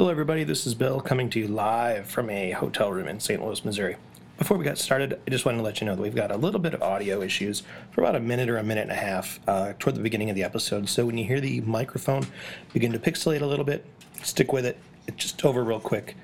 Hello, 0.00 0.10
everybody. 0.10 0.44
This 0.44 0.66
is 0.66 0.74
Bill 0.74 0.98
coming 1.02 1.28
to 1.28 1.38
you 1.38 1.46
live 1.46 2.06
from 2.06 2.30
a 2.30 2.52
hotel 2.52 2.90
room 2.90 3.06
in 3.06 3.20
St. 3.20 3.44
Louis, 3.44 3.62
Missouri. 3.66 3.96
Before 4.38 4.56
we 4.56 4.64
got 4.64 4.78
started, 4.78 5.20
I 5.26 5.30
just 5.30 5.44
wanted 5.44 5.58
to 5.58 5.62
let 5.62 5.82
you 5.82 5.86
know 5.86 5.94
that 5.94 6.00
we've 6.00 6.14
got 6.14 6.30
a 6.30 6.38
little 6.38 6.58
bit 6.58 6.72
of 6.72 6.82
audio 6.82 7.20
issues 7.20 7.62
for 7.90 8.00
about 8.00 8.16
a 8.16 8.20
minute 8.20 8.48
or 8.48 8.56
a 8.56 8.62
minute 8.62 8.84
and 8.84 8.92
a 8.92 8.94
half 8.94 9.40
uh, 9.46 9.74
toward 9.78 9.96
the 9.96 10.00
beginning 10.00 10.30
of 10.30 10.36
the 10.36 10.42
episode. 10.42 10.88
So 10.88 11.04
when 11.04 11.18
you 11.18 11.26
hear 11.26 11.38
the 11.38 11.60
microphone 11.60 12.26
begin 12.72 12.92
to 12.92 12.98
pixelate 12.98 13.42
a 13.42 13.46
little 13.46 13.66
bit, 13.66 13.84
stick 14.22 14.54
with 14.54 14.64
it. 14.64 14.78
It's 15.06 15.18
just 15.18 15.44
over 15.44 15.62
real 15.62 15.80
quick, 15.80 16.16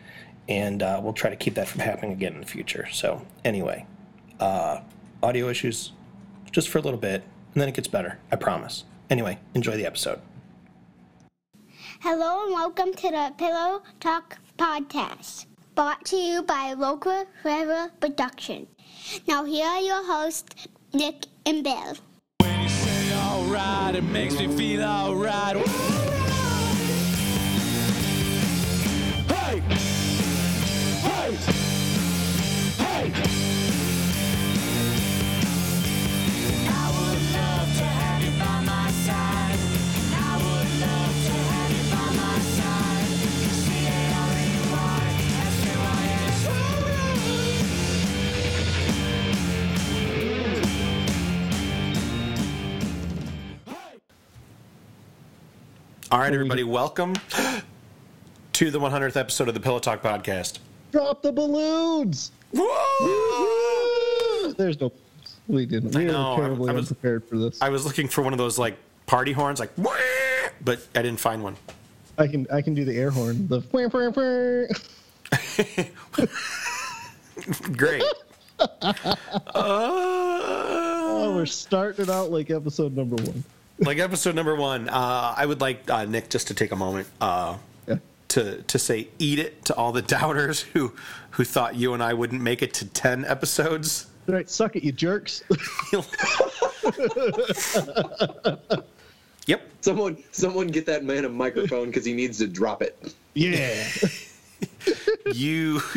and 0.48 0.82
uh, 0.82 0.98
we'll 1.04 1.12
try 1.12 1.28
to 1.28 1.36
keep 1.36 1.52
that 1.56 1.68
from 1.68 1.80
happening 1.80 2.12
again 2.12 2.32
in 2.32 2.40
the 2.40 2.46
future. 2.46 2.88
So 2.90 3.26
anyway, 3.44 3.84
uh, 4.40 4.80
audio 5.22 5.50
issues 5.50 5.92
just 6.50 6.70
for 6.70 6.78
a 6.78 6.80
little 6.80 6.98
bit, 6.98 7.24
and 7.52 7.60
then 7.60 7.68
it 7.68 7.74
gets 7.74 7.88
better. 7.88 8.20
I 8.32 8.36
promise. 8.36 8.84
Anyway, 9.10 9.38
enjoy 9.54 9.76
the 9.76 9.84
episode. 9.84 10.22
Hello 12.08 12.44
and 12.44 12.52
welcome 12.52 12.94
to 12.94 13.10
the 13.10 13.34
Pillow 13.36 13.82
Talk 13.98 14.38
Podcast, 14.56 15.46
brought 15.74 16.04
to 16.04 16.14
you 16.14 16.40
by 16.40 16.72
Local 16.72 17.24
Forever 17.42 17.90
Production. 17.98 18.68
Now 19.26 19.42
here 19.42 19.66
are 19.66 19.80
your 19.80 20.06
hosts, 20.06 20.68
Nick 20.94 21.26
and 21.44 21.64
Bill. 21.64 21.96
When 22.38 22.62
you 22.62 22.68
say 22.68 23.12
alright, 23.12 23.96
it 23.96 24.04
makes 24.04 24.38
me 24.38 24.46
feel 24.46 24.84
alright. 24.84 25.56
All 56.16 56.22
right, 56.22 56.32
everybody, 56.32 56.62
welcome 56.64 57.12
to 58.54 58.70
the 58.70 58.80
100th 58.80 59.18
episode 59.18 59.48
of 59.48 59.54
the 59.54 59.60
Pillow 59.60 59.78
Talk 59.78 60.02
podcast. 60.02 60.60
Drop 60.90 61.20
the 61.20 61.30
balloons. 61.30 62.32
There's 64.56 64.80
no. 64.80 64.90
We 65.46 65.66
didn't. 65.66 65.94
I 65.94 66.04
know, 66.04 66.36
were 66.36 66.42
terribly 66.42 66.70
I 66.70 66.72
was- 66.72 66.88
unprepared 66.90 67.28
for 67.28 67.36
this. 67.36 67.60
I 67.60 67.68
was 67.68 67.84
looking 67.84 68.08
for 68.08 68.22
one 68.22 68.32
of 68.32 68.38
those 68.38 68.58
like 68.58 68.78
party 69.04 69.32
horns, 69.32 69.60
like, 69.60 69.72
"Wah!" 69.76 69.92
but 70.64 70.80
I 70.94 71.02
didn't 71.02 71.20
find 71.20 71.42
one. 71.42 71.56
I 72.16 72.28
can 72.28 72.46
I 72.50 72.62
can 72.62 72.72
do 72.72 72.86
the 72.86 72.96
air 72.96 73.10
horn. 73.10 73.46
The. 73.48 73.60
Great. 77.76 78.02
Oh, 79.54 81.30
Uh, 81.30 81.34
we're 81.36 81.44
starting 81.44 82.04
it 82.06 82.10
out 82.10 82.30
like 82.30 82.50
episode 82.50 82.96
number 82.96 83.16
one. 83.16 83.44
Like 83.78 83.98
episode 83.98 84.34
number 84.34 84.54
one, 84.54 84.88
uh, 84.88 85.34
I 85.36 85.44
would 85.46 85.60
like 85.60 85.90
uh, 85.90 86.04
Nick 86.04 86.30
just 86.30 86.48
to 86.48 86.54
take 86.54 86.72
a 86.72 86.76
moment 86.76 87.08
uh, 87.20 87.56
Yeah. 87.86 87.96
to 88.28 88.62
to 88.62 88.78
say 88.78 89.08
"eat 89.18 89.38
it" 89.38 89.64
to 89.66 89.74
all 89.74 89.92
the 89.92 90.02
doubters 90.02 90.60
who 90.60 90.92
who 91.30 91.44
thought 91.44 91.74
you 91.76 91.92
and 91.94 92.02
I 92.02 92.14
wouldn't 92.14 92.40
make 92.42 92.62
it 92.62 92.72
to 92.74 92.86
10 92.86 93.24
episodes. 93.26 94.06
All 94.28 94.34
right, 94.34 94.48
suck 94.50 94.74
it, 94.76 94.82
you 94.84 94.92
jerks. 94.92 95.42
Yep. 99.46 99.62
Someone, 99.80 100.16
someone 100.32 100.66
get 100.66 100.86
that 100.86 101.04
man 101.04 101.24
a 101.24 101.28
microphone 101.28 101.86
because 101.86 102.04
he 102.04 102.12
needs 102.12 102.38
to 102.38 102.48
drop 102.48 102.82
it. 102.82 103.14
yeah. 103.34 103.84
You. 105.32 105.80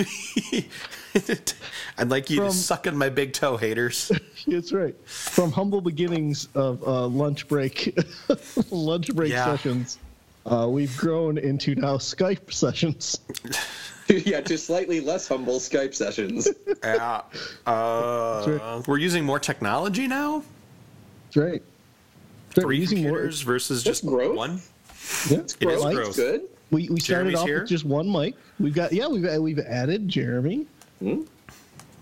I'd 1.97 2.09
like 2.09 2.29
you 2.29 2.37
From- 2.37 2.47
to 2.49 2.53
suck 2.53 2.87
on 2.87 2.95
my 2.97 3.09
big 3.09 3.33
toe, 3.33 3.57
haters. 3.57 4.11
That's 4.47 4.71
right. 4.71 4.95
From 5.07 5.51
humble 5.51 5.81
beginnings 5.81 6.47
of 6.55 6.81
uh, 6.87 7.07
lunch 7.07 7.47
break, 7.47 7.97
lunch 8.71 9.13
break 9.15 9.31
Yeah. 9.31 9.45
sessions, 9.45 9.97
uh, 10.45 10.67
we've 10.69 10.95
grown 10.97 11.37
into 11.37 11.75
now 11.75 11.97
Skype 11.97 12.51
sessions. 12.53 13.19
yeah, 14.07 14.41
to 14.41 14.57
slightly 14.57 15.01
less 15.01 15.27
humble 15.27 15.59
Skype 15.59 15.93
sessions. 15.93 16.47
Yeah. 16.83 17.21
Uh, 17.67 18.45
right. 18.47 18.87
we're 18.87 18.97
using 18.97 19.23
more 19.25 19.39
technology 19.39 20.07
now. 20.07 20.43
That's 21.25 21.37
right. 21.37 21.61
That's 22.49 22.57
right, 22.57 22.65
we're 22.65 22.69
Three 22.69 22.77
using 22.79 23.03
more- 23.03 23.11
computers 23.11 23.41
versus 23.41 23.83
just 23.83 24.05
growth. 24.05 24.35
one. 24.35 24.61
Yeah, 25.29 25.37
It 25.39 25.45
is 25.45 25.55
mics. 25.83 25.93
growth. 25.95 26.15
Good. 26.15 26.41
We, 26.71 26.89
we 26.89 26.99
started 26.99 27.31
Jeremy's 27.31 27.35
off 27.39 27.47
here? 27.47 27.59
with 27.61 27.69
just 27.69 27.85
one 27.85 28.11
mic. 28.11 28.35
We've 28.59 28.73
got 28.73 28.91
yeah 28.93 29.07
we've 29.07 29.41
we've 29.41 29.59
added 29.59 30.07
Jeremy. 30.07 30.65
Hmm? 30.99 31.21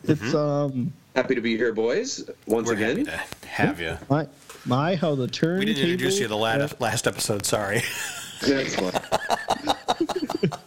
It's 0.04 0.22
Mm-hmm. 0.22 0.36
um 0.36 0.94
Happy 1.16 1.34
to 1.36 1.42
be 1.42 1.58
here, 1.58 1.74
boys. 1.74 2.30
Once 2.46 2.68
We're 2.68 2.74
again. 2.76 3.06
happy 3.08 3.28
to 3.42 3.48
have 3.48 3.80
you. 3.82 3.98
my 4.10 4.28
my 4.66 4.96
how 4.96 5.16
the 5.16 5.28
turn. 5.28 5.60
We 5.60 5.66
didn't 5.66 5.84
introduce 5.84 6.20
you 6.20 6.28
the 6.28 6.38
last, 6.38 6.80
last 6.80 7.08
episode. 7.08 7.46
Sorry. 7.46 7.82
That's 8.46 8.76
fine. 8.76 8.92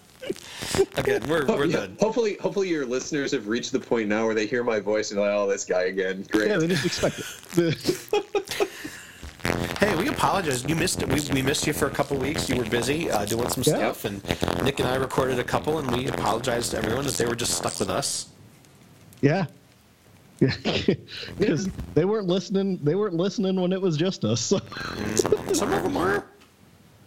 Again, 0.97 1.23
we're, 1.29 1.47
we're 1.47 1.65
Yeah, 1.67 1.87
the 1.87 1.91
hopefully, 2.01 2.37
hopefully 2.41 2.69
your 2.69 2.85
listeners 2.87 3.33
have 3.33 3.47
reached 3.49 3.73
the 3.73 3.79
point 3.81 4.09
now 4.09 4.25
where 4.27 4.35
they 4.35 4.47
hear 4.47 4.63
my 4.65 4.81
voice 4.81 5.11
and 5.11 5.19
they're 5.19 5.27
like, 5.29 5.37
"Oh, 5.37 5.49
this 5.49 5.65
guy 5.65 5.85
again." 5.85 6.25
Great. 6.31 6.49
Yeah, 6.49 6.59
they 6.59 6.67
just 6.69 6.85
expect 6.87 7.21
it. 7.59 8.69
Hey, 9.81 9.97
we 9.97 10.09
apologize. 10.09 10.63
You 10.69 10.77
missed 10.77 11.01
it. 11.03 11.09
We, 11.09 11.21
we 11.33 11.41
missed 11.43 11.67
you 11.67 11.73
for 11.73 11.87
a 11.87 11.91
couple 11.91 12.19
weeks. 12.19 12.51
You 12.51 12.57
were 12.57 12.65
busy 12.69 13.11
uh, 13.11 13.25
doing 13.25 13.49
some 13.49 13.63
Yeah. 13.67 13.93
stuff, 13.93 14.05
and 14.05 14.23
Nick 14.63 14.79
and 14.79 14.87
I 14.89 14.97
recorded 14.97 15.39
a 15.39 15.45
couple, 15.45 15.79
and 15.79 15.91
we 15.91 16.07
apologized 16.07 16.73
to 16.73 16.79
everyone 16.79 17.05
that 17.07 17.15
they 17.15 17.25
were 17.25 17.35
just 17.35 17.55
stuck 17.57 17.79
with 17.81 17.89
us. 17.91 18.29
yeah. 19.21 19.47
Yeah, 20.41 20.55
because 21.39 21.69
they 21.93 22.07
weren't 22.07 22.27
listening. 22.27 22.79
They 22.83 22.95
weren't 22.95 23.13
listening 23.15 23.61
when 23.61 23.75
it 23.75 23.81
was 23.83 23.99
just 23.99 24.25
us. 24.25 24.41
So, 24.41 24.59
Some 25.53 25.71
of 25.75 25.83
them 25.83 25.95
were. 25.95 26.25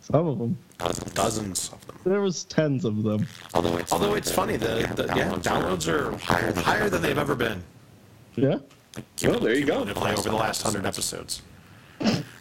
some 0.02 0.28
of 0.28 0.38
them. 0.38 0.56
Dozens 1.16 1.72
of 1.74 1.88
them. 1.88 1.98
There 2.04 2.22
was 2.22 2.44
tens 2.44 2.86
of 2.86 3.02
them. 3.02 3.26
Although 3.56 3.78
it's, 3.78 3.92
although 3.92 4.14
it's 4.14 4.30
funny, 4.32 4.56
the, 4.56 4.88
the 4.96 5.12
yeah, 5.16 5.30
downloads 5.40 5.88
are 5.88 6.16
higher, 6.18 6.54
higher 6.54 6.90
than 6.92 7.02
they've 7.02 7.18
ever 7.18 7.34
been. 7.34 7.64
Yeah, 8.36 8.60
Well, 9.24 9.40
there 9.40 9.56
you 9.56 9.66
go. 9.66 9.84
Cumulatively 9.84 10.12
Over 10.12 10.30
the 10.30 10.36
last 10.36 10.62
hundred 10.62 10.86
episodes. 10.86 11.42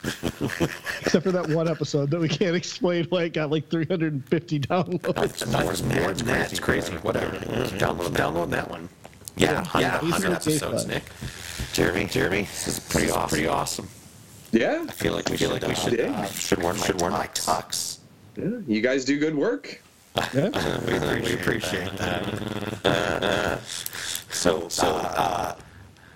except 1.00 1.24
for 1.24 1.32
that 1.32 1.48
one 1.48 1.68
episode 1.68 2.10
that 2.10 2.20
we 2.20 2.28
can't 2.28 2.56
explain 2.56 3.04
why 3.06 3.24
it 3.24 3.32
got 3.34 3.50
like 3.50 3.68
350 3.70 4.60
downloads. 4.60 5.14
That's 5.14 5.82
more 5.82 6.12
than 6.12 6.26
that. 6.26 6.50
It's 6.50 6.60
crazy. 6.60 6.92
Whatever. 6.94 7.36
Download, 7.78 8.10
download 8.10 8.50
that 8.50 8.68
one. 8.68 8.88
Yeah, 9.36 9.64
yeah, 9.78 10.00
he's 10.00 10.12
hundred 10.12 10.32
episodes. 10.32 10.86
Nick. 10.86 11.04
Jeremy, 11.72 12.06
Jeremy, 12.06 12.42
this 12.42 12.68
is 12.68 12.80
pretty 12.80 13.10
awesome. 13.10 13.28
Pretty 13.30 13.46
awesome. 13.48 13.88
Yeah. 14.50 14.84
I 14.86 14.92
feel 14.92 15.14
like 15.14 15.28
we 15.30 15.36
feel 15.38 15.50
like 15.50 15.66
we 15.66 15.74
should 15.74 15.98
uh, 15.98 16.04
uh, 16.04 16.26
should 16.26 16.62
wear 16.62 16.74
should 16.74 17.00
wear 17.00 17.10
my 17.10 17.26
tux. 17.28 17.98
yeah. 18.36 18.58
You 18.66 18.80
guys 18.82 19.04
do 19.04 19.18
good 19.18 19.34
work. 19.34 19.80
Yeah. 20.34 20.50
We, 20.86 21.20
we 21.22 21.32
appreciate 21.40 21.96
that. 21.96 23.60
so 24.30 24.68
so 24.68 24.96
uh, 24.96 25.54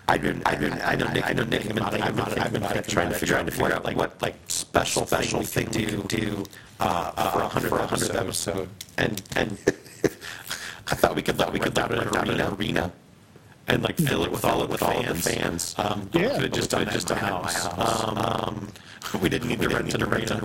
I've 0.08 0.22
been 0.22 0.42
I've 0.46 0.60
been 0.60 0.72
I 0.74 0.94
know 0.94 1.12
Nick 1.12 1.26
I 1.26 1.32
know 1.32 1.44
Nick 1.44 1.62
have 1.62 1.74
been 1.74 1.82
I've 1.82 2.16
been 2.16 2.38
I've 2.38 2.52
been 2.52 2.62
trying, 2.62 2.82
trying 2.84 3.08
to 3.10 3.14
figure 3.14 3.36
out 3.36 3.50
figure 3.50 3.72
out 3.72 3.84
like 3.84 3.96
what 3.96 4.20
like 4.22 4.36
special 4.46 5.06
special 5.06 5.42
thing 5.42 5.68
we 5.70 5.86
can 5.86 6.06
do 6.06 6.44
uh, 6.78 7.30
for 7.32 7.40
a 7.40 7.48
hundred 7.48 7.68
for 7.68 7.78
a 7.80 7.86
hundredth 7.86 8.14
episode 8.14 8.68
and 8.98 9.20
and 9.34 9.58
I 10.88 10.94
thought 10.94 11.16
we 11.16 11.22
could 11.22 11.36
thought 11.36 11.52
we 11.52 11.58
could 11.58 11.74
down 11.74 11.92
an 11.92 12.40
arena. 12.54 12.92
And 13.68 13.82
like 13.82 13.96
fill 13.96 14.24
it 14.24 14.30
with 14.30 14.44
all 14.44 14.62
of 14.62 14.70
the 14.70 14.78
fans. 14.78 15.74
Um, 15.76 16.08
Yeah. 16.12 16.34
could 16.34 16.42
have 16.42 16.52
just 16.52 16.70
done 16.70 16.88
just 16.90 17.08
done 17.08 17.20
my 17.20 17.28
house. 17.28 17.66
Um, 17.76 18.18
um, 18.18 18.68
we 19.22 19.28
didn't 19.28 19.48
need 19.48 19.60
to 19.60 19.68
rent 19.68 19.94
an 19.94 20.02
arena. 20.04 20.40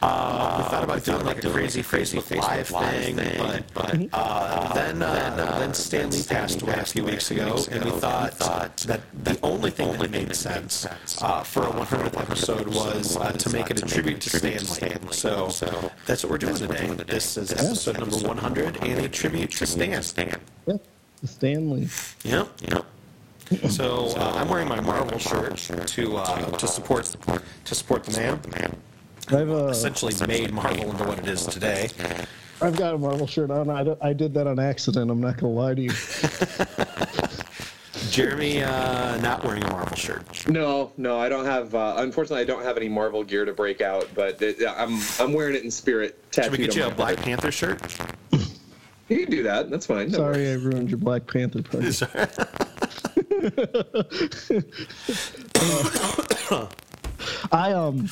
Uh, 0.00 0.54
we 0.58 0.70
thought 0.70 0.84
about 0.84 1.04
doing 1.04 1.24
like 1.24 1.44
a 1.44 1.50
crazy, 1.50 1.82
crazy 1.82 2.18
live 2.36 2.66
thing, 2.68 3.16
but 3.38 3.62
but 3.74 4.08
uh, 4.12 4.72
then 4.74 5.02
uh, 5.02 5.58
then 5.58 5.74
Stanley 5.74 6.22
passed 6.22 6.62
away 6.62 6.74
a 6.74 6.84
few 6.84 7.04
weeks 7.04 7.30
ago, 7.30 7.58
and 7.70 7.84
we 7.84 7.90
thought 7.92 8.34
thought 8.34 8.76
that 8.88 9.00
the 9.24 9.38
only 9.42 9.70
thing 9.70 9.92
that 9.98 10.10
made 10.10 10.34
sense 10.34 10.86
uh, 11.20 11.42
for 11.42 11.62
a 11.64 11.70
100th 11.70 12.20
episode 12.20 12.66
was 12.68 13.16
uh, 13.16 13.32
to 13.32 13.50
make 13.50 13.70
it 13.70 13.82
a 13.82 13.86
tribute 13.86 14.20
to 14.22 14.30
Stanley. 14.30 15.12
So 15.12 15.48
that's 16.06 16.22
what 16.24 16.30
we're 16.30 16.38
doing 16.38 16.54
today. 16.56 16.86
This 17.06 17.36
is 17.36 17.52
episode 17.52 17.98
number 17.98 18.16
100 18.16 18.76
and 18.84 19.04
a 19.04 19.08
tribute 19.08 19.50
to 19.52 19.66
Stan. 19.66 20.02
Yeah. 21.22 21.28
Stanley. 21.28 21.88
Yeah, 22.24 22.46
Yep. 22.70 22.84
So 23.70 24.08
uh, 24.16 24.34
I'm 24.36 24.48
wearing 24.48 24.68
my 24.68 24.80
Marvel 24.80 25.18
shirt 25.18 25.56
to 25.56 26.16
uh, 26.16 26.50
to 26.58 26.68
support 26.68 27.16
to 27.64 27.74
support 27.74 28.04
the 28.04 28.20
man. 28.20 28.76
I've 29.28 29.50
uh, 29.50 29.68
Essentially 29.68 30.14
made 30.26 30.52
Marvel 30.52 30.90
into 30.90 31.04
what 31.04 31.18
it 31.18 31.28
is 31.28 31.46
today. 31.46 31.88
I've 32.60 32.76
got 32.76 32.94
a 32.94 32.98
Marvel 32.98 33.26
shirt 33.26 33.50
on. 33.50 33.70
I, 33.70 33.96
I 34.02 34.12
did 34.12 34.34
that 34.34 34.46
on 34.46 34.58
accident. 34.58 35.10
I'm 35.10 35.20
not 35.20 35.38
gonna 35.38 35.52
lie 35.52 35.74
to 35.74 35.80
you. 35.80 35.90
Jeremy 38.10 38.62
uh, 38.62 39.16
not 39.18 39.44
wearing 39.44 39.62
a 39.62 39.70
Marvel 39.70 39.96
shirt. 39.96 40.48
No, 40.48 40.92
no, 40.96 41.18
I 41.18 41.28
don't 41.28 41.44
have. 41.44 41.74
Uh, 41.74 41.94
unfortunately, 41.98 42.42
I 42.42 42.44
don't 42.44 42.62
have 42.62 42.76
any 42.76 42.88
Marvel 42.88 43.24
gear 43.24 43.44
to 43.44 43.52
break 43.52 43.80
out, 43.80 44.08
but 44.14 44.40
it, 44.42 44.62
I'm 44.66 45.00
I'm 45.18 45.32
wearing 45.32 45.54
it 45.54 45.64
in 45.64 45.70
spirit. 45.70 46.22
Should 46.32 46.50
we 46.50 46.58
get 46.58 46.76
you 46.76 46.84
a 46.84 46.90
Black. 46.90 47.16
Panther 47.16 47.50
shirt? 47.50 47.80
You 49.08 49.20
can 49.20 49.30
do 49.30 49.42
that. 49.44 49.70
That's 49.70 49.86
fine. 49.86 50.10
Don't 50.10 50.20
worry. 50.22 50.34
Sorry, 50.34 50.50
I 50.50 50.54
ruined 50.54 50.90
your 50.90 50.98
Black 50.98 51.26
Panther 51.26 51.62
party. 51.62 51.88
I 57.52 57.72
um, 57.72 58.08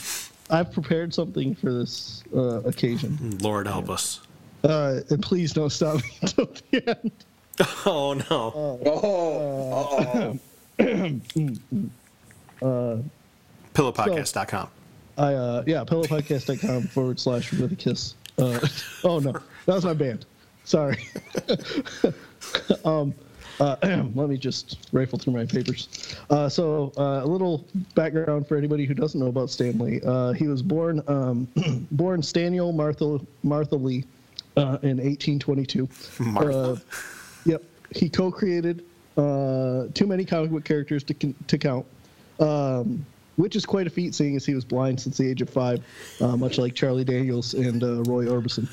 I've 0.51 0.73
prepared 0.73 1.13
something 1.15 1.55
for 1.55 1.73
this 1.73 2.23
uh, 2.35 2.61
occasion, 2.63 3.39
Lord 3.41 3.67
help 3.67 3.91
us. 3.91 4.21
uh, 4.65 5.01
and 5.11 5.23
please 5.23 5.53
don't 5.53 5.71
stop 5.71 5.97
me 5.97 6.03
until 6.23 6.47
the 6.71 6.89
end. 6.89 7.11
Oh 7.87 8.13
no. 8.13 8.53
Oh, 8.55 8.79
uh-oh. 10.79 10.79
Pillowpodcast.com. 13.75 14.69
I 15.19 15.33
uh, 15.35 15.63
yeah, 15.67 15.83
pillowpodcast.com 15.85 16.83
forward 16.89 17.19
slash 17.19 17.51
with 17.53 17.73
a 17.73 17.77
kiss. 17.77 18.15
Uh, 18.37 18.59
oh 19.05 19.19
no, 19.21 19.33
that 19.33 19.75
was 19.75 19.87
my 19.87 19.95
band. 19.95 20.27
Sorry. 20.67 20.99
um, 22.85 23.15
uh, 23.61 23.77
let 24.15 24.29
me 24.29 24.37
just 24.37 24.89
rifle 24.93 25.19
through 25.19 25.33
my 25.33 25.47
papers. 25.47 26.17
Uh, 26.29 26.49
so 26.49 26.93
uh, 26.99 27.21
a 27.23 27.27
little 27.27 27.65
background 27.95 28.47
for 28.47 28.57
anybody 28.57 28.85
who 28.85 28.93
doesn't 28.93 29.19
know 29.19 29.29
about 29.29 29.49
Stanley. 29.49 30.03
Uh, 30.05 30.33
he 30.33 30.49
was 30.49 30.63
born 30.63 31.03
um, 31.07 31.49
born 31.93 32.21
Staniel 32.21 32.75
Martha 32.75 33.21
Martha 33.45 33.77
Lee 33.77 34.05
uh, 34.57 34.79
in 34.83 34.99
1822. 34.99 35.89
Martha. 36.19 36.59
Uh, 36.59 36.77
yep, 37.45 37.63
he 37.95 38.09
co-created 38.09 38.85
uh, 39.17 39.87
too 39.95 40.07
many 40.07 40.25
comic 40.25 40.51
book 40.51 40.65
characters 40.65 41.05
to 41.05 41.15
to 41.47 41.59
count. 41.59 41.87
Um, 42.41 43.07
which 43.37 43.55
is 43.55 43.67
quite 43.67 43.87
a 43.87 43.91
feat, 43.91 44.15
seeing 44.15 44.35
as 44.35 44.47
he 44.47 44.55
was 44.55 44.65
blind 44.65 44.99
since 44.99 45.19
the 45.19 45.29
age 45.29 45.43
of 45.43 45.51
five, 45.51 45.85
uh, 46.23 46.37
much 46.39 46.57
like 46.57 46.75
Charlie 46.75 47.05
Daniels 47.05 47.53
and 47.53 47.85
uh, 47.85 48.03
Roy 48.05 48.25
Orbison. 48.25 48.67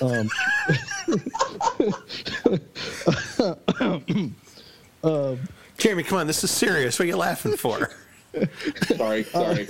Um, 0.00 0.28
Jeremy, 5.78 6.02
come 6.02 6.18
on, 6.18 6.26
this 6.26 6.42
is 6.44 6.50
serious. 6.50 6.98
What 6.98 7.04
are 7.04 7.08
you 7.08 7.16
laughing 7.16 7.56
for? 7.56 7.90
sorry, 8.96 9.24
sorry. 9.24 9.64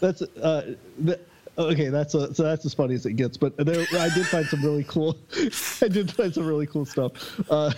that's 0.00 0.22
uh, 0.22 0.74
th- 1.04 1.20
okay. 1.58 1.88
That's 1.88 2.14
a, 2.14 2.32
so 2.34 2.42
that's 2.42 2.64
as 2.64 2.74
funny 2.74 2.94
as 2.94 3.06
it 3.06 3.14
gets. 3.14 3.36
But 3.36 3.56
there, 3.56 3.86
I 3.92 4.08
did 4.14 4.26
find 4.26 4.46
some 4.46 4.62
really 4.62 4.84
cool. 4.84 5.16
I 5.82 5.88
did 5.88 6.10
find 6.12 6.32
some 6.32 6.46
really 6.46 6.66
cool 6.66 6.86
stuff 6.86 7.12
uh, 7.50 7.72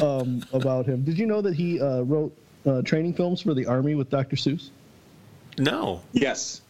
um, 0.00 0.42
about 0.52 0.86
him. 0.86 1.02
Did 1.02 1.18
you 1.18 1.26
know 1.26 1.40
that 1.42 1.54
he 1.54 1.80
uh, 1.80 2.02
wrote 2.02 2.36
uh, 2.66 2.82
training 2.82 3.14
films 3.14 3.40
for 3.40 3.54
the 3.54 3.66
army 3.66 3.94
with 3.94 4.10
Dr. 4.10 4.36
Seuss? 4.36 4.70
No. 5.58 6.00
yes. 6.12 6.62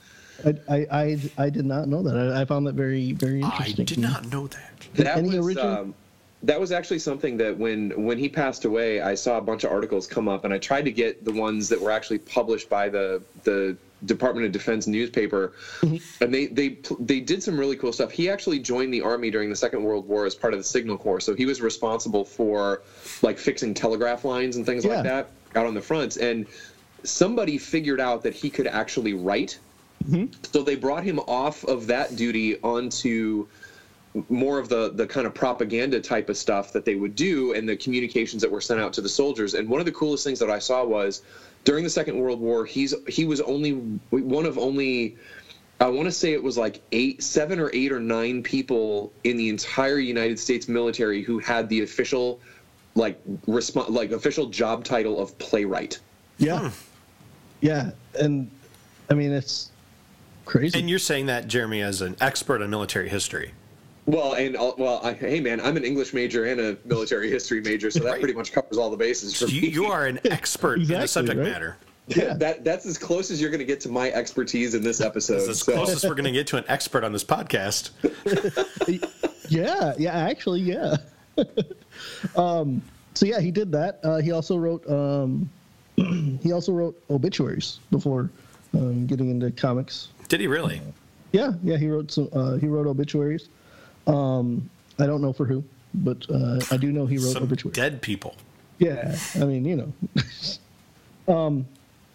I, 0.44 0.54
I, 0.68 0.86
I, 0.90 1.18
I 1.38 1.50
did 1.50 1.64
not 1.66 1.88
know 1.88 2.02
that. 2.02 2.16
I, 2.16 2.42
I 2.42 2.44
found 2.44 2.66
that 2.66 2.74
very 2.74 3.12
very 3.12 3.40
interesting. 3.40 3.82
I 3.82 3.84
did 3.84 3.98
not 3.98 4.26
know 4.30 4.46
that. 4.48 4.72
That 4.94 5.18
Any 5.18 5.28
was 5.38 5.46
original- 5.46 5.68
um, 5.68 5.94
that 6.42 6.60
was 6.60 6.72
actually 6.72 6.98
something 6.98 7.38
that 7.38 7.56
when 7.56 7.90
when 8.04 8.18
he 8.18 8.28
passed 8.28 8.64
away, 8.66 9.00
I 9.00 9.14
saw 9.14 9.38
a 9.38 9.40
bunch 9.40 9.64
of 9.64 9.70
articles 9.72 10.06
come 10.06 10.28
up, 10.28 10.44
and 10.44 10.52
I 10.52 10.58
tried 10.58 10.84
to 10.84 10.92
get 10.92 11.24
the 11.24 11.32
ones 11.32 11.68
that 11.70 11.80
were 11.80 11.90
actually 11.90 12.18
published 12.18 12.68
by 12.68 12.88
the 12.90 13.22
the 13.44 13.76
Department 14.04 14.44
of 14.44 14.52
Defense 14.52 14.86
newspaper, 14.86 15.52
and 15.82 16.34
they 16.34 16.46
they 16.48 16.76
they 17.00 17.20
did 17.20 17.42
some 17.42 17.58
really 17.58 17.76
cool 17.76 17.94
stuff. 17.94 18.10
He 18.10 18.28
actually 18.28 18.58
joined 18.58 18.92
the 18.92 19.00
army 19.00 19.30
during 19.30 19.48
the 19.48 19.56
Second 19.56 19.82
World 19.84 20.06
War 20.06 20.26
as 20.26 20.34
part 20.34 20.52
of 20.52 20.60
the 20.60 20.64
Signal 20.64 20.98
Corps, 20.98 21.20
so 21.20 21.34
he 21.34 21.46
was 21.46 21.62
responsible 21.62 22.26
for 22.26 22.82
like 23.22 23.38
fixing 23.38 23.72
telegraph 23.72 24.26
lines 24.26 24.56
and 24.56 24.66
things 24.66 24.84
Yeah. 24.84 24.96
like 24.96 25.04
that 25.04 25.30
out 25.56 25.64
on 25.64 25.72
the 25.72 25.80
fronts. 25.80 26.18
And 26.18 26.44
somebody 27.04 27.56
figured 27.56 28.00
out 28.00 28.22
that 28.22 28.34
he 28.34 28.50
could 28.50 28.66
actually 28.66 29.14
write, 29.14 29.58
Mm-hmm. 30.06 30.26
so 30.52 30.62
they 30.62 30.76
brought 30.76 31.02
him 31.02 31.18
off 31.20 31.64
of 31.64 31.86
that 31.86 32.14
duty 32.16 32.60
onto 32.62 33.46
more 34.28 34.58
of 34.58 34.68
the 34.68 34.90
the 34.90 35.06
kind 35.06 35.26
of 35.26 35.34
propaganda 35.34 36.00
type 36.00 36.28
of 36.28 36.36
stuff 36.36 36.72
that 36.72 36.84
they 36.84 36.94
would 36.94 37.16
do 37.16 37.52
and 37.54 37.68
the 37.68 37.76
communications 37.76 38.42
that 38.42 38.50
were 38.50 38.60
sent 38.60 38.80
out 38.80 38.92
to 38.92 39.00
the 39.00 39.08
soldiers. 39.08 39.54
And 39.54 39.68
one 39.68 39.80
of 39.80 39.86
the 39.86 39.92
coolest 39.92 40.24
things 40.24 40.38
that 40.38 40.50
I 40.50 40.58
saw 40.58 40.84
was 40.84 41.22
during 41.64 41.82
the 41.82 41.90
second 41.90 42.18
world 42.18 42.38
war 42.38 42.64
he's 42.64 42.94
he 43.08 43.24
was 43.24 43.40
only 43.40 43.72
one 44.10 44.46
of 44.46 44.58
only 44.58 45.16
I 45.80 45.88
want 45.88 46.06
to 46.06 46.12
say 46.12 46.32
it 46.32 46.42
was 46.42 46.56
like 46.56 46.80
eight 46.92 47.22
seven 47.22 47.58
or 47.58 47.70
eight 47.72 47.90
or 47.90 47.98
nine 47.98 48.42
people 48.42 49.12
in 49.24 49.36
the 49.36 49.48
entire 49.48 49.98
United 49.98 50.38
States 50.38 50.68
military 50.68 51.22
who 51.22 51.38
had 51.38 51.68
the 51.68 51.82
official 51.82 52.40
like 52.94 53.20
resp- 53.46 53.88
like 53.88 54.12
official 54.12 54.46
job 54.46 54.84
title 54.84 55.18
of 55.18 55.36
playwright. 55.38 55.98
Yeah, 56.38 56.70
yeah, 57.60 57.90
and 58.20 58.48
I 59.10 59.14
mean 59.14 59.32
it's 59.32 59.72
crazy. 60.44 60.78
And 60.78 60.88
you're 60.90 60.98
saying 60.98 61.26
that, 61.26 61.48
Jeremy, 61.48 61.82
as 61.82 62.00
an 62.02 62.16
expert 62.20 62.62
on 62.62 62.70
military 62.70 63.08
history. 63.08 63.52
Well, 64.06 64.34
and 64.34 64.54
well, 64.54 65.00
I, 65.02 65.14
hey 65.14 65.40
man, 65.40 65.60
I'm 65.62 65.76
an 65.78 65.84
English 65.84 66.12
major 66.12 66.44
and 66.44 66.60
a 66.60 66.76
military 66.84 67.30
history 67.30 67.62
major, 67.62 67.90
so 67.90 68.00
that 68.00 68.10
Right. 68.10 68.18
pretty 68.20 68.34
much 68.34 68.52
covers 68.52 68.76
all 68.76 68.90
the 68.90 68.96
bases 68.98 69.34
for 69.34 69.46
You, 69.46 69.62
me. 69.62 69.68
you 69.68 69.86
are 69.86 70.06
an 70.06 70.20
expert 70.30 70.80
in 70.80 70.86
the 70.88 71.06
subject 71.06 71.38
right? 71.38 71.48
matter. 71.50 71.76
Yeah. 72.08 72.34
that 72.34 72.64
that's 72.64 72.84
as 72.84 72.98
close 72.98 73.30
as 73.30 73.40
you're 73.40 73.48
going 73.48 73.60
to 73.60 73.64
get 73.64 73.80
to 73.80 73.88
my 73.88 74.10
expertise 74.12 74.74
in 74.74 74.82
this 74.82 75.00
episode. 75.00 75.36
It's 75.36 75.48
as 75.48 75.60
so- 75.60 75.72
close 75.72 75.88
as 75.90 76.04
we're 76.04 76.14
going 76.14 76.24
to 76.32 76.32
get 76.32 76.46
to 76.48 76.58
an 76.58 76.64
expert 76.68 77.02
on 77.02 77.12
this 77.14 77.24
podcast. 77.24 77.92
yeah, 79.48 79.94
yeah, 79.98 80.12
actually, 80.14 80.60
yeah. 80.60 80.96
um, 82.36 82.82
so 83.14 83.26
yeah, 83.26 83.40
he 83.40 83.50
did 83.50 83.72
that. 83.72 84.00
Uh, 84.02 84.18
he 84.18 84.32
also 84.32 84.56
wrote 84.56 84.86
um, 84.90 85.48
he 86.42 86.52
also 86.52 86.72
wrote 86.72 87.00
obituaries 87.10 87.78
before 87.90 88.30
um, 88.74 89.06
getting 89.06 89.30
into 89.30 89.50
comics. 89.50 90.08
Did 90.28 90.40
he 90.40 90.46
really? 90.46 90.80
Yeah, 91.32 91.52
yeah, 91.62 91.76
he 91.76 91.88
wrote 91.88 92.10
some. 92.10 92.28
Uh, 92.32 92.56
he 92.56 92.66
wrote 92.68 92.86
obituaries. 92.86 93.48
Um, 94.06 94.68
I 94.98 95.06
don't 95.06 95.20
know 95.20 95.32
for 95.32 95.44
who, 95.46 95.64
but 95.94 96.24
uh, 96.30 96.60
I 96.70 96.76
do 96.76 96.92
know 96.92 97.06
he 97.06 97.16
wrote 97.16 97.32
Some 97.32 97.42
obituaries. 97.44 97.76
dead 97.76 98.02
people. 98.02 98.36
Yeah, 98.78 99.16
I 99.36 99.44
mean, 99.44 99.64
you 99.64 99.76
know. 99.76 99.92
um, 101.34 101.66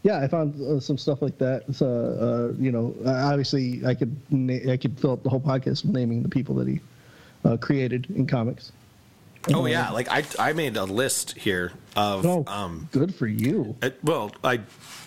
yeah, 0.04 0.20
I 0.20 0.28
found 0.28 0.62
uh, 0.62 0.80
some 0.80 0.98
stuff 0.98 1.22
like 1.22 1.38
that. 1.40 1.64
So, 1.76 1.88
uh, 1.88 2.62
you 2.62 2.72
know, 2.72 2.96
obviously, 3.06 3.86
I 3.86 3.94
could 3.94 4.16
na- 4.32 4.72
I 4.72 4.78
could 4.78 4.98
fill 5.00 5.12
up 5.12 5.24
the 5.24 5.30
whole 5.30 5.42
podcast 5.42 5.84
with 5.86 5.94
naming 5.94 6.24
the 6.24 6.30
people 6.30 6.56
that 6.56 6.68
he 6.68 6.80
uh, 7.44 7.58
created 7.58 8.08
in 8.16 8.26
comics. 8.26 8.72
Oh 9.54 9.66
yeah, 9.66 9.92
like 9.92 10.10
I 10.10 10.24
I 10.38 10.54
made 10.54 10.76
a 10.78 10.84
list 10.84 11.38
here 11.38 11.72
of 11.96 12.26
Oh, 12.26 12.44
um 12.48 12.90
good 12.92 13.16
for 13.16 13.28
you. 13.28 13.76
it, 13.82 13.98
well 14.04 14.32
I 14.44 14.62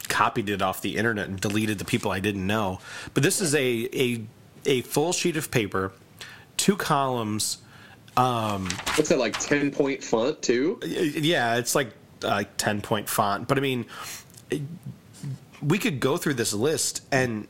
copied 0.08 0.49
it 0.49 0.62
off 0.62 0.81
the 0.82 0.96
internet 0.96 1.29
and 1.29 1.38
deleted 1.40 1.79
the 1.79 1.84
people 1.84 2.11
I 2.11 2.20
didn't 2.20 2.46
know. 2.46 2.81
But 3.14 3.23
this 3.23 3.40
is 3.40 3.55
a 3.55 3.88
a 3.93 4.25
a 4.64 4.81
full 4.82 5.12
sheet 5.12 5.37
of 5.37 5.50
paper, 5.50 5.93
two 6.56 6.76
columns. 6.76 7.58
What's 8.17 9.08
that 9.08 9.19
like? 9.19 9.38
Ten 9.38 9.71
point 9.71 10.02
font 10.04 10.40
too? 10.42 10.78
Yeah, 10.85 11.56
it's 11.56 11.75
like 11.75 11.92
uh, 12.23 12.45
10 12.59 12.80
point 12.83 13.09
font. 13.09 13.49
But 13.49 13.59
I 13.59 13.61
mean, 13.61 13.87
we 15.62 15.78
could 15.78 16.00
go 16.00 16.16
through 16.16 16.35
this 16.35 16.52
list, 16.52 17.02
and 17.11 17.49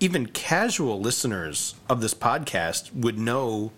even 0.00 0.26
casual 0.26 1.00
listeners 1.00 1.74
of 1.88 2.00
this 2.00 2.14
podcast 2.14 2.94
would 2.94 3.18
know, 3.18 3.72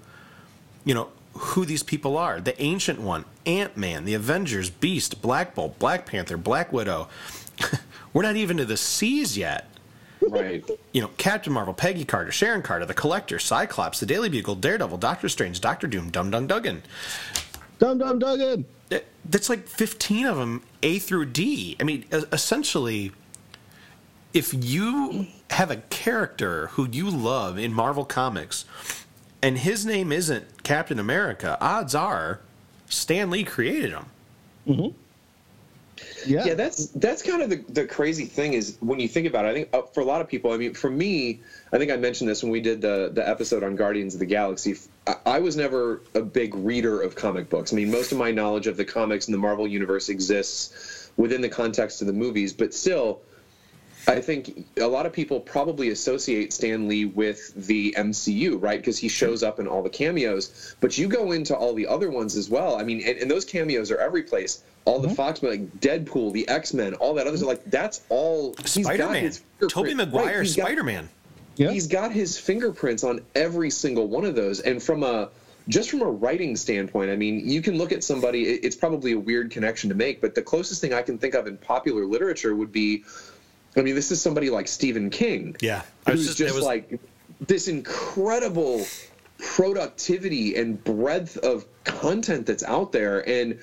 you 0.85 0.95
know, 0.95 1.09
who 1.39 1.65
these 1.65 1.83
people 1.83 2.17
are. 2.17 2.41
The 2.41 2.61
Ancient 2.63 3.01
One, 3.01 3.25
Ant 3.47 3.77
Man, 3.77 4.05
the 4.05 4.15
Avengers, 4.15 4.71
Beast, 4.71 5.23
Black 5.23 5.55
Bolt, 5.55 5.79
Black 5.79 6.07
Panther, 6.07 6.37
Black 6.37 6.73
Widow. 6.73 7.09
We're 8.13 8.23
not 8.23 8.37
even 8.37 8.57
to 8.59 8.65
the 8.65 8.77
C's 8.77 9.37
yet. 9.37 9.69
Right. 10.21 10.69
You 10.93 11.03
know, 11.03 11.11
Captain 11.17 11.53
Marvel, 11.53 11.75
Peggy 11.75 12.05
Carter, 12.05 12.33
Sharon 12.33 12.63
Carter, 12.63 12.85
The 12.85 12.95
Collector, 12.95 13.39
Cyclops, 13.39 14.01
The 14.01 14.07
Daily 14.07 14.29
Bugle, 14.29 14.57
Daredevil, 14.57 14.99
Doctor 14.99 15.29
Strange, 15.29 15.61
Doctor 15.61 15.87
Doom, 15.87 16.11
Dum 16.11 16.31
Dum 16.31 16.47
Dugan. 16.47 16.83
Dum 17.79 17.99
Dum 17.99 18.19
Dugan. 18.19 18.65
That's 19.25 19.49
like 19.49 19.69
15 19.69 20.27
of 20.27 20.37
them 20.37 20.63
a 20.83 20.99
through 20.99 21.27
d 21.27 21.77
i 21.81 21.83
mean 21.83 22.05
essentially 22.33 23.13
if 24.33 24.55
you 24.55 25.27
have 25.51 25.71
a 25.71 25.77
character 25.77 26.69
who 26.69 26.89
you 26.91 27.11
love 27.11 27.59
in 27.59 27.73
marvel 27.73 28.05
comics 28.05 28.65
and 29.43 29.59
his 29.59 29.85
name 29.87 30.13
isn't 30.13 30.63
captain 30.63 30.99
america 30.99 31.57
odds 31.61 31.95
are 31.95 32.41
stan 32.89 33.31
lee 33.31 33.45
created 33.45 33.91
him 33.91 34.07
Yeah. 36.27 36.45
Yeah, 36.45 36.55
that's 36.55 36.87
that's 36.87 37.23
kind 37.23 37.43
of 37.43 37.51
the, 37.51 37.57
the 37.69 37.87
crazy 37.87 38.25
thing 38.27 38.53
is 38.53 38.77
when 38.81 39.01
you 39.01 39.09
think 39.09 39.27
about 39.27 39.45
it. 39.45 39.49
I 39.49 39.55
think 39.55 39.69
uh, 39.73 39.83
for 39.83 40.01
a 40.01 40.05
lot 40.05 40.21
of 40.21 40.29
people, 40.29 40.53
I 40.53 40.57
mean, 40.57 40.75
for 40.75 40.91
me, 40.91 41.41
I 41.73 41.79
think 41.79 41.91
I 41.91 41.97
mentioned 41.97 42.29
this 42.29 42.43
when 42.43 42.53
we 42.53 42.61
did 42.61 42.81
the 42.81 43.11
the 43.13 43.27
episode 43.27 43.63
on 43.63 43.77
Guardians 43.77 44.15
of 44.15 44.21
the 44.21 44.27
Galaxy. 44.27 44.77
I, 45.07 45.17
I 45.27 45.39
was 45.41 45.57
never 45.57 46.03
a 46.15 46.23
big 46.23 46.55
reader 46.55 47.01
of 47.01 47.15
comic 47.15 47.49
books. 47.49 47.73
I 47.73 47.77
mean, 47.77 47.91
most 47.91 48.13
of 48.13 48.19
my 48.19 48.31
knowledge 48.31 48.67
of 48.67 48.77
the 48.77 48.85
comics 48.85 49.27
and 49.27 49.35
the 49.35 49.39
Marvel 49.39 49.67
universe 49.67 50.09
exists 50.09 51.11
within 51.17 51.41
the 51.41 51.49
context 51.49 52.01
of 52.01 52.07
the 52.07 52.13
movies, 52.13 52.53
but 52.53 52.73
still, 52.75 53.21
I 54.09 54.21
think 54.23 54.67
a 54.79 54.87
lot 54.87 55.05
of 55.05 55.13
people 55.13 55.39
probably 55.39 55.91
associate 55.91 56.53
Stan 56.55 56.89
Lee 56.89 57.05
with 57.05 57.53
the 57.67 57.95
MCU, 57.97 58.61
right? 58.61 58.81
Because 58.81 58.99
he 58.99 59.09
shows 59.09 59.43
up 59.43 59.61
in 59.61 59.67
all 59.67 59.83
the 59.83 59.91
cameos. 59.91 60.75
But 60.81 60.97
you 60.97 61.09
go 61.09 61.33
into 61.33 61.55
all 61.55 61.75
the 61.75 61.87
other 61.87 62.11
ones 62.11 62.35
as 62.35 62.49
well. 62.49 62.77
I 62.77 62.85
mean, 62.85 63.03
and, 63.07 63.19
and 63.19 63.31
those 63.31 63.45
cameos 63.45 63.91
are 63.91 63.99
every 63.99 64.23
place. 64.23 64.63
All 64.87 64.99
the 64.99 65.09
mm-hmm. 65.09 65.15
Fox, 65.15 65.43
like 65.43 65.81
Deadpool, 65.81 66.33
the 66.33 66.49
X 66.49 66.73
Men, 66.73 66.95
all 66.95 67.15
that 67.15 67.27
others 67.27 67.43
are 67.43 67.47
like 67.47 67.63
that's 67.67 68.01
all. 68.09 68.55
spider-man 68.65 69.25
his 69.25 69.43
Tobey 69.69 69.91
fingerprint- 69.91 69.97
maguire 69.99 70.39
right, 70.39 70.49
spider-man 70.49 71.09
Yeah. 71.57 71.71
He's 71.71 71.87
got 71.87 72.11
his 72.11 72.39
fingerprints 72.39 73.05
on 73.05 73.21
every 73.35 73.69
single 73.69 74.09
one 74.09 74.25
of 74.25 74.35
those, 74.35 74.61
and 74.61 74.83
from 74.83 75.03
a 75.03 75.29
just 75.69 75.91
from 75.91 76.01
a 76.01 76.11
writing 76.11 76.57
standpoint, 76.57 77.11
I 77.11 77.17
mean, 77.17 77.47
you 77.47 77.61
can 77.61 77.77
look 77.77 77.93
at 77.93 78.03
somebody. 78.03 78.45
It's 78.45 78.77
probably 78.77 79.13
a 79.13 79.19
weird 79.19 79.51
connection 79.51 79.91
to 79.91 79.95
make, 79.95 80.23
but 80.23 80.35
the 80.35 80.41
closest 80.41 80.81
thing 80.81 80.95
I 80.95 81.03
can 81.03 81.19
think 81.19 81.35
of 81.35 81.47
in 81.47 81.59
popular 81.59 82.07
literature 82.07 82.57
would 82.57 82.73
be, 82.73 83.05
I 83.79 83.83
mean, 83.83 83.95
this 83.95 84.11
is 84.11 84.21
somebody 84.21 84.51
like 84.51 84.69
Stephen 84.69 85.09
King. 85.11 85.57
Yeah. 85.61 85.83
I 86.07 86.13
was 86.13 86.21
who's 86.21 86.27
just- 86.29 86.39
just, 86.39 86.55
was- 86.57 86.65
like 86.65 87.01
this 87.41 87.69
incredible 87.69 88.85
productivity 89.39 90.57
and 90.57 90.83
breadth 90.85 91.37
of 91.39 91.65
content 91.85 92.45
that's 92.47 92.63
out 92.65 92.91
there 92.93 93.27
and 93.29 93.59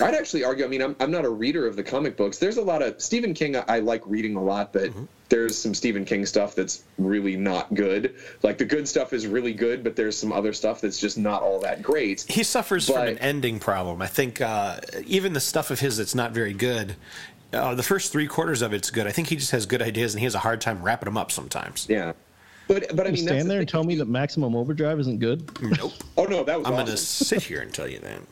i'd 0.00 0.14
actually 0.14 0.42
argue 0.44 0.64
i 0.64 0.68
mean 0.68 0.80
i'm, 0.80 0.96
I'm 0.98 1.10
not 1.10 1.24
a 1.24 1.28
reader 1.28 1.66
of 1.66 1.76
the 1.76 1.82
comic 1.82 2.16
books 2.16 2.38
there's 2.38 2.56
a 2.56 2.62
lot 2.62 2.80
of 2.82 3.00
stephen 3.00 3.34
king 3.34 3.54
i, 3.56 3.64
I 3.68 3.78
like 3.80 4.02
reading 4.06 4.34
a 4.36 4.42
lot 4.42 4.72
but 4.72 4.90
Mm-hmm. 4.90 5.04
there's 5.28 5.56
some 5.58 5.74
stephen 5.74 6.04
king 6.06 6.24
stuff 6.26 6.54
that's 6.54 6.84
really 6.98 7.36
not 7.36 7.72
good 7.74 8.14
like 8.42 8.56
the 8.58 8.64
good 8.64 8.88
stuff 8.88 9.12
is 9.12 9.26
really 9.26 9.52
good 9.52 9.84
but 9.84 9.94
there's 9.94 10.16
some 10.16 10.32
other 10.32 10.52
stuff 10.54 10.80
that's 10.80 10.98
just 10.98 11.18
not 11.18 11.42
all 11.42 11.60
that 11.60 11.82
great 11.82 12.24
he 12.28 12.42
suffers 12.42 12.86
from 12.88 13.06
an 13.08 13.18
ending 13.18 13.60
problem. 13.60 14.00
I 14.02 14.06
think 14.06 14.40
uh, 14.40 14.80
even 15.06 15.32
the 15.34 15.40
stuff 15.40 15.70
of 15.70 15.80
his 15.80 15.98
that's 15.98 16.14
not 16.14 16.32
very 16.32 16.52
good. 16.54 16.96
Uh, 17.52 17.74
the 17.74 17.82
first 17.82 18.12
three 18.12 18.26
quarters 18.26 18.62
of 18.62 18.72
it's 18.72 18.90
good. 18.90 19.06
I 19.06 19.12
think 19.12 19.28
he 19.28 19.36
just 19.36 19.50
has 19.50 19.66
good 19.66 19.82
ideas 19.82 20.14
and 20.14 20.20
he 20.20 20.24
has 20.24 20.34
a 20.34 20.38
hard 20.40 20.60
time 20.60 20.82
wrapping 20.82 21.06
them 21.06 21.16
up 21.16 21.32
sometimes. 21.32 21.86
yeah 21.88 22.12
but 22.68 22.86
but 22.94 23.04
i 23.06 23.10
mean 23.10 23.24
that's 23.24 23.34
Stand 23.36 23.40
the 23.46 23.48
there 23.48 23.58
and 23.60 23.68
tell 23.68 23.82
me 23.82 23.96
that 23.96 24.04
Maximum 24.06 24.54
Overdrive 24.54 25.00
isn't 25.00 25.18
good. 25.18 25.50
Nope. 25.60 25.92
oh 26.16 26.24
no 26.24 26.44
that 26.44 26.58
was 26.58 26.66
I'm 26.68 26.74
awesome. 26.74 26.86
going 26.86 26.86
to 26.86 26.96
sit 26.96 27.42
here 27.42 27.60
and 27.62 27.72
tell 27.74 27.88
you 27.88 27.98
that. 28.00 28.20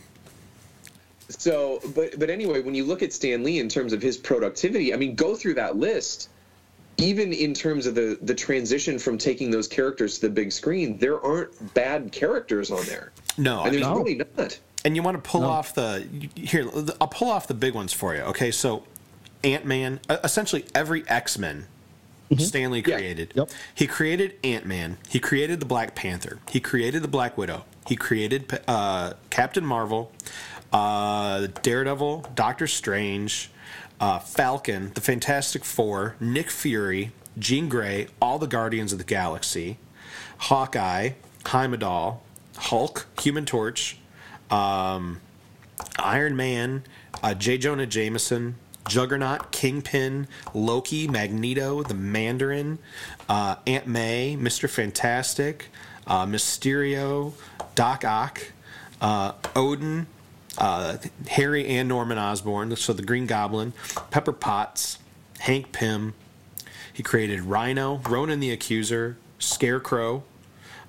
So, 1.30 1.80
but 1.94 2.18
but 2.18 2.30
anyway, 2.30 2.62
when 2.62 2.74
you 2.74 2.84
look 2.84 3.02
at 3.02 3.12
Stan 3.12 3.42
Lee 3.44 3.58
in 3.58 3.68
terms 3.68 3.92
of 3.92 4.00
his 4.00 4.16
productivity, 4.16 4.94
I 4.94 4.96
mean, 4.96 5.14
go 5.14 5.34
through 5.34 5.54
that 5.54 5.76
list. 5.76 6.30
Even 6.96 7.32
in 7.34 7.52
terms 7.54 7.86
of 7.86 7.94
the 7.94 8.18
the 8.22 8.34
transition 8.34 8.98
from 8.98 9.18
taking 9.18 9.50
those 9.50 9.68
characters 9.68 10.18
to 10.18 10.28
the 10.28 10.32
big 10.32 10.50
screen, 10.50 10.96
there 10.98 11.20
aren't 11.22 11.74
bad 11.74 12.10
characters 12.12 12.70
on 12.70 12.82
there, 12.86 13.12
No, 13.36 13.60
I 13.60 13.64
and 13.66 13.74
there's 13.74 13.84
mean, 13.84 13.92
No. 13.94 13.98
really 14.02 14.14
not. 14.38 14.58
and 14.86 14.96
you 14.96 15.02
want 15.02 15.22
to 15.22 15.30
pull 15.30 15.44
off 15.44 15.74
the 15.74 16.06
here. 16.34 16.68
I'll 17.00 17.06
pull 17.08 17.28
off 17.30 17.46
the 17.46 17.54
big 17.54 17.74
ones 17.74 17.92
for 17.92 18.16
you. 18.16 18.22
Okay, 18.22 18.50
so 18.50 18.82
Ant 19.44 19.64
Man, 19.64 20.00
essentially 20.08 20.64
every 20.74 21.08
X 21.08 21.38
Men. 21.38 21.66
Stanley 22.36 22.84
Yeah. 22.86 22.96
created. 22.96 23.32
Yep. 23.34 23.50
He 23.74 23.86
created 23.86 24.34
Ant 24.44 24.66
Man. 24.66 24.98
He 25.08 25.18
created 25.18 25.60
the 25.60 25.66
Black 25.66 25.94
Panther. 25.94 26.38
He 26.50 26.60
created 26.60 27.02
the 27.02 27.08
Black 27.08 27.38
Widow. 27.38 27.64
He 27.86 27.96
created 27.96 28.60
uh, 28.68 29.14
Captain 29.30 29.64
Marvel, 29.64 30.12
uh, 30.70 31.46
Daredevil, 31.62 32.26
Doctor 32.34 32.66
Strange, 32.66 33.50
uh, 33.98 34.18
Falcon, 34.18 34.92
the 34.94 35.00
Fantastic 35.00 35.64
Four, 35.64 36.16
Nick 36.20 36.50
Fury, 36.50 37.12
Jean 37.38 37.70
Grey, 37.70 38.08
all 38.20 38.38
the 38.38 38.46
Guardians 38.46 38.92
of 38.92 38.98
the 38.98 39.04
Galaxy, 39.04 39.78
Hawkeye, 40.36 41.10
Heimdall, 41.46 42.22
Hulk, 42.58 43.06
Human 43.22 43.46
Torch, 43.46 43.96
um, 44.50 45.20
Iron 45.98 46.36
Man, 46.36 46.82
uh, 47.22 47.32
J. 47.32 47.56
Jonah 47.56 47.86
Jameson, 47.86 48.56
Juggernaut, 48.86 49.50
Kingpin, 49.50 50.28
Loki, 50.54 51.08
Magneto, 51.08 51.82
the 51.82 51.94
Mandarin, 51.94 52.78
uh, 53.28 53.56
Aunt 53.66 53.86
May, 53.86 54.36
Mr. 54.38 54.68
Fantastic, 54.68 55.66
uh, 56.06 56.26
Mysterio, 56.26 57.32
Doc 57.74 58.04
Ock, 58.04 58.40
uh, 59.00 59.32
Odin, 59.54 60.06
uh, 60.58 60.96
Harry 61.28 61.66
and 61.66 61.88
Norman 61.88 62.18
Osborn, 62.18 62.74
so 62.76 62.92
the 62.92 63.02
Green 63.02 63.26
Goblin, 63.26 63.72
Pepper 64.10 64.32
Potts, 64.32 64.98
Hank 65.40 65.72
Pym. 65.72 66.14
He 66.92 67.02
created 67.02 67.42
Rhino, 67.42 67.98
Ronan 68.08 68.40
the 68.40 68.50
Accuser, 68.50 69.16
Scarecrow, 69.38 70.24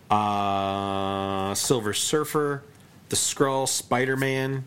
uh, 0.10 1.53
Silver 1.53 1.93
Surfer, 1.93 2.63
the 3.10 3.15
Skrull, 3.15 3.67
Spider 3.67 4.17
Man, 4.17 4.65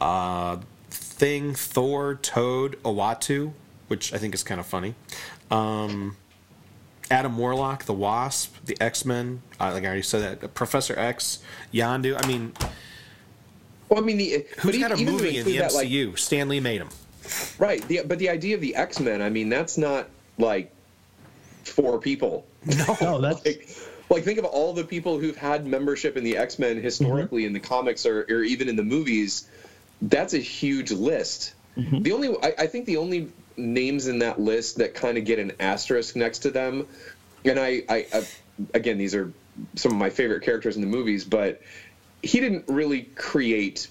uh, 0.00 0.58
Thing, 1.16 1.54
Thor, 1.54 2.14
Toad, 2.16 2.76
Uatu, 2.82 3.52
which 3.88 4.12
I 4.12 4.18
think 4.18 4.34
is 4.34 4.42
kind 4.42 4.60
of 4.60 4.66
funny. 4.66 4.94
Um, 5.50 6.16
Adam 7.10 7.38
Warlock, 7.38 7.84
the 7.84 7.94
Wasp, 7.94 8.54
the 8.66 8.76
X 8.80 9.04
Men. 9.04 9.40
Uh, 9.58 9.72
like 9.72 9.84
I 9.84 9.86
already 9.86 10.02
said 10.02 10.40
that. 10.40 10.54
Professor 10.54 10.98
X, 10.98 11.38
Yondu. 11.72 12.22
I 12.22 12.26
mean, 12.26 12.52
Well, 13.88 14.00
I 14.00 14.02
mean, 14.02 14.18
the, 14.18 14.46
but 14.56 14.74
who's 14.74 14.78
got 14.78 14.92
a 14.92 14.96
movie 14.96 15.38
in 15.38 15.44
the 15.46 15.56
include 15.56 15.60
that, 15.60 15.72
like, 15.74 15.88
MCU? 15.88 16.18
Stan 16.18 16.48
Lee 16.48 16.60
made 16.60 16.80
him. 16.80 16.88
right? 17.58 17.80
The, 17.88 18.02
but 18.04 18.18
the 18.18 18.28
idea 18.28 18.54
of 18.54 18.60
the 18.60 18.74
X 18.74 19.00
Men, 19.00 19.22
I 19.22 19.30
mean, 19.30 19.48
that's 19.48 19.78
not 19.78 20.08
like 20.38 20.72
four 21.64 21.98
people. 21.98 22.46
No, 23.00 23.20
that's 23.20 23.44
like, 23.46 23.68
like 24.10 24.24
think 24.24 24.38
of 24.38 24.44
all 24.44 24.72
the 24.72 24.84
people 24.84 25.18
who've 25.18 25.36
had 25.36 25.66
membership 25.66 26.16
in 26.16 26.24
the 26.24 26.36
X 26.36 26.58
Men 26.58 26.80
historically 26.82 27.44
in 27.46 27.52
the 27.52 27.60
comics 27.60 28.04
or, 28.04 28.26
or 28.28 28.42
even 28.42 28.68
in 28.68 28.76
the 28.76 28.82
movies. 28.84 29.48
That's 30.02 30.34
a 30.34 30.38
huge 30.38 30.90
list. 30.92 31.54
Mm-hmm. 31.76 32.02
The 32.02 32.12
only 32.12 32.28
I, 32.42 32.54
I 32.58 32.66
think 32.66 32.86
the 32.86 32.96
only 32.96 33.30
names 33.56 34.06
in 34.06 34.18
that 34.20 34.40
list 34.40 34.78
that 34.78 34.94
kind 34.94 35.16
of 35.18 35.24
get 35.24 35.38
an 35.38 35.52
asterisk 35.60 36.16
next 36.16 36.40
to 36.40 36.50
them, 36.50 36.86
and 37.44 37.58
I, 37.58 37.82
I, 37.88 38.06
I 38.12 38.26
again 38.74 38.98
these 38.98 39.14
are 39.14 39.32
some 39.74 39.92
of 39.92 39.98
my 39.98 40.10
favorite 40.10 40.42
characters 40.42 40.76
in 40.76 40.82
the 40.82 40.88
movies, 40.88 41.24
but 41.24 41.62
he 42.22 42.40
didn't 42.40 42.64
really 42.68 43.02
create 43.02 43.88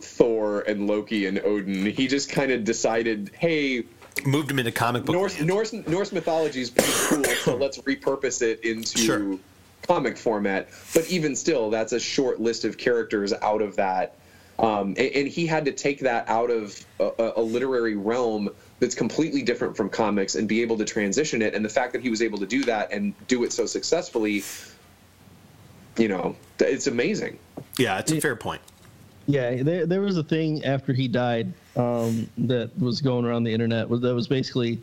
Thor 0.00 0.60
and 0.60 0.86
Loki 0.86 1.26
and 1.26 1.38
Odin. 1.40 1.86
He 1.86 2.06
just 2.06 2.30
kind 2.30 2.52
of 2.52 2.64
decided, 2.64 3.30
hey, 3.38 3.84
Moved 4.26 4.50
him 4.50 4.58
into 4.58 4.72
comic 4.72 5.04
book. 5.04 5.14
Norse 5.14 5.36
land. 5.36 5.46
Norse 5.48 5.72
Norse 5.72 6.12
mythology 6.12 6.60
is 6.60 6.70
pretty 6.70 6.92
cool, 6.92 7.24
so 7.36 7.56
let's 7.60 7.78
repurpose 7.78 8.42
it 8.42 8.60
into 8.64 8.98
Sure. 8.98 9.38
comic 9.86 10.16
format. 10.16 10.68
But 10.92 11.08
even 11.08 11.36
still, 11.36 11.70
that's 11.70 11.92
a 11.92 12.00
short 12.00 12.40
list 12.40 12.64
of 12.64 12.76
characters 12.78 13.32
out 13.32 13.62
of 13.62 13.76
that, 13.76 14.16
um, 14.58 14.88
and, 14.88 14.98
and 14.98 15.28
he 15.28 15.46
had 15.46 15.64
to 15.66 15.72
take 15.72 16.00
that 16.00 16.28
out 16.28 16.50
of 16.50 16.84
a, 16.98 17.32
a 17.36 17.42
literary 17.42 17.96
realm 17.96 18.48
that's 18.80 18.94
completely 18.94 19.42
different 19.42 19.76
from 19.76 19.88
comics 19.88 20.34
and 20.34 20.48
be 20.48 20.62
able 20.62 20.76
to 20.78 20.84
transition 20.84 21.42
it. 21.42 21.54
And 21.54 21.64
the 21.64 21.68
fact 21.68 21.92
that 21.92 22.02
he 22.02 22.10
was 22.10 22.22
able 22.22 22.38
to 22.38 22.46
do 22.46 22.64
that 22.64 22.92
and 22.92 23.14
do 23.28 23.44
it 23.44 23.52
so 23.52 23.66
successfully, 23.66 24.42
you 25.96 26.08
know, 26.08 26.36
it's 26.58 26.86
amazing. 26.86 27.38
Yeah, 27.76 27.98
it's 27.98 28.10
a 28.12 28.20
fair 28.20 28.36
point. 28.36 28.60
Yeah, 29.26 29.62
there, 29.62 29.86
there 29.86 30.00
was 30.00 30.16
a 30.16 30.22
thing 30.24 30.64
after 30.64 30.92
he 30.92 31.06
died 31.06 31.52
um, 31.76 32.28
that 32.38 32.76
was 32.78 33.00
going 33.00 33.24
around 33.24 33.44
the 33.44 33.52
internet 33.52 33.88
that 33.88 34.14
was 34.14 34.26
basically 34.26 34.80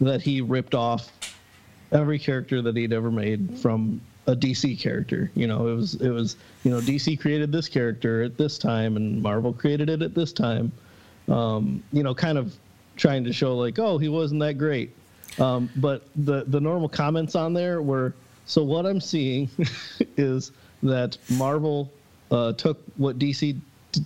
that 0.00 0.22
he 0.22 0.40
ripped 0.40 0.74
off 0.74 1.10
every 1.90 2.18
character 2.18 2.62
that 2.62 2.76
he'd 2.76 2.92
ever 2.92 3.10
made 3.10 3.58
from 3.58 4.00
a 4.28 4.36
DC 4.36 4.78
character. 4.78 5.30
You 5.34 5.46
know, 5.46 5.66
it 5.66 5.74
was 5.74 5.94
it 5.94 6.10
was 6.10 6.36
you 6.62 6.70
know 6.70 6.80
DC 6.80 7.18
created 7.18 7.50
this 7.50 7.68
character 7.68 8.22
at 8.22 8.36
this 8.36 8.58
time 8.58 8.96
and 8.96 9.20
Marvel 9.20 9.52
created 9.52 9.88
it 9.88 10.02
at 10.02 10.14
this 10.14 10.32
time. 10.32 10.70
Um, 11.28 11.82
you 11.92 12.02
know, 12.02 12.14
kind 12.14 12.38
of 12.38 12.54
trying 12.96 13.24
to 13.24 13.32
show 13.32 13.56
like, 13.56 13.78
oh, 13.78 13.98
he 13.98 14.08
wasn't 14.08 14.40
that 14.40 14.54
great. 14.54 14.94
Um, 15.38 15.70
but 15.76 16.06
the 16.14 16.44
the 16.44 16.60
normal 16.60 16.88
comments 16.88 17.34
on 17.34 17.54
there 17.54 17.82
were 17.82 18.14
so 18.46 18.62
what 18.62 18.86
I'm 18.86 19.00
seeing 19.00 19.48
is 20.16 20.52
that 20.82 21.16
Marvel 21.30 21.90
uh, 22.30 22.52
took 22.52 22.78
what 22.96 23.18
DC 23.18 23.58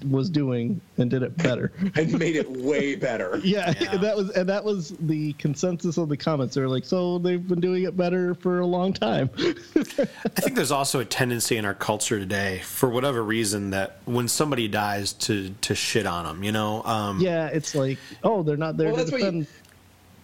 was 0.08 0.28
doing 0.30 0.80
and 0.98 1.10
did 1.10 1.22
it 1.22 1.36
better. 1.36 1.72
And 1.96 2.18
made 2.18 2.36
it 2.36 2.50
way 2.50 2.94
better. 2.96 3.40
yeah, 3.44 3.72
Yeah. 3.80 3.96
that 3.98 4.16
was 4.16 4.30
and 4.30 4.48
that 4.48 4.64
was 4.64 4.90
the 5.00 5.32
consensus 5.34 5.96
of 5.98 6.08
the 6.08 6.16
comments. 6.16 6.54
They're 6.54 6.68
like, 6.68 6.84
so 6.84 7.18
they've 7.18 7.46
been 7.46 7.60
doing 7.60 7.84
it 7.84 7.96
better 7.96 8.34
for 8.34 8.60
a 8.60 8.66
long 8.66 8.92
time. 8.92 9.30
I 9.38 10.28
think 10.40 10.56
there's 10.56 10.70
also 10.72 11.00
a 11.00 11.04
tendency 11.04 11.56
in 11.56 11.64
our 11.64 11.74
culture 11.74 12.18
today, 12.18 12.60
for 12.64 12.88
whatever 12.88 13.22
reason, 13.22 13.70
that 13.70 13.98
when 14.04 14.28
somebody 14.28 14.68
dies, 14.68 15.12
to 15.14 15.50
to 15.62 15.74
shit 15.74 16.06
on 16.06 16.24
them. 16.24 16.42
You 16.42 16.52
know, 16.52 16.82
um, 16.84 17.20
yeah, 17.20 17.46
it's 17.48 17.74
like, 17.74 17.98
oh, 18.24 18.42
they're 18.42 18.56
not 18.56 18.76
there 18.76 18.88
Well, 18.88 18.96
to 18.96 19.02
that's 19.02 19.12
what 19.12 19.20
you- 19.20 19.26
defend. 19.26 19.46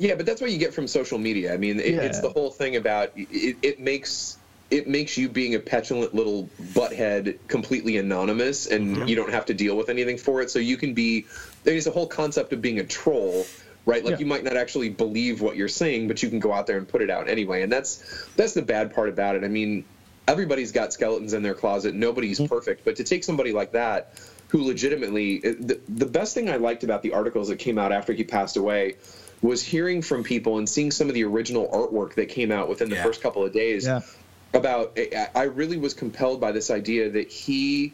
Yeah, 0.00 0.14
but 0.14 0.26
that's 0.26 0.40
what 0.40 0.52
you 0.52 0.58
get 0.58 0.72
from 0.72 0.86
social 0.86 1.18
media. 1.18 1.52
I 1.52 1.56
mean, 1.56 1.80
it, 1.80 1.94
it's 1.94 2.20
the 2.20 2.30
whole 2.30 2.50
thing 2.52 2.76
about 2.76 3.10
it, 3.16 3.56
it 3.62 3.80
makes 3.80 4.38
it 4.70 4.86
makes 4.86 5.16
you 5.16 5.28
being 5.28 5.54
a 5.54 5.58
petulant 5.58 6.14
little 6.14 6.50
butthead 6.60 7.38
completely 7.48 7.96
anonymous, 7.96 8.66
and 8.66 8.96
mm-hmm. 8.96 9.08
you 9.08 9.16
don't 9.16 9.32
have 9.32 9.46
to 9.46 9.54
deal 9.54 9.76
with 9.76 9.88
anything 9.88 10.18
for 10.18 10.42
it. 10.42 10.50
So 10.50 10.58
you 10.58 10.76
can 10.76 10.94
be. 10.94 11.26
There's 11.64 11.86
a 11.86 11.90
whole 11.90 12.06
concept 12.06 12.52
of 12.52 12.60
being 12.60 12.78
a 12.78 12.84
troll, 12.84 13.46
right? 13.86 14.04
Like 14.04 14.12
Yeah. 14.12 14.18
you 14.20 14.26
might 14.26 14.44
not 14.44 14.56
actually 14.56 14.90
believe 14.90 15.40
what 15.40 15.56
you're 15.56 15.68
saying, 15.68 16.08
but 16.08 16.22
you 16.22 16.28
can 16.28 16.38
go 16.38 16.52
out 16.52 16.66
there 16.66 16.76
and 16.76 16.86
put 16.86 17.02
it 17.02 17.10
out 17.10 17.28
anyway. 17.28 17.62
And 17.62 17.72
that's 17.72 18.26
that's 18.36 18.52
the 18.52 18.62
bad 18.62 18.94
part 18.94 19.08
about 19.08 19.36
it. 19.36 19.44
I 19.44 19.48
mean, 19.48 19.84
everybody's 20.26 20.72
got 20.72 20.92
skeletons 20.92 21.32
in 21.32 21.42
their 21.42 21.54
closet. 21.54 21.94
Nobody's 21.94 22.38
mm-hmm. 22.38 22.54
perfect, 22.54 22.84
but 22.84 22.96
to 22.96 23.04
take 23.04 23.24
somebody 23.24 23.52
like 23.52 23.72
that. 23.72 24.12
Who 24.48 24.64
legitimately 24.64 25.40
the, 25.40 25.78
the 25.90 26.06
best 26.06 26.32
thing 26.32 26.48
I 26.48 26.56
liked 26.56 26.82
about 26.82 27.02
the 27.02 27.12
articles 27.12 27.48
that 27.48 27.58
came 27.58 27.76
out 27.76 27.92
after 27.92 28.14
he 28.14 28.24
passed 28.24 28.56
away 28.56 28.96
was 29.42 29.62
hearing 29.62 30.00
from 30.00 30.24
people 30.24 30.56
and 30.56 30.66
seeing 30.66 30.90
some 30.90 31.08
of 31.08 31.14
the 31.14 31.24
original 31.24 31.68
artwork 31.68 32.14
that 32.14 32.30
came 32.30 32.50
out 32.50 32.66
within 32.66 32.88
the 32.88 32.96
Yeah. 32.96 33.02
first 33.02 33.20
couple 33.20 33.44
of 33.44 33.52
days 33.52 33.84
Yeah. 33.84 34.00
About 34.54 34.98
I- 35.34 35.42
really 35.44 35.76
was 35.76 35.94
compelled 35.94 36.40
by 36.40 36.52
this 36.52 36.70
idea 36.70 37.10
that 37.10 37.28
he 37.30 37.92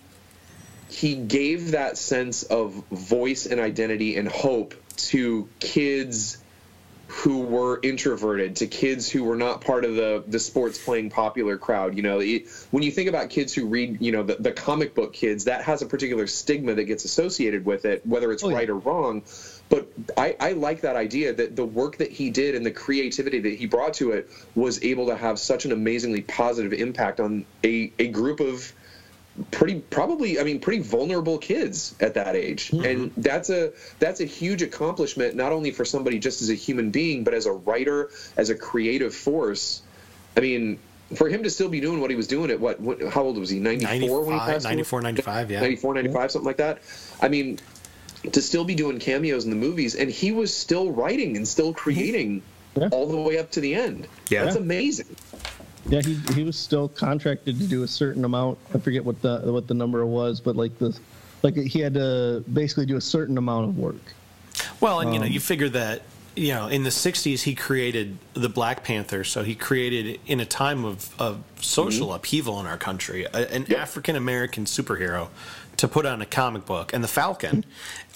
he 0.89 1.15
gave 1.17 1.73
that 1.73 1.97
sense 1.99 2.43
of 2.45 2.73
voice 2.91 3.47
and 3.47 3.61
identity 3.61 4.17
and 4.17 4.29
hope 4.29 4.75
to 4.97 5.49
kids 5.59 6.39
who 7.07 7.41
were 7.41 7.79
introverted 7.83 8.57
to 8.57 8.67
kids 8.67 9.11
who 9.11 9.25
were 9.25 9.37
not 9.37 9.61
part 9.61 9.85
of 9.85 9.95
the 9.95 10.23
the 10.27 10.39
sports 10.39 10.83
playing 10.83 11.11
popular 11.11 11.57
crowd 11.59 11.95
you 11.97 12.03
know 12.03 12.19
it, 12.21 12.47
when 12.71 12.83
you 12.83 12.91
think 12.91 13.09
about 13.09 13.29
kids 13.31 13.53
who 13.53 13.67
read 13.67 14.01
you 14.01 14.11
know 14.13 14.23
the, 14.23 14.37
the 14.37 14.53
comic 14.53 14.95
book 14.95 15.13
kids 15.13 15.45
that 15.45 15.63
has 15.63 15.83
a 15.83 15.87
particular 15.87 16.27
stigma 16.27 16.75
that 16.75 16.85
gets 16.85 17.05
associated 17.05 17.65
with 17.67 17.85
it 17.85 18.05
whether 18.07 18.33
it's 18.33 18.43
Oh, 18.43 18.49
yeah. 18.49 18.57
right 18.57 18.71
or 18.71 18.77
wrong 18.77 19.23
but 19.69 19.89
I, 20.17 20.37
I 20.39 20.53
like 20.53 20.83
that 20.83 20.97
idea 20.97 21.33
that 21.33 21.57
the 21.57 21.65
work 21.65 21.97
that 21.99 22.11
he 22.11 22.31
did 22.31 22.55
and 22.55 22.65
the 22.65 22.71
creativity 22.71 23.41
that 23.41 23.55
he 23.55 23.67
brought 23.67 23.95
to 23.95 24.13
it 24.13 24.31
was 24.55 24.83
able 24.85 25.07
to 25.07 25.17
have 25.17 25.39
such 25.39 25.65
an 25.65 25.73
amazingly 25.73 26.23
positive 26.23 26.73
impact 26.73 27.21
on 27.21 27.45
a, 27.65 27.93
a 27.99 28.09
group 28.09 28.41
of 28.41 28.73
pretty 29.51 29.81
probably 29.81 30.39
i 30.39 30.45
mean 30.45 30.61
pretty 30.61 30.81
vulnerable 30.81 31.39
kids 31.39 31.95
at 32.01 32.15
that 32.15 32.37
age. 32.37 32.71
Mm-hmm. 32.71 32.85
And 32.85 33.13
that's 33.17 33.51
a 33.51 33.73
that's 33.99 34.21
a 34.21 34.25
huge 34.25 34.63
accomplishment 34.63 35.35
not 35.35 35.53
only 35.53 35.73
for 35.73 35.85
somebody 35.85 36.19
just 36.19 36.43
as 36.43 36.51
a 36.51 36.55
human 36.55 36.91
being 36.91 37.25
but 37.25 37.35
as 37.35 37.47
a 37.47 37.53
writer 37.53 38.11
as 38.37 38.51
a 38.51 38.55
creative 38.55 39.15
force. 39.15 39.83
I 40.37 40.41
mean 40.41 40.79
for 41.17 41.29
him 41.29 41.43
to 41.43 41.51
still 41.51 41.69
be 41.69 41.81
doing 41.81 42.01
what 42.01 42.11
he 42.11 42.17
was 42.17 42.27
doing 42.27 42.51
at 42.51 42.61
what, 42.61 42.81
what 42.81 43.03
how 43.13 43.23
old 43.23 43.39
was 43.39 43.51
he? 43.51 43.59
94 43.59 44.21
when 44.21 44.35
he 44.35 44.39
95, 44.39 44.47
passed 44.47 44.67
away? 44.67 44.75
94, 44.75 45.03
95, 45.03 45.51
yeah. 45.51 45.61
94 45.61 45.95
95 45.95 46.31
something 46.31 46.47
like 46.47 46.57
that. 46.59 46.79
I 47.21 47.29
mean 47.29 47.59
to 48.33 48.41
still 48.43 48.65
be 48.65 48.75
doing 48.75 48.99
cameos 48.99 49.45
in 49.45 49.51
the 49.51 49.57
movies 49.57 49.95
and 49.95 50.11
he 50.11 50.33
was 50.33 50.55
still 50.55 50.91
writing 50.93 51.37
and 51.37 51.47
still 51.47 51.73
creating 51.75 52.43
Yeah. 52.77 52.89
all 52.91 53.07
the 53.07 53.17
way 53.17 53.39
up 53.39 53.51
to 53.53 53.61
the 53.61 53.75
end 53.75 54.07
Yeah. 54.31 54.45
that's 54.45 54.57
amazing 54.57 55.07
Yeah, 55.89 56.01
he 56.01 56.19
he 56.35 56.43
was 56.43 56.57
still 56.57 56.89
contracted 56.89 57.59
to 57.59 57.67
do 57.67 57.83
a 57.83 57.89
certain 57.89 58.25
amount. 58.25 58.57
I 58.75 58.79
forget 58.79 59.05
what 59.05 59.21
the 59.21 59.41
what 59.53 59.67
the 59.69 59.75
number 59.75 60.05
was, 60.07 60.41
but 60.41 60.57
like 60.57 60.79
the 60.79 60.97
like 61.43 61.57
he 61.57 61.81
had 61.81 61.93
to 61.95 62.43
basically 62.51 62.87
do 62.87 62.97
a 62.97 63.03
certain 63.03 63.37
amount 63.37 63.69
of 63.69 63.77
work. 63.79 64.15
Well, 64.81 65.01
and 65.01 65.11
you 65.11 65.17
Um, 65.21 65.27
know, 65.27 65.31
you 65.31 65.41
figure 65.41 65.69
that 65.69 66.01
you 66.37 66.55
know 66.55 66.69
in 66.69 66.85
the 66.85 66.91
'60s 66.91 67.43
he 67.43 67.55
created 67.55 68.17
the 68.33 68.49
Black 68.49 68.83
Panther, 68.83 69.25
so 69.25 69.43
he 69.45 69.55
created 69.55 70.19
in 70.27 70.41
a 70.41 70.47
time 70.47 70.87
of, 70.87 71.15
of 71.21 71.43
social 71.61 72.15
upheaval 72.15 72.59
in 72.61 72.67
our 72.67 72.79
country 72.79 73.25
a, 73.27 73.53
an 73.55 73.71
African 73.75 74.17
American 74.17 74.65
superhero 74.65 75.29
to 75.77 75.89
put 75.89 76.07
on 76.07 76.23
a 76.23 76.27
comic 76.27 76.67
book, 76.67 76.93
and 76.93 77.03
the 77.03 77.09
Falcon, 77.09 77.65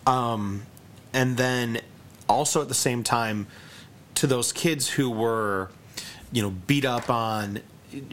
um, 0.06 0.62
and 1.12 1.36
then 1.36 1.80
also 2.28 2.62
at 2.62 2.68
the 2.68 2.74
same 2.74 3.02
time 3.02 3.46
to 4.14 4.26
those 4.26 4.52
kids 4.52 4.88
who 4.90 5.10
were 5.10 5.70
you 6.32 6.42
know 6.42 6.50
beat 6.50 6.84
up 6.84 7.08
on 7.08 7.60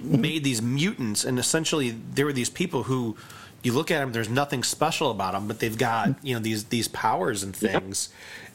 made 0.01 0.43
these 0.43 0.61
mutants 0.61 1.25
and 1.25 1.37
essentially 1.37 1.89
there 2.13 2.25
were 2.25 2.31
these 2.31 2.49
people 2.49 2.83
who 2.83 3.17
you 3.61 3.73
look 3.73 3.91
at 3.91 3.99
them 3.99 4.13
there's 4.13 4.29
nothing 4.29 4.63
special 4.63 5.11
about 5.11 5.33
them 5.33 5.47
but 5.47 5.59
they've 5.59 5.77
got 5.77 6.15
you 6.23 6.33
know 6.33 6.39
these 6.39 6.65
these 6.65 6.87
powers 6.87 7.43
and 7.43 7.55
things. 7.55 8.09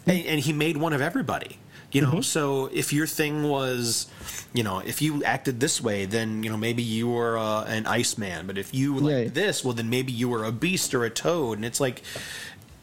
And, 0.06 0.24
and 0.24 0.40
he 0.40 0.52
made 0.52 0.76
one 0.78 0.92
of 0.94 1.02
everybody 1.02 1.58
you 1.92 2.00
know 2.00 2.20
so 2.20 2.66
if 2.72 2.92
your 2.92 3.06
thing 3.06 3.42
was 3.48 4.06
you 4.52 4.62
know 4.62 4.78
if 4.78 5.02
you 5.02 5.22
acted 5.24 5.58
this 5.60 5.80
way 5.82 6.04
then 6.06 6.42
you 6.42 6.50
know 6.50 6.56
maybe 6.56 6.82
you 6.82 7.08
were 7.08 7.36
uh, 7.38 7.64
an 7.64 7.86
iceman 7.86 8.46
but 8.46 8.56
if 8.58 8.72
you 8.74 8.96
like 8.98 9.24
Yeah. 9.26 9.30
this 9.32 9.64
well 9.64 9.74
then 9.74 9.90
maybe 9.90 10.12
you 10.12 10.28
were 10.28 10.44
a 10.44 10.52
beast 10.52 10.94
or 10.94 11.04
a 11.04 11.10
toad 11.10 11.58
and 11.58 11.64
it's 11.64 11.80
like 11.80 12.02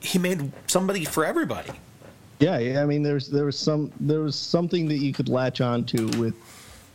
he 0.02 0.20
made 0.20 0.52
somebody 0.68 1.06
for 1.06 1.24
everybody 1.26 1.72
Yeah, 2.40 2.60
yeah. 2.60 2.84
I 2.84 2.86
mean, 2.86 3.02
there's 3.02 3.28
there 3.30 3.46
was 3.46 3.58
some 3.58 3.92
there 4.00 4.20
was 4.22 4.36
something 4.36 4.88
that 4.90 4.98
you 5.00 5.12
could 5.12 5.28
latch 5.30 5.60
on 5.62 5.84
to 5.86 6.06
with 6.20 6.36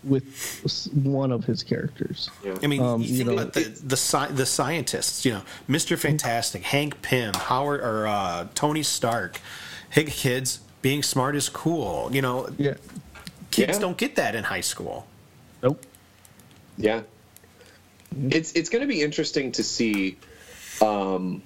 with 0.05 0.89
one 0.95 1.31
of 1.33 1.45
his 1.45 1.63
characters. 1.63 2.31
yeah 2.45 2.55
I 2.63 2.67
mean, 2.69 2.83
Um, 2.83 3.01
you 3.03 3.09
you 3.09 3.17
think 3.17 3.27
know- 3.29 3.35
about 3.43 3.53
the 3.55 3.65
the, 3.95 3.97
sci- 3.97 4.33
the 4.35 4.47
scientists. 4.47 5.25
You 5.25 5.33
know, 5.35 5.43
Mister 5.67 5.97
Fantastic, 5.97 6.63
Hank 6.63 7.03
Pym, 7.03 7.35
Howard, 7.35 7.81
or 7.81 8.07
uh, 8.07 8.47
Tony 8.55 8.83
Stark. 8.85 9.41
Hey, 9.91 10.05
kids, 10.05 10.61
being 10.83 11.03
smart 11.03 11.37
is 11.37 11.49
cool. 11.49 12.11
You 12.13 12.23
know, 12.23 12.49
Yeah. 12.59 12.75
kids 13.51 13.75
Yeah. 13.77 13.81
don't 13.81 13.97
get 13.97 14.17
that 14.17 14.35
in 14.35 14.45
high 14.45 14.61
school. 14.61 15.07
Nope. 15.63 15.85
Yeah. 16.77 17.03
It's 18.31 18.53
it's 18.53 18.69
going 18.69 18.83
to 18.83 18.89
be 18.89 19.01
interesting 19.01 19.53
to 19.53 19.63
see 19.63 20.17
um, 20.83 21.43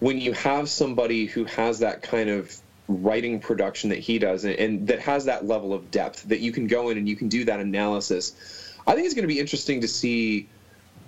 when 0.00 0.20
you 0.20 0.32
have 0.32 0.68
somebody 0.68 1.26
who 1.26 1.44
has 1.44 1.78
that 1.80 2.02
kind 2.02 2.30
of 2.30 2.54
writing 2.88 3.40
production 3.40 3.90
that 3.90 3.98
he 3.98 4.18
does 4.18 4.44
and, 4.44 4.54
and 4.54 4.86
that 4.88 5.00
has 5.00 5.24
that 5.26 5.44
level 5.46 5.72
of 5.74 5.90
depth 5.90 6.22
that 6.28 6.40
you 6.40 6.52
can 6.52 6.66
go 6.66 6.88
in 6.90 6.98
and 6.98 7.08
you 7.08 7.16
can 7.16 7.28
do 7.28 7.44
that 7.44 7.60
analysis. 7.60 8.32
I 8.86 8.94
think 8.94 9.06
it's 9.06 9.14
going 9.14 9.24
to 9.24 9.32
be 9.32 9.40
interesting 9.40 9.80
to 9.80 9.88
see, 9.88 10.48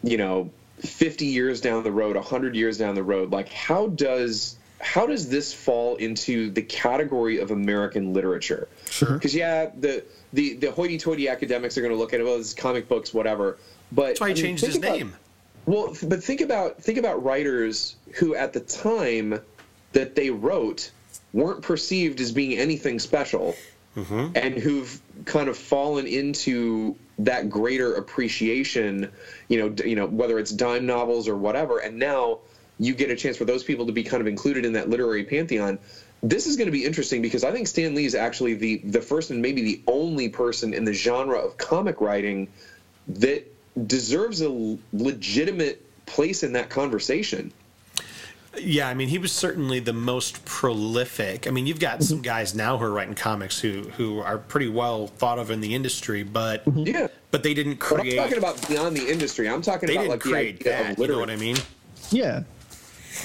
you 0.02 0.16
know, 0.16 0.50
50 0.80 1.26
years 1.26 1.60
down 1.60 1.82
the 1.84 1.92
road, 1.92 2.16
100 2.16 2.54
years 2.56 2.78
down 2.78 2.94
the 2.94 3.02
road, 3.02 3.30
like 3.32 3.48
how 3.48 3.86
does 3.88 4.56
how 4.80 5.06
does 5.06 5.28
this 5.28 5.52
fall 5.52 5.96
into 5.96 6.50
the 6.50 6.62
category 6.62 7.38
of 7.38 7.50
American 7.50 8.12
literature? 8.12 8.68
Sure. 8.90 9.14
Because 9.14 9.34
yeah, 9.34 9.70
the 9.78 10.04
the 10.32 10.54
the 10.54 10.70
hoity-toity 10.70 11.28
academics 11.28 11.76
are 11.76 11.80
going 11.80 11.92
to 11.92 11.98
look 11.98 12.14
at 12.14 12.20
it. 12.20 12.24
Well, 12.24 12.36
it's 12.38 12.54
comic 12.54 12.88
books, 12.88 13.12
whatever. 13.12 13.58
But 13.90 14.06
That's 14.06 14.20
why 14.20 14.26
he 14.28 14.32
I 14.32 14.34
mean, 14.34 14.44
changed 14.44 14.60
think 14.62 14.74
his 14.74 14.82
about- 14.82 14.98
name. 14.98 15.16
well, 15.66 15.96
but 16.04 16.22
think 16.22 16.40
about 16.40 16.82
think 16.82 16.98
about 16.98 17.22
writers 17.24 17.96
who, 18.14 18.34
at 18.34 18.52
the 18.52 18.60
time 18.60 19.40
that 19.92 20.14
they 20.14 20.30
wrote, 20.30 20.90
weren't 21.32 21.62
perceived 21.62 22.20
as 22.20 22.30
being 22.30 22.58
anything 22.58 22.98
special, 22.98 23.56
mm-hmm. 23.96 24.28
and 24.36 24.54
who've 24.54 25.00
kind 25.24 25.48
of 25.48 25.56
fallen 25.56 26.06
into 26.06 26.94
that 27.18 27.50
greater 27.50 27.94
appreciation. 27.94 29.10
You 29.48 29.58
know, 29.70 29.84
you 29.84 29.96
know 29.96 30.06
whether 30.06 30.38
it's 30.38 30.52
dime 30.52 30.86
novels 30.86 31.26
or 31.26 31.36
whatever, 31.36 31.78
and 31.78 31.98
now 31.98 32.38
you 32.78 32.94
get 32.94 33.10
a 33.10 33.16
chance 33.16 33.36
for 33.36 33.44
those 33.44 33.64
people 33.64 33.86
to 33.86 33.92
be 33.92 34.02
kind 34.02 34.20
of 34.20 34.26
included 34.26 34.64
in 34.64 34.72
that 34.72 34.88
literary 34.88 35.24
pantheon. 35.24 35.78
This 36.22 36.46
is 36.46 36.56
going 36.56 36.66
to 36.66 36.72
be 36.72 36.84
interesting 36.84 37.22
because 37.22 37.44
I 37.44 37.52
think 37.52 37.68
Stan 37.68 37.94
Lee 37.94 38.04
is 38.04 38.14
actually 38.14 38.54
the 38.54 38.78
the 38.78 39.00
first 39.00 39.30
and 39.30 39.40
maybe 39.40 39.62
the 39.62 39.82
only 39.86 40.28
person 40.28 40.74
in 40.74 40.84
the 40.84 40.92
genre 40.92 41.38
of 41.38 41.56
comic 41.58 42.00
writing 42.00 42.48
that 43.08 43.44
deserves 43.86 44.40
a 44.42 44.78
legitimate 44.92 45.84
place 46.06 46.42
in 46.42 46.52
that 46.52 46.70
conversation. 46.70 47.52
Yeah, 48.56 48.88
I 48.88 48.94
mean, 48.94 49.08
he 49.08 49.18
was 49.18 49.30
certainly 49.30 49.78
the 49.78 49.92
most 49.92 50.44
prolific. 50.44 51.46
I 51.46 51.50
mean, 51.50 51.66
you've 51.66 51.78
got 51.78 52.02
some 52.02 52.22
guys 52.22 52.54
now 52.54 52.76
who 52.78 52.84
are 52.84 52.90
writing 52.90 53.14
comics 53.14 53.60
who 53.60 53.82
who 53.90 54.20
are 54.20 54.38
pretty 54.38 54.68
well 54.68 55.06
thought 55.06 55.38
of 55.38 55.50
in 55.50 55.60
the 55.60 55.74
industry, 55.74 56.22
but 56.22 56.64
mm-hmm. 56.64 56.84
Yeah. 56.84 57.08
but 57.30 57.42
they 57.42 57.54
didn't 57.54 57.78
But 57.78 58.00
I'm 58.00 58.10
talking 58.10 58.38
about 58.38 58.66
beyond 58.68 58.96
the 58.96 59.08
industry. 59.08 59.48
I'm 59.48 59.62
talking 59.62 59.86
they 59.86 59.94
about 59.94 60.02
didn't 60.02 60.10
like 60.10 60.22
the 60.22 60.30
create 60.30 60.54
idea 60.60 60.72
that. 60.72 60.92
of 60.92 60.98
You 60.98 61.06
know 61.08 61.18
what 61.18 61.30
I 61.30 61.36
mean? 61.36 61.56
Yeah. 62.10 62.42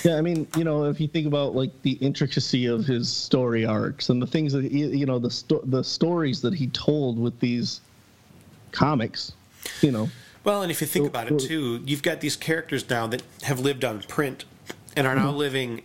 Yeah, 0.04 0.16
I 0.18 0.22
mean, 0.22 0.48
you 0.58 0.64
know, 0.64 0.86
if 0.86 1.00
you 1.00 1.08
think 1.08 1.28
about 1.28 1.56
like 1.56 1.72
the 1.84 1.92
intricacy 1.94 2.66
of 2.66 2.86
his 2.86 3.12
story 3.12 3.66
arcs 3.66 4.10
and 4.10 4.22
the 4.22 4.28
things 4.28 4.54
that 4.54 4.64
he, 4.70 4.86
you 4.86 5.06
know, 5.06 5.20
the 5.20 5.32
sto- 5.32 5.62
the 5.66 5.84
stories 5.84 6.42
that 6.42 6.54
he 6.54 6.68
told 6.68 7.18
with 7.20 7.40
these 7.40 7.82
comics, 8.72 9.34
you 9.82 9.92
know, 9.92 10.10
Well, 10.44 10.62
and 10.62 10.72
if 10.72 10.82
you 10.82 10.88
think 10.88 11.08
about 11.08 11.32
it 11.32 11.40
too, 11.40 11.82
you've 11.86 12.04
got 12.04 12.22
these 12.22 12.36
characters 12.36 12.90
now 12.90 13.08
that 13.08 13.22
have 13.44 13.60
lived 13.60 13.86
on 13.86 14.02
print 14.02 14.46
and 14.96 15.08
are 15.08 15.16
now 15.16 15.28
Mm-hmm. 15.30 15.38
living 15.38 15.82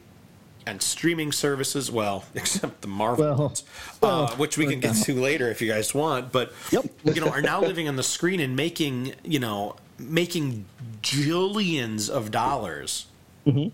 on 0.66 0.80
streaming 0.80 1.32
services. 1.32 1.90
Well, 1.90 2.24
except 2.34 2.80
the 2.82 2.88
Marvel 2.88 3.24
Well, 3.24 3.38
ones, 3.38 3.64
well, 4.00 4.24
uh, 4.24 4.36
which 4.36 4.58
we 4.58 4.66
can 4.66 4.80
get 4.80 4.96
to 4.96 5.14
later 5.14 5.48
if 5.50 5.62
you 5.62 5.68
guys 5.68 5.94
want. 5.94 6.32
But 6.32 6.52
Yep. 6.72 6.86
you 7.04 7.20
know, 7.20 7.28
are 7.28 7.42
now 7.42 7.60
living 7.60 7.88
on 7.88 7.96
the 7.96 8.02
screen 8.02 8.40
and 8.40 8.56
making 8.56 9.14
you 9.24 9.38
know 9.38 9.76
making 9.98 10.64
jillions 11.02 12.08
of 12.10 12.30
dollars, 12.30 13.06
Mm-hmm. 13.46 13.68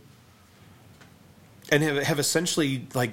And 1.70 1.83
have 1.83 2.03
have 2.03 2.18
essentially 2.18 2.87
like. 2.94 3.12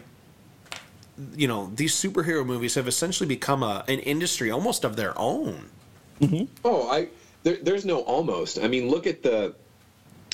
You 1.35 1.47
know, 1.47 1.71
these 1.75 1.93
superhero 1.93 2.43
movies 2.43 2.73
have 2.75 2.87
essentially 2.87 3.27
become 3.27 3.61
a, 3.61 3.83
an 3.87 3.99
industry 3.99 4.49
almost 4.49 4.83
of 4.83 4.95
their 4.95 5.13
own. 5.19 5.69
Oh, 6.65 6.89
I 6.89 7.09
there, 7.43 7.57
there's 7.61 7.85
no 7.85 7.99
almost. 7.99 8.57
I 8.59 8.67
mean, 8.67 8.89
look 8.89 9.05
at 9.05 9.21
the 9.21 9.53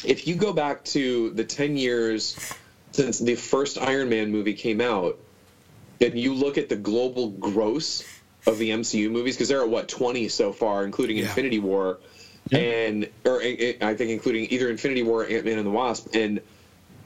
if 0.06 0.28
you 0.28 0.36
go 0.36 0.54
back 0.54 0.86
to 0.86 1.32
the 1.32 1.44
10 1.44 1.76
years 1.76 2.38
since 2.92 3.20
the 3.20 3.36
first 3.36 3.78
Iron 3.78 4.08
Man 4.08 4.32
movie 4.32 4.54
came 4.54 4.80
out, 4.80 5.18
and 6.00 6.18
you 6.18 6.34
look 6.34 6.58
at 6.58 6.70
the 6.70 6.76
global 6.76 7.32
gross 7.32 8.04
of 8.46 8.58
the 8.58 8.70
MCU 8.70 9.10
movies 9.12 9.36
because 9.36 9.50
there 9.50 9.60
are 9.60 9.68
what 9.68 9.90
20 9.90 10.30
so 10.30 10.54
far, 10.54 10.86
including 10.86 11.18
Yeah. 11.18 11.24
Infinity 11.24 11.60
War, 11.60 12.00
and 12.52 13.10
or 13.26 13.42
eh, 13.42 13.74
I 13.82 13.94
think 13.94 14.12
including 14.12 14.48
either 14.52 14.70
Infinity 14.70 15.04
War, 15.04 15.26
Ant 15.28 15.44
Man 15.44 15.58
and 15.58 15.68
the 15.68 15.72
Wasp, 15.72 16.14
and 16.14 16.40
I 16.40 16.42
mean, 16.42 16.46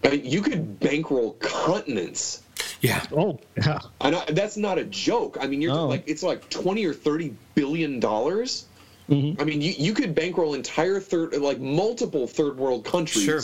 you 0.09 0.41
could 0.41 0.79
bankroll 0.79 1.33
continents. 1.39 2.41
Yeah, 2.81 3.03
oh 3.15 3.39
yeah, 3.57 3.79
And 4.01 4.15
I, 4.15 4.25
that's 4.31 4.57
not 4.57 4.77
a 4.77 4.83
joke. 4.85 5.37
I 5.39 5.47
mean, 5.47 5.61
you're 5.61 5.73
No. 5.73 5.87
like 5.87 6.03
it's 6.07 6.23
like 6.23 6.49
twenty 6.49 6.85
or 6.85 6.93
thirty 6.93 7.33
billion 7.55 7.99
dollars. 7.99 8.65
Mm-hmm. 9.09 9.41
I 9.41 9.45
mean, 9.45 9.61
you, 9.61 9.73
you 9.77 9.93
could 9.93 10.15
bankroll 10.15 10.53
entire 10.53 10.99
third, 10.99 11.35
like 11.35 11.59
multiple 11.59 12.27
third 12.27 12.57
world 12.57 12.85
countries 12.85 13.25
Sure. 13.25 13.41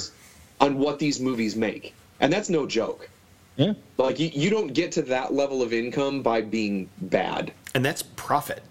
on 0.61 0.77
what 0.79 0.97
these 0.97 1.19
movies 1.19 1.55
make, 1.55 1.93
and 2.19 2.31
that's 2.31 2.49
no 2.49 2.65
joke. 2.65 3.09
yeah, 3.57 3.73
Like 3.97 4.19
you, 4.19 4.29
you 4.33 4.49
don't 4.49 4.73
get 4.73 4.91
to 4.93 5.01
that 5.03 5.33
level 5.33 5.61
of 5.61 5.73
income 5.73 6.21
by 6.21 6.41
being 6.41 6.89
bad. 7.01 7.53
and 7.75 7.83
that's 7.85 8.01
profit. 8.15 8.63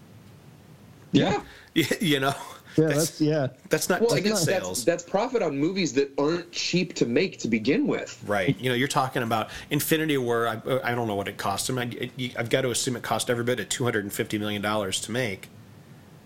Yeah, 1.12 1.42
you 2.00 2.18
know 2.20 2.34
Yeah, 2.76 2.88
that's 2.88 3.20
yeah. 3.20 3.48
That's 3.70 3.88
not 3.88 4.00
Well, 4.00 4.10
ticket 4.10 4.26
again, 4.26 4.36
sales. 4.36 4.84
that's, 4.84 5.02
that's 5.02 5.10
profit 5.10 5.42
on 5.42 5.58
movies 5.58 5.92
that 5.94 6.12
aren't 6.18 6.50
cheap 6.52 6.94
to 6.94 7.06
make 7.06 7.38
to 7.38 7.48
begin 7.48 7.86
with. 7.86 8.22
Right. 8.26 8.58
You 8.58 8.68
know, 8.68 8.74
you're 8.74 8.88
talking 8.88 9.22
about 9.22 9.50
Infinity 9.70 10.18
War. 10.18 10.46
I, 10.46 10.60
I 10.84 10.94
don't 10.94 11.08
know 11.08 11.14
what 11.14 11.28
it 11.28 11.38
cost 11.38 11.66
them. 11.66 11.78
I, 11.78 12.10
have 12.36 12.50
got 12.50 12.62
to 12.62 12.70
assume 12.70 12.96
it 12.96 13.02
cost 13.02 13.30
every 13.30 13.44
bit 13.44 13.60
of 13.60 13.68
$250 13.68 14.38
million 14.38 14.62
to 14.62 15.10
make. 15.10 15.48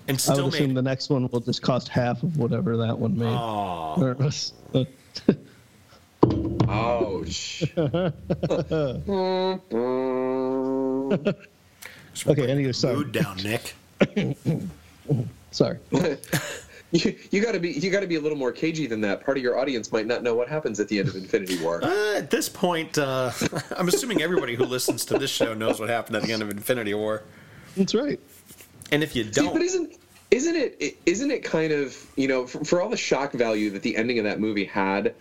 And 0.08 0.16
I 0.16 0.18
still 0.18 0.46
would 0.46 0.54
assume 0.54 0.74
the 0.74 0.82
next 0.82 1.08
one 1.08 1.28
will 1.28 1.40
just 1.40 1.62
cost 1.62 1.88
half 1.88 2.22
of 2.22 2.36
whatever 2.36 2.76
that 2.78 2.98
one 2.98 3.16
made. 3.16 3.26
Aw. 3.26 4.00
Or 4.00 4.10
it 4.10 4.52
uh, 4.74 4.84
Ouch. 6.68 7.62
okay, 12.26 12.50
anyway, 12.50 12.72
sorry. 12.72 12.96
Mood 12.96 13.12
down, 13.12 13.36
Nick. 13.38 13.74
Sorry. 15.50 15.78
you, 16.92 17.16
you 17.30 17.40
got 17.42 17.52
to 17.52 17.60
be 17.60 17.70
you 17.72 17.90
got 17.90 18.00
to 18.00 18.06
be 18.06 18.16
a 18.16 18.20
little 18.20 18.38
more 18.38 18.52
cagey 18.52 18.86
than 18.86 19.00
that. 19.02 19.24
Part 19.24 19.36
of 19.36 19.42
your 19.42 19.58
audience 19.58 19.90
might 19.92 20.06
not 20.06 20.22
know 20.22 20.34
what 20.34 20.48
happens 20.48 20.80
at 20.80 20.88
the 20.88 20.98
end 20.98 21.08
of 21.08 21.16
Infinity 21.16 21.62
War. 21.62 21.82
Uh, 21.84 22.16
at 22.16 22.30
this 22.30 22.48
point, 22.48 22.98
uh, 22.98 23.30
I'm 23.76 23.88
assuming 23.88 24.22
everybody 24.22 24.54
who 24.54 24.64
listens 24.64 25.04
to 25.06 25.18
this 25.18 25.30
show 25.30 25.54
knows 25.54 25.80
what 25.80 25.88
happened 25.88 26.16
at 26.16 26.22
the 26.22 26.32
end 26.32 26.42
of 26.42 26.50
Infinity 26.50 26.94
War. 26.94 27.22
That's 27.76 27.94
right. 27.94 28.18
And 28.92 29.02
if 29.02 29.14
you 29.14 29.24
don't, 29.24 29.52
but 29.52 29.62
isn't 29.62 29.96
isn't 30.30 30.56
it 30.56 30.76
it- 30.80 30.96
isn't 31.06 31.30
it 31.30 31.42
kind 31.44 31.72
of 31.72 31.96
you 32.16 32.28
know 32.28 32.46
for, 32.46 32.64
for 32.64 32.82
all 32.82 32.88
the 32.88 32.96
shock 32.96 33.32
value 33.32 33.70
that 33.70 33.82
the 33.82 33.96
ending 33.96 34.18
of 34.18 34.24
that 34.24 34.40
movie 34.40 34.64
had, 34.64 35.14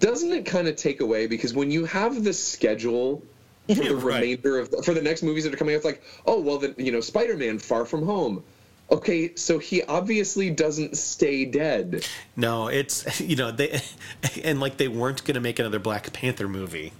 doesn't 0.00 0.32
it 0.32 0.46
kind 0.46 0.68
of 0.68 0.76
take 0.76 1.00
away 1.00 1.26
because 1.26 1.54
when 1.54 1.70
you 1.70 1.84
have 1.84 2.22
the 2.24 2.32
schedule 2.32 3.22
for 3.68 3.72
Yeah, 3.72 3.88
the 3.90 3.96
right. 3.96 4.20
remainder 4.20 4.58
of 4.60 4.84
for 4.84 4.94
the 4.94 5.02
next 5.02 5.22
movies 5.22 5.44
that 5.44 5.54
are 5.54 5.56
coming 5.56 5.74
out, 5.74 5.78
it's 5.78 5.84
like 5.84 6.02
oh 6.26 6.40
well 6.40 6.58
then 6.58 6.74
you 6.76 6.92
know 6.92 7.00
Spider-Man 7.00 7.58
Far 7.58 7.84
From 7.84 8.04
Home. 8.04 8.42
Okay, 8.90 9.34
so 9.34 9.58
he 9.58 9.82
obviously 9.82 10.48
doesn't 10.50 10.96
stay 10.96 11.44
dead. 11.44 12.06
no, 12.36 12.68
it's 12.68 13.20
you 13.22 13.34
know 13.36 13.50
they 13.50 13.80
and 14.44 14.60
like 14.60 14.76
they 14.76 14.88
weren't 14.88 15.24
going 15.24 15.34
to 15.34 15.40
make 15.40 15.58
another 15.58 15.78
Black 15.80 16.12
Panther 16.12 16.46
movie. 16.48 16.92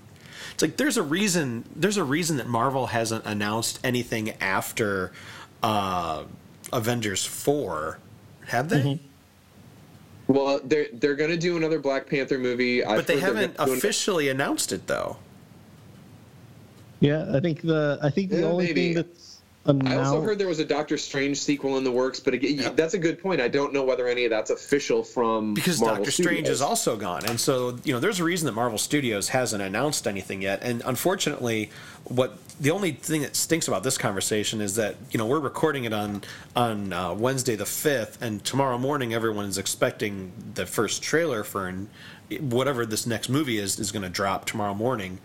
It's 0.55 0.63
like 0.63 0.77
there's 0.79 0.97
a 0.97 1.03
reason. 1.03 1.65
There's 1.77 1.97
a 1.97 2.05
reason 2.05 2.39
that 2.39 2.49
Marvel 2.49 2.87
hasn't 2.89 3.25
announced 3.27 3.79
anything 3.85 4.31
after 4.41 5.13
uh, 5.63 6.25
Avengers 6.73 7.25
four, 7.25 7.99
have 8.47 8.69
they? 8.69 8.81
Mm-hmm. 8.81 10.33
Well, 10.33 10.61
they're 10.65 10.87
they're 10.93 11.15
gonna 11.15 11.37
do 11.37 11.57
another 11.57 11.79
Black 11.79 12.09
Panther 12.09 12.39
movie, 12.39 12.83
I've 12.85 12.97
But 12.97 13.07
they 13.07 13.21
haven't 13.21 13.57
gonna 13.59 13.71
an- 13.71 13.79
officially 13.79 14.29
announced 14.29 14.73
it 14.73 14.87
though. 14.89 15.19
Yeah, 17.01 17.27
I 17.33 17.41
think 17.41 17.61
the 17.63 17.99
I 18.03 18.11
think 18.11 18.31
the 18.31 18.39
Yeah, 18.41 18.47
only 18.47 18.65
maybe. 18.67 18.95
thing 18.95 18.95
that's 18.95 19.26
I 19.69 19.97
also 19.97 20.21
heard 20.21 20.39
there 20.39 20.47
was 20.47 20.59
a 20.61 20.65
Doctor 20.65 20.97
Strange 20.97 21.39
sequel 21.39 21.77
in 21.79 21.85
the 21.85 21.91
works, 21.91 22.21
but 22.21 22.35
again, 22.35 22.59
Yeah. 22.59 22.69
that's 22.71 22.95
a 22.95 22.99
good 22.99 23.21
point. 23.21 23.41
I 23.41 23.49
don't 23.49 23.73
know 23.73 23.83
whether 23.83 24.07
any 24.07 24.25
of 24.25 24.31
that's 24.31 24.51
official 24.51 25.03
from 25.03 25.55
because 25.55 25.81
Marvel 25.81 25.97
Doctor 25.99 26.11
Strange 26.11 26.49
is 26.49 26.61
also 26.63 26.97
gone, 26.97 27.25
and 27.27 27.41
so 27.41 27.77
you 27.85 27.93
know 27.93 28.01
there's 28.01 28.21
a 28.21 28.25
reason 28.25 28.47
that 28.47 28.53
Marvel 28.53 28.79
Studios 28.79 29.29
hasn't 29.29 29.63
announced 29.63 30.07
anything 30.07 30.43
yet. 30.43 30.61
And 30.63 30.83
unfortunately, 30.85 31.71
what 32.05 32.37
the 32.61 32.71
only 32.71 32.93
thing 32.93 33.23
that 33.23 33.35
stinks 33.37 33.67
about 33.69 33.83
this 33.83 33.99
conversation 33.99 34.61
is 34.61 34.77
that 34.77 34.97
you 35.11 35.19
know 35.19 35.27
we're 35.27 35.41
recording 35.41 35.85
it 35.85 35.93
on 35.93 36.23
on 36.55 36.93
uh, 36.93 37.13
Wednesday 37.15 37.57
the 37.57 37.67
fifth, 37.67 38.23
and 38.23 38.45
tomorrow 38.45 38.79
morning 38.79 39.13
everyone 39.15 39.47
is 39.47 39.59
expecting 39.59 40.33
the 40.55 40.67
first 40.67 41.03
trailer 41.03 41.43
for 41.45 41.69
an, 41.69 41.89
whatever 42.41 42.87
this 42.87 43.07
next 43.07 43.29
movie 43.29 43.59
is 43.59 43.79
is 43.79 43.91
going 43.93 44.03
to 44.03 44.09
drop 44.09 44.45
tomorrow 44.47 44.75
morning. 44.75 45.19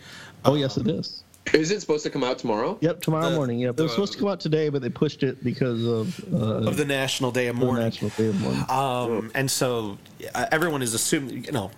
oh 0.45 0.55
yes, 0.55 0.77
it 0.77 0.87
is. 0.87 1.20
Is 1.53 1.71
it 1.71 1.81
supposed 1.81 2.03
to 2.03 2.09
come 2.09 2.23
out 2.23 2.37
tomorrow? 2.39 2.77
Yep, 2.81 3.01
tomorrow 3.01 3.29
The- 3.29 3.35
morning. 3.35 3.59
Yep, 3.59 3.79
it 3.79 3.83
was 3.83 3.91
supposed 3.91 4.13
to 4.13 4.19
come 4.19 4.27
out 4.29 4.39
today, 4.39 4.69
but 4.69 4.81
they 4.81 4.89
pushed 4.89 5.23
it 5.23 5.43
because 5.43 5.85
of 5.85 6.33
uh, 6.33 6.67
Of 6.69 6.77
the 6.77 6.85
National 6.85 7.31
Day 7.31 7.47
of 7.47 7.55
Mourning. 7.55 7.83
National 7.83 8.11
Day 8.11 8.27
of 8.27 8.39
Mourning. 8.39 8.65
Um, 8.69 9.31
and 9.33 9.49
so 9.49 9.97
uh, 10.35 10.45
everyone 10.51 10.81
is 10.81 10.93
assuming, 10.93 11.43
you 11.43 11.51
know, 11.51 11.71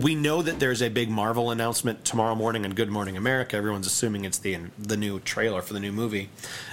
we 0.00 0.14
know 0.14 0.40
that 0.42 0.58
there's 0.60 0.82
a 0.82 0.88
big 0.88 1.10
Marvel 1.10 1.50
announcement 1.50 2.04
tomorrow 2.04 2.34
morning 2.34 2.64
on 2.64 2.72
Good 2.72 2.90
Morning 2.90 3.16
America. 3.16 3.56
Everyone's 3.56 3.86
assuming 3.86 4.24
it's 4.24 4.38
the 4.38 4.58
the 4.78 4.96
new 4.96 5.20
trailer 5.20 5.62
for 5.62 5.72
the 5.74 5.80
new 5.80 5.92
movie. 5.92 6.30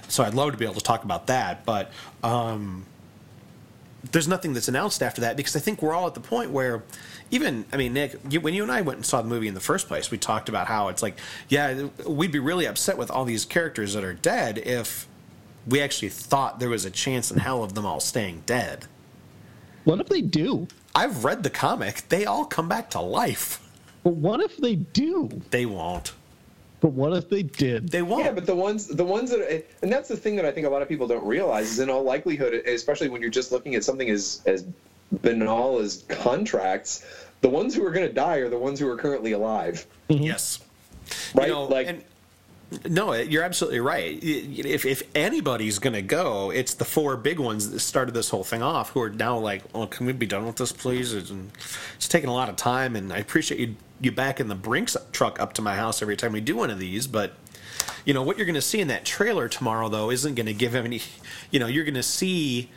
So 0.08 0.24
I'd 0.24 0.34
love 0.34 0.52
to 0.52 0.58
be 0.58 0.66
able 0.66 0.76
to 0.76 0.82
talk 0.82 1.04
about 1.04 1.28
that, 1.28 1.66
but 1.66 1.92
um, 2.24 2.86
there's 4.12 4.28
nothing 4.28 4.54
that's 4.54 4.68
announced 4.68 5.04
after 5.04 5.22
that 5.22 5.36
because 5.36 5.56
I 5.56 5.60
think 5.60 5.82
we're 5.82 5.94
all 5.94 6.08
at 6.08 6.14
the 6.14 6.20
point 6.22 6.52
where 6.52 6.84
even 7.32 7.66
I 7.74 7.78
mean 7.78 7.94
Nick, 7.94 8.16
you, 8.30 8.40
when 8.40 8.54
you 8.54 8.64
and 8.64 8.72
I 8.72 8.82
went 8.82 8.98
and 8.98 9.06
saw 9.06 9.22
the 9.22 9.28
movie 9.28 9.48
in 9.48 9.54
the 9.54 9.60
first 9.60 9.88
place, 9.88 10.10
we 10.10 10.18
talked 10.18 10.50
about 10.50 10.68
how 10.68 10.88
it's 10.88 11.04
like, 11.04 11.18
yeah, 11.50 11.88
we'd 12.08 12.32
be 12.32 12.40
really 12.40 12.66
upset 12.66 12.98
with 12.98 13.12
all 13.12 13.26
these 13.26 13.46
characters 13.46 13.94
that 13.94 14.04
are 14.04 14.14
dead 14.14 14.58
if 14.60 15.08
we 15.68 15.82
actually 15.82 16.10
thought 16.10 16.60
there 16.60 16.70
was 16.70 16.86
a 16.86 16.92
chance 16.92 17.32
in 17.32 17.40
hell 17.40 17.64
of 17.64 17.76
them 17.76 17.86
all 17.86 18.00
staying 18.00 18.44
dead. 18.46 18.86
what 19.84 20.00
if 20.00 20.08
they 20.08 20.22
do? 20.22 20.68
I've 20.96 21.24
read 21.24 21.44
the 21.44 21.50
comic. 21.50 22.08
They 22.10 22.26
all 22.26 22.46
come 22.46 22.68
back 22.68 22.90
to 22.92 23.00
life. 23.00 23.62
But 24.04 24.16
what 24.16 24.40
if 24.40 24.58
they 24.58 24.76
do? 24.76 25.30
They 25.52 25.66
won't. 25.66 26.14
But 26.82 26.90
what 26.90 27.14
if 27.14 27.30
they 27.30 27.44
did? 27.44 27.90
They 27.90 28.02
won't. 28.02 28.26
Yeah, 28.26 28.32
but 28.32 28.46
the 28.46 28.56
ones 28.56 28.88
the 28.88 29.04
ones 29.04 29.32
that 29.32 29.66
and 29.82 29.92
that's 29.92 30.08
the 30.08 30.16
thing 30.16 30.36
that 30.38 30.46
I 30.46 30.52
think 30.52 30.66
a 30.66 30.70
lot 30.70 30.82
of 30.82 30.88
people 30.88 31.08
don't 31.08 31.26
realize 31.26 31.72
is 31.72 31.80
in 31.80 31.90
all 31.90 32.04
likelihood, 32.04 32.54
especially 32.54 33.10
when 33.10 33.22
you're 33.22 33.32
just 33.32 33.52
looking 33.52 33.76
at 33.76 33.84
something 33.84 34.10
as 34.10 34.42
as 34.46 34.66
banal 35.22 35.80
as 35.80 36.04
contracts, 36.08 37.06
the 37.42 37.50
ones 37.50 37.76
who 37.76 37.86
are 37.86 37.92
going 37.92 38.08
to 38.08 38.14
die 38.14 38.38
are 38.38 38.50
the 38.50 38.58
ones 38.58 38.80
who 38.80 38.88
are 38.88 38.96
currently 38.96 39.34
alive, 39.34 39.86
mm-hmm. 40.10 40.24
yes. 40.24 40.60
right? 41.34 41.48
You 41.48 41.54
know, 41.54 41.64
like 41.64 41.88
and- 41.88 42.04
no, 42.88 43.14
you're 43.14 43.44
absolutely 43.44 43.80
right. 43.80 44.20
If 44.22 44.86
if 44.86 45.02
anybody's 45.16 45.80
going 45.80 45.94
to 45.94 46.04
go, 46.04 46.52
it's 46.52 46.76
the 46.76 46.86
four 46.86 47.18
big 47.18 47.40
ones 47.40 47.72
that 47.72 47.80
started 47.80 48.14
this 48.14 48.30
whole 48.30 48.44
thing 48.44 48.62
off, 48.62 48.92
who 48.92 49.02
are 49.02 49.10
now 49.10 49.38
like, 49.38 49.64
"Oh, 49.74 49.88
can 49.88 50.06
we 50.06 50.14
be 50.14 50.28
done 50.28 50.46
with 50.46 50.58
this, 50.58 50.72
please?" 50.72 51.14
It's, 51.14 51.32
it's 51.96 52.08
taking 52.08 52.30
a 52.30 52.34
lot 52.34 52.48
of 52.48 52.58
time, 52.58 52.96
and 52.96 53.12
I 53.12 53.18
appreciate 53.18 53.60
you 53.60 53.76
you 54.02 54.12
backing 54.12 54.48
the 54.48 54.56
Brinks 54.56 54.96
truck 55.12 55.40
up 55.40 55.54
to 55.54 55.62
my 55.62 55.76
house 55.76 56.02
every 56.02 56.16
time 56.16 56.34
we 56.34 56.42
do 56.42 56.56
one 56.56 56.70
of 56.70 56.80
these, 56.80 57.08
but. 57.08 57.34
You 58.06 58.14
know 58.14 58.24
what 58.24 58.38
you're 58.38 58.46
going 58.46 58.56
to 58.56 58.62
see 58.62 58.80
in 58.80 58.88
that 58.88 59.06
trailer 59.06 59.48
tomorrow, 59.50 59.90
though, 59.90 60.10
isn't 60.10 60.34
going 60.34 60.46
to 60.46 60.54
give 60.54 60.74
any. 60.74 61.02
You 61.52 61.60
know, 61.60 61.68
you're 61.68 61.84
going 61.84 61.96
to 61.96 62.04
see 62.04 62.70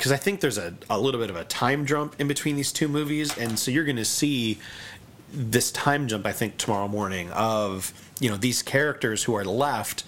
because 0.00 0.12
I 0.12 0.16
think 0.16 0.40
there's 0.40 0.56
a, 0.56 0.72
a 0.88 0.98
little 0.98 1.20
bit 1.20 1.28
of 1.28 1.36
a 1.36 1.44
time 1.44 1.84
jump 1.84 2.18
in 2.18 2.26
between 2.26 2.56
these 2.56 2.72
two 2.72 2.88
movies, 2.88 3.36
and 3.36 3.58
so 3.58 3.70
you're 3.70 3.84
going 3.84 3.96
to 3.96 4.04
see 4.04 4.58
this 5.30 5.70
time 5.72 6.08
jump. 6.08 6.24
I 6.24 6.32
think 6.32 6.56
tomorrow 6.56 6.88
morning 6.88 7.30
of 7.32 7.92
you 8.18 8.30
know 8.30 8.38
these 8.38 8.62
characters 8.62 9.24
who 9.24 9.34
are 9.34 9.44
left 9.44 10.04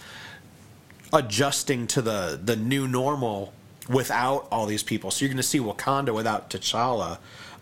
adjusting 1.12 1.87
to 1.88 2.01
the 2.01 2.40
the 2.42 2.57
new 2.57 2.88
normal 2.88 3.53
without 3.87 4.48
all 4.51 4.64
these 4.64 4.83
people. 4.83 5.11
So 5.11 5.25
you're 5.25 5.31
going 5.31 5.37
to 5.37 5.42
see 5.42 5.59
Wakanda 5.59 6.14
without 6.14 6.48
T'Challa, 6.48 7.18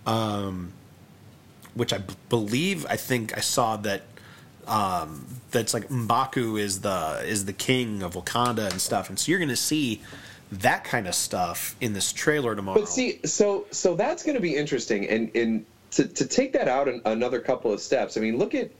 um, 0.06 0.72
which 1.74 1.92
I 1.92 1.98
b- 1.98 2.14
believe 2.28 2.86
I 2.86 2.96
think 2.96 3.36
I 3.36 3.40
saw 3.40 3.76
that 3.78 4.02
um, 4.66 5.26
that's 5.50 5.74
like 5.74 5.88
Mbaku 5.88 6.60
is 6.60 6.80
the 6.80 7.22
is 7.24 7.44
the 7.44 7.52
king 7.52 8.02
of 8.02 8.14
Wakanda 8.14 8.70
and 8.70 8.80
stuff, 8.80 9.08
and 9.08 9.18
so 9.18 9.30
you're 9.30 9.38
to 9.48 9.56
see 9.56 10.00
that 10.52 10.84
kind 10.84 11.06
of 11.06 11.14
stuff 11.14 11.76
in 11.80 11.92
this 11.92 12.12
trailer 12.12 12.54
tomorrow. 12.54 12.80
But 12.80 12.88
see, 12.88 13.20
so 13.24 13.66
so 13.70 13.94
that's 13.94 14.22
to 14.34 14.40
be 14.40 14.56
interesting, 14.56 15.08
and 15.08 15.34
and 15.34 15.66
to 15.92 16.06
to 16.06 16.26
take 16.26 16.52
that 16.52 16.68
out 16.68 16.88
an, 16.88 17.02
another 17.04 17.40
couple 17.40 17.72
of 17.72 17.80
steps. 17.80 18.16
I 18.16 18.20
mean, 18.20 18.38
look 18.38 18.54
at 18.54 18.70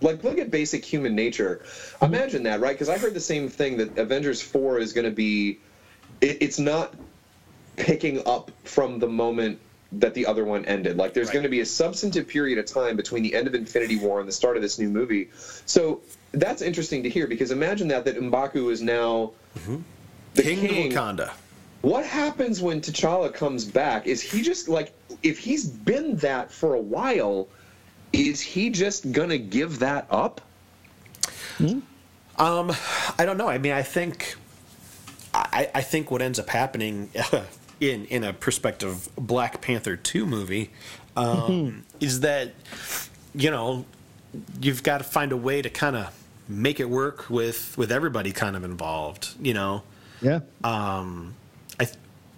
like 0.00 0.22
look 0.24 0.38
at 0.38 0.50
basic 0.50 0.84
human 0.84 1.14
nature. 1.14 1.64
Imagine 2.02 2.44
that, 2.44 2.60
right? 2.60 2.72
Because 2.72 2.88
I 2.88 2.98
heard 2.98 3.14
the 3.14 3.20
same 3.20 3.48
thing 3.48 3.76
that 3.78 3.98
Avengers 3.98 4.40
Four 4.40 4.78
is 4.78 4.92
to 5.04 5.10
be. 5.10 5.58
It, 6.20 6.38
it's 6.40 6.58
not 6.58 6.94
picking 7.76 8.26
up 8.26 8.50
from 8.64 8.98
the 8.98 9.08
moment 9.08 9.58
that 9.92 10.14
the 10.14 10.24
other 10.26 10.44
one 10.44 10.64
ended. 10.66 10.96
Like 10.96 11.14
there's 11.14 11.28
Right. 11.28 11.34
going 11.34 11.42
to 11.44 11.48
be 11.48 11.60
a 11.60 11.66
substantive 11.66 12.28
period 12.28 12.58
of 12.58 12.66
time 12.66 12.96
between 12.96 13.22
the 13.22 13.34
end 13.34 13.46
of 13.48 13.54
Infinity 13.54 13.96
War 13.98 14.20
and 14.20 14.28
the 14.28 14.32
start 14.32 14.56
of 14.56 14.62
this 14.62 14.78
new 14.78 14.88
movie. 14.88 15.28
So 15.66 16.00
that's 16.32 16.62
interesting 16.62 17.02
to 17.02 17.08
hear 17.10 17.26
because 17.26 17.50
imagine 17.50 17.88
that 17.88 18.04
that 18.04 18.16
Mbaku 18.16 18.70
is 18.70 18.82
now. 18.82 19.32
The 20.34 20.42
king, 20.42 20.64
of 20.64 20.70
Wakanda. 20.92 21.30
what 21.82 22.06
happens 22.06 22.60
when 22.62 22.80
T'Challa 22.80 23.34
comes 23.34 23.64
back? 23.64 24.06
Is 24.06 24.22
he 24.22 24.42
just 24.42 24.68
like 24.68 24.92
if 25.24 25.38
he's 25.40 25.64
been 25.66 26.14
that 26.16 26.52
for 26.52 26.74
a 26.74 26.80
while? 26.80 27.48
Is 28.12 28.40
he 28.40 28.70
just 28.70 29.10
gonna 29.12 29.38
give 29.38 29.80
that 29.80 30.06
up? 30.10 30.40
Um, 32.38 32.72
I 33.18 33.24
don't 33.26 33.36
know. 33.36 33.48
I 33.48 33.58
mean, 33.58 33.72
I 33.72 33.82
think, 33.82 34.34
I, 35.34 35.68
I 35.74 35.80
think 35.82 36.10
what 36.10 36.22
ends 36.22 36.38
up 36.38 36.48
happening 36.48 37.10
in 37.80 38.04
in 38.06 38.22
a 38.24 38.32
perspective 38.32 39.08
Black 39.16 39.60
Panther 39.60 39.96
two 39.96 40.26
movie 40.26 40.70
um, 41.16 41.84
is 41.98 42.20
that 42.20 42.52
you 43.34 43.50
know 43.50 43.84
you've 44.60 44.82
got 44.82 44.98
to 44.98 45.04
find 45.04 45.32
a 45.32 45.36
way 45.36 45.60
to 45.62 45.70
kind 45.70 45.96
of 45.96 46.14
make 46.48 46.78
it 46.80 46.88
work 46.88 47.28
with 47.30 47.76
with 47.78 47.90
everybody 47.90 48.32
kind 48.32 48.56
of 48.56 48.64
involved. 48.64 49.30
You 49.40 49.54
know, 49.54 49.82
Yeah. 50.20 50.40
um, 50.62 51.34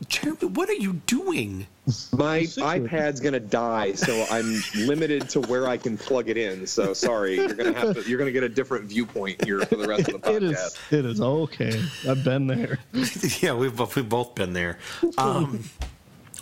Jeremy, 0.08 0.46
what 0.46 0.68
are 0.68 0.74
you 0.74 0.94
doing? 1.06 1.66
My 2.12 2.40
iPad's 2.40 3.20
gonna 3.20 3.40
die, 3.40 3.92
so 3.92 4.24
I'm 4.30 4.62
limited 4.76 5.28
to 5.30 5.40
where 5.40 5.66
I 5.66 5.76
can 5.76 5.98
plug 5.98 6.28
it 6.28 6.36
in. 6.36 6.66
So 6.66 6.94
sorry, 6.94 7.36
you're 7.36 7.54
gonna 7.54 7.72
have 7.72 7.94
to. 7.94 8.08
You're 8.08 8.18
gonna 8.18 8.30
get 8.32 8.44
a 8.44 8.48
different 8.48 8.84
viewpoint 8.84 9.44
here 9.44 9.60
for 9.60 9.76
the 9.76 9.88
rest 9.88 10.08
of 10.08 10.14
the 10.14 10.18
podcast. 10.20 10.32
It 10.32 10.42
is. 10.42 10.78
It 10.90 11.04
is 11.04 11.20
okay. 11.20 11.82
I've 12.08 12.24
been 12.24 12.46
there. 12.46 12.78
yeah, 13.40 13.54
we've 13.54 13.76
both, 13.76 13.96
we've 13.96 14.08
both 14.08 14.34
been 14.34 14.52
there. 14.52 14.78
Um, 15.18 15.64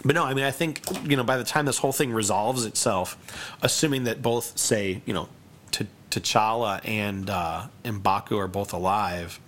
but 0.05 0.15
no, 0.15 0.25
I 0.25 0.35
mean, 0.35 0.45
I 0.45 0.51
think 0.51 0.83
you 1.05 1.17
know 1.17 1.25
by 1.25 1.37
the 1.37 1.45
time 1.45 1.67
this 1.67 1.79
whole 1.79 1.93
thing 1.93 2.13
resolves 2.13 2.65
itself, 2.65 3.17
assuming 3.63 4.05
that 4.05 4.23
both 4.23 4.59
say 4.59 5.03
you 5.05 5.15
know, 5.15 5.29
T- 5.71 5.87
T'Challa 6.11 6.81
and 6.87 7.29
uh, 7.29 7.67
and 7.85 8.03
Baku 8.03 8.39
are 8.39 8.49
both 8.49 8.73
alive. 8.73 9.41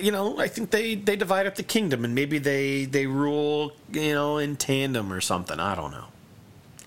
You 0.00 0.12
know, 0.12 0.38
I 0.38 0.48
think 0.48 0.70
they, 0.70 0.94
they 0.94 1.16
divide 1.16 1.46
up 1.46 1.54
the 1.54 1.62
kingdom 1.62 2.04
and 2.04 2.14
maybe 2.14 2.38
they 2.38 2.84
they 2.84 3.06
rule 3.06 3.72
you 3.92 4.14
know 4.14 4.38
in 4.38 4.56
tandem 4.56 5.12
or 5.12 5.20
something. 5.20 5.58
I 5.58 5.74
don't 5.74 5.90
know. 5.90 6.06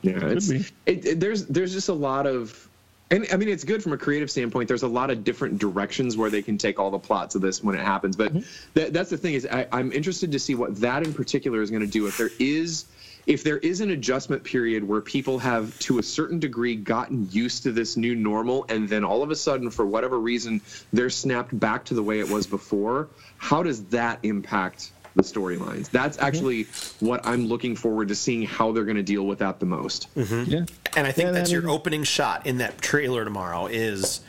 Yeah, 0.02 0.20
it's, 0.22 0.50
it, 0.50 0.72
it, 0.86 1.20
there's 1.20 1.46
there's 1.46 1.72
just 1.72 1.88
a 1.88 1.94
lot 1.94 2.28
of, 2.28 2.68
and 3.10 3.26
I 3.32 3.38
mean 3.38 3.48
it's 3.48 3.64
good 3.64 3.82
from 3.82 3.94
a 3.94 3.98
creative 3.98 4.30
standpoint. 4.30 4.68
There's 4.68 4.84
a 4.84 4.88
lot 4.88 5.10
of 5.10 5.24
different 5.24 5.60
directions 5.60 6.18
where 6.18 6.30
they 6.30 6.42
can 6.42 6.58
take 6.58 6.78
all 6.78 6.92
the 6.92 7.00
plots 7.00 7.36
of 7.36 7.42
this 7.42 7.64
when 7.64 7.76
it 7.76 7.82
happens. 7.82 8.18
But 8.18 8.34
mm-hmm. 8.34 8.70
that, 8.74 8.92
that's 8.92 9.10
the 9.10 9.18
thing 9.18 9.34
is 9.34 9.48
I, 9.50 9.66
I'm 9.72 9.94
interested 9.94 10.32
to 10.34 10.40
see 10.40 10.56
what 10.56 10.76
that 10.82 11.04
in 11.04 11.14
particular 11.14 11.62
is 11.62 11.70
going 11.70 11.84
to 11.84 11.88
do. 11.88 12.06
If 12.08 12.18
there 12.18 12.32
is 12.38 12.86
if 13.26 13.44
there 13.44 13.58
is 13.60 13.80
an 13.82 13.92
adjustment 13.92 14.44
period 14.44 14.84
where 14.84 15.02
people 15.02 15.40
have 15.40 15.78
to 15.80 16.00
a 16.00 16.04
certain 16.04 16.40
degree 16.40 16.76
gotten 16.76 17.30
used 17.32 17.64
to 17.64 17.72
this 17.72 17.96
new 17.96 18.16
normal 18.16 18.66
and 18.70 18.88
then 18.90 19.04
all 19.04 19.24
of 19.24 19.32
a 19.32 19.36
sudden 19.36 19.70
for 19.70 19.86
whatever 19.86 20.20
reason 20.20 20.60
they're 20.92 21.10
snapped 21.10 21.58
back 21.60 21.86
to 21.86 21.94
the 21.94 22.04
way 22.04 22.20
it 22.20 22.30
was 22.30 22.46
before 22.46 23.08
how 23.38 23.64
does 23.64 23.84
that 23.86 24.20
impact 24.24 24.92
the 25.16 25.22
storylines? 25.22 25.90
That's 25.92 26.18
actually 26.18 26.64
what 27.00 27.24
i'm 27.26 27.46
looking 27.46 27.76
forward 27.76 28.08
to 28.08 28.16
seeing 28.16 28.44
how 28.44 28.72
they're 28.72 28.84
going 28.84 28.98
to 28.98 29.04
deal 29.04 29.28
with 29.28 29.40
that 29.40 29.60
the 29.60 29.66
most. 29.68 30.08
Yeah. 30.16 30.66
And 30.96 31.08
I 31.08 31.12
think 31.12 31.28
Yeah, 31.28 31.32
that's 31.32 31.50
that 31.50 31.54
your 31.54 31.64
is- 31.64 31.70
opening 31.70 32.04
shot 32.04 32.46
in 32.48 32.58
that 32.58 32.82
trailer 32.82 33.24
tomorrow 33.24 33.68
is 33.68 34.22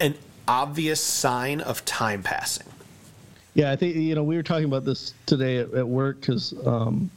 an 0.00 0.14
obvious 0.46 1.00
sign 1.00 1.60
of 1.60 1.84
time 1.84 2.22
passing. 2.22 2.66
Yeah, 3.54 3.70
I 3.72 3.76
think 3.76 3.96
you 3.96 4.14
know 4.14 4.22
we 4.24 4.36
were 4.36 4.42
talking 4.42 4.64
about 4.66 4.84
this 4.84 5.14
today 5.26 5.58
at, 5.58 5.72
at 5.74 5.86
work 5.88 6.20
because 6.20 6.54
um, 6.66 7.10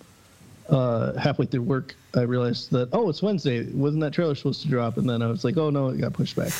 uh, 0.71 1.13
halfway 1.19 1.45
through 1.45 1.61
work 1.61 1.95
I 2.15 2.21
realized 2.21 2.71
that 2.71 2.89
oh 2.93 3.09
it's 3.09 3.21
Wednesday 3.21 3.65
wasn't 3.71 4.01
that 4.01 4.13
trailer 4.13 4.33
supposed 4.35 4.61
to 4.63 4.67
drop 4.67 4.97
and 4.97 5.07
then 5.09 5.21
I 5.21 5.27
was 5.27 5.43
like 5.43 5.57
oh 5.57 5.69
no 5.69 5.89
it 5.89 5.99
got 5.99 6.13
pushed 6.13 6.35
back. 6.35 6.51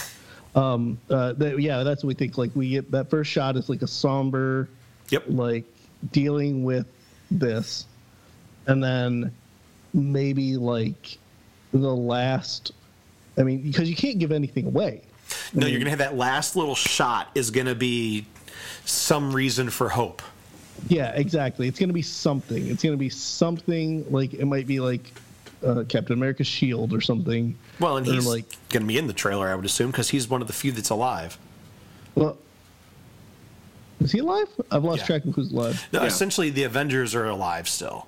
Um, 0.53 0.99
uh, 1.09 1.33
that, 1.33 1.59
yeah, 1.59 1.83
that's 1.83 2.03
what 2.03 2.09
we 2.09 2.13
think. 2.13 2.37
Like 2.37 2.51
we 2.55 2.69
get 2.71 2.91
that 2.91 3.09
first 3.09 3.31
shot 3.31 3.55
is 3.55 3.69
like 3.69 3.81
a 3.81 3.87
somber, 3.87 4.67
Yep. 5.09 5.23
like 5.27 5.63
dealing 6.11 6.63
with 6.65 6.87
this, 7.29 7.85
and 8.67 8.83
then 8.83 9.33
maybe 9.93 10.57
like 10.57 11.17
the 11.71 11.95
last. 11.95 12.73
I 13.37 13.43
mean, 13.43 13.61
because 13.61 13.89
you 13.89 13.95
can't 13.95 14.19
give 14.19 14.33
anything 14.33 14.65
away. 14.65 15.03
No, 15.53 15.67
you're 15.67 15.79
gonna 15.79 15.89
have 15.89 15.99
that 15.99 16.17
last 16.17 16.57
little 16.57 16.75
shot 16.75 17.29
is 17.33 17.49
gonna 17.49 17.75
be 17.75 18.25
some 18.83 19.33
reason 19.33 19.69
for 19.69 19.87
hope. 19.87 20.21
Yeah, 20.87 21.11
exactly. 21.15 21.67
It's 21.67 21.79
going 21.79 21.89
to 21.89 21.93
be 21.93 22.01
something. 22.01 22.67
It's 22.67 22.83
going 22.83 22.93
to 22.93 22.99
be 22.99 23.09
something 23.09 24.05
like 24.11 24.33
it 24.33 24.45
might 24.45 24.67
be 24.67 24.79
like 24.79 25.11
uh, 25.65 25.83
Captain 25.87 26.13
America's 26.13 26.47
shield 26.47 26.91
or 26.93 27.01
something. 27.01 27.55
Well, 27.79 27.97
and 27.97 28.07
Or 28.07 28.13
he's 28.13 28.25
like, 28.25 28.45
gonna 28.69 28.85
be 28.85 28.97
in 28.97 29.05
the 29.07 29.13
trailer, 29.13 29.47
I 29.47 29.53
would 29.55 29.65
assume, 29.65 29.91
because 29.91 30.09
he's 30.09 30.27
one 30.27 30.41
of 30.41 30.47
the 30.47 30.53
few 30.53 30.71
that's 30.71 30.89
alive. 30.89 31.37
well, 32.15 32.37
is 33.99 34.11
he 34.11 34.19
alive? 34.19 34.47
I've 34.71 34.83
lost 34.83 35.01
Yeah. 35.01 35.05
track 35.05 35.25
of 35.25 35.35
who's 35.35 35.51
alive. 35.51 35.87
No, 35.93 36.01
Yeah. 36.01 36.07
essentially, 36.07 36.49
the 36.49 36.63
Avengers 36.63 37.13
are 37.13 37.25
alive 37.27 37.69
still, 37.69 38.07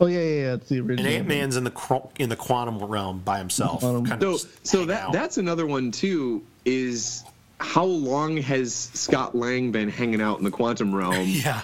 Oh 0.00 0.06
yeah, 0.06 0.20
yeah, 0.20 0.24
yeah. 0.44 0.54
It's 0.54 0.68
the 0.68 0.78
and 0.78 0.90
original. 0.90 1.10
Ant 1.12 1.26
Man's 1.26 1.56
in 1.56 1.64
the 1.64 2.00
in 2.18 2.28
the 2.28 2.36
quantum 2.36 2.78
realm 2.78 3.18
by 3.24 3.38
himself. 3.38 3.80
Quantum. 3.80 4.04
kind 4.06 4.20
so 4.22 4.28
of 4.28 4.34
just 4.42 4.66
so 4.66 4.84
that 4.84 5.02
out. 5.04 5.12
that's 5.12 5.38
another 5.38 5.66
one 5.66 5.90
too 5.90 6.44
is 6.66 7.24
how 7.58 7.84
long 7.84 8.36
has 8.36 8.74
scott 8.92 9.34
lang 9.34 9.72
been 9.72 9.88
hanging 9.88 10.20
out 10.20 10.36
in 10.38 10.44
the 10.44 10.50
quantum 10.50 10.94
realm 10.94 11.16
yeah. 11.26 11.62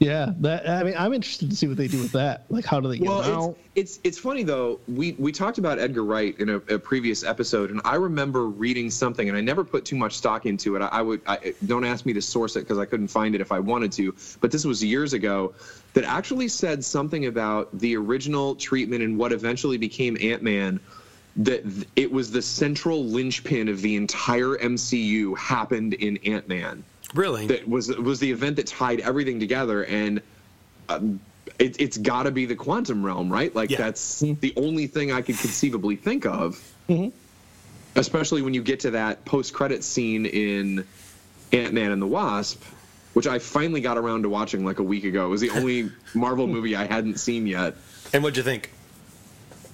Yeah, 0.00 0.32
that. 0.40 0.68
I 0.68 0.82
mean, 0.82 0.94
I'm 0.96 1.12
interested 1.12 1.50
to 1.50 1.56
see 1.56 1.68
what 1.68 1.76
they 1.76 1.88
do 1.88 2.00
with 2.00 2.12
that. 2.12 2.44
Like, 2.48 2.64
how 2.64 2.80
do 2.80 2.88
they 2.88 2.98
get 2.98 3.08
Well, 3.08 3.22
out? 3.22 3.56
it's, 3.74 3.96
it's 3.96 4.00
it's 4.04 4.18
funny 4.18 4.42
though. 4.42 4.80
We 4.88 5.12
we 5.12 5.32
talked 5.32 5.58
about 5.58 5.78
Edgar 5.78 6.04
Wright 6.04 6.38
in 6.38 6.48
a, 6.48 6.56
a 6.56 6.78
previous 6.78 7.22
episode, 7.22 7.70
and 7.70 7.80
I 7.84 7.94
remember 7.94 8.46
reading 8.46 8.90
something, 8.90 9.28
and 9.28 9.36
I 9.38 9.40
never 9.40 9.64
put 9.64 9.84
too 9.84 9.96
much 9.96 10.14
stock 10.14 10.46
into 10.46 10.76
it. 10.76 10.82
I, 10.82 10.88
I 10.88 11.02
would 11.02 11.20
I, 11.26 11.54
don't 11.66 11.84
ask 11.84 12.06
me 12.06 12.12
to 12.14 12.22
source 12.22 12.56
it 12.56 12.60
because 12.60 12.78
I 12.78 12.84
couldn't 12.84 13.08
find 13.08 13.34
it 13.34 13.40
if 13.40 13.52
I 13.52 13.60
wanted 13.60 13.92
to. 13.92 14.14
But 14.40 14.50
this 14.50 14.64
was 14.64 14.82
years 14.82 15.12
ago 15.12 15.54
that 15.94 16.04
actually 16.04 16.48
said 16.48 16.84
something 16.84 17.26
about 17.26 17.76
the 17.78 17.96
original 17.96 18.56
treatment 18.56 19.02
and 19.02 19.16
what 19.16 19.32
eventually 19.32 19.78
became 19.78 20.16
Ant 20.20 20.42
Man. 20.42 20.80
That 21.36 21.64
it 21.96 22.12
was 22.12 22.30
the 22.30 22.42
central 22.42 23.04
linchpin 23.04 23.68
of 23.68 23.80
the 23.80 23.96
entire 23.96 24.56
MCU 24.56 25.36
happened 25.36 25.94
in 25.94 26.16
Ant 26.18 26.46
Man 26.48 26.84
Really? 27.14 27.46
that 27.46 27.68
was 27.68 27.88
was 27.88 28.18
the 28.20 28.30
event 28.30 28.56
that 28.56 28.66
tied 28.66 29.00
everything 29.00 29.38
together 29.40 29.84
and 29.84 30.20
um, 30.88 31.20
it, 31.58 31.80
it's 31.80 31.96
got 31.96 32.24
to 32.24 32.30
be 32.30 32.44
the 32.46 32.56
quantum 32.56 33.04
realm 33.04 33.32
right 33.32 33.54
like 33.54 33.70
Yeah. 33.70 33.78
that's 33.78 34.20
the 34.20 34.52
only 34.56 34.86
thing 34.88 35.12
i 35.12 35.22
could 35.22 35.38
conceivably 35.38 35.96
think 35.96 36.26
of 36.26 36.60
especially 37.96 38.42
when 38.42 38.54
you 38.54 38.62
get 38.62 38.80
to 38.80 38.90
that 38.92 39.24
post-credit 39.24 39.84
scene 39.84 40.26
in 40.26 40.84
ant-man 41.52 41.92
and 41.92 42.02
the 42.02 42.06
wasp 42.06 42.62
which 43.12 43.26
i 43.26 43.38
finally 43.38 43.80
got 43.80 43.96
around 43.96 44.22
to 44.24 44.28
watching 44.28 44.64
like 44.64 44.78
a 44.80 44.82
week 44.82 45.04
ago 45.04 45.26
it 45.26 45.28
was 45.28 45.40
the 45.40 45.50
only 45.50 45.90
marvel 46.14 46.46
movie 46.46 46.74
i 46.74 46.84
hadn't 46.84 47.18
seen 47.20 47.46
yet 47.46 47.74
and 48.12 48.22
what'd 48.22 48.36
you 48.36 48.42
think? 48.44 48.70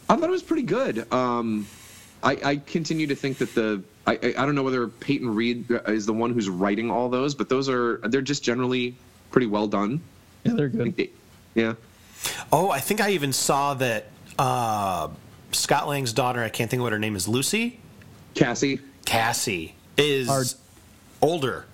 I 0.08 0.16
thought 0.16 0.28
it 0.28 0.32
was 0.32 0.42
pretty 0.42 0.62
good. 0.62 1.12
Um, 1.12 1.66
I, 2.22 2.38
I 2.42 2.56
continue 2.56 3.06
to 3.08 3.14
think 3.14 3.38
that 3.38 3.54
the 3.54 3.82
I, 4.06 4.12
I 4.12 4.18
I 4.38 4.46
don't 4.46 4.54
know 4.54 4.62
whether 4.62 4.88
Peyton 4.88 5.34
Reed 5.34 5.66
is 5.88 6.06
the 6.06 6.12
one 6.12 6.32
who's 6.32 6.48
writing 6.48 6.90
all 6.90 7.08
those, 7.08 7.34
but 7.34 7.48
those 7.48 7.68
are 7.68 7.98
they're 8.04 8.22
just 8.22 8.42
generally 8.42 8.94
pretty 9.30 9.46
well 9.46 9.66
done. 9.66 10.00
Yeah, 10.44 10.54
they're 10.54 10.68
good. 10.68 10.96
they- 10.96 11.10
yeah. 11.54 11.74
Oh, 12.52 12.70
I 12.70 12.80
think 12.80 13.00
I 13.00 13.10
even 13.10 13.32
saw 13.32 13.74
that 13.74 14.06
uh, 14.38 15.08
Scott 15.52 15.88
Lang's 15.88 16.12
daughter. 16.12 16.42
I 16.42 16.48
can't 16.48 16.70
think 16.70 16.80
of 16.80 16.84
what 16.84 16.92
her 16.92 16.98
name 16.98 17.16
is. 17.16 17.26
Lucy. 17.28 17.78
Cassie. 18.34 18.80
Cassie 19.04 19.74
is 19.96 20.28
Our- 20.28 20.44
older, 21.22 21.66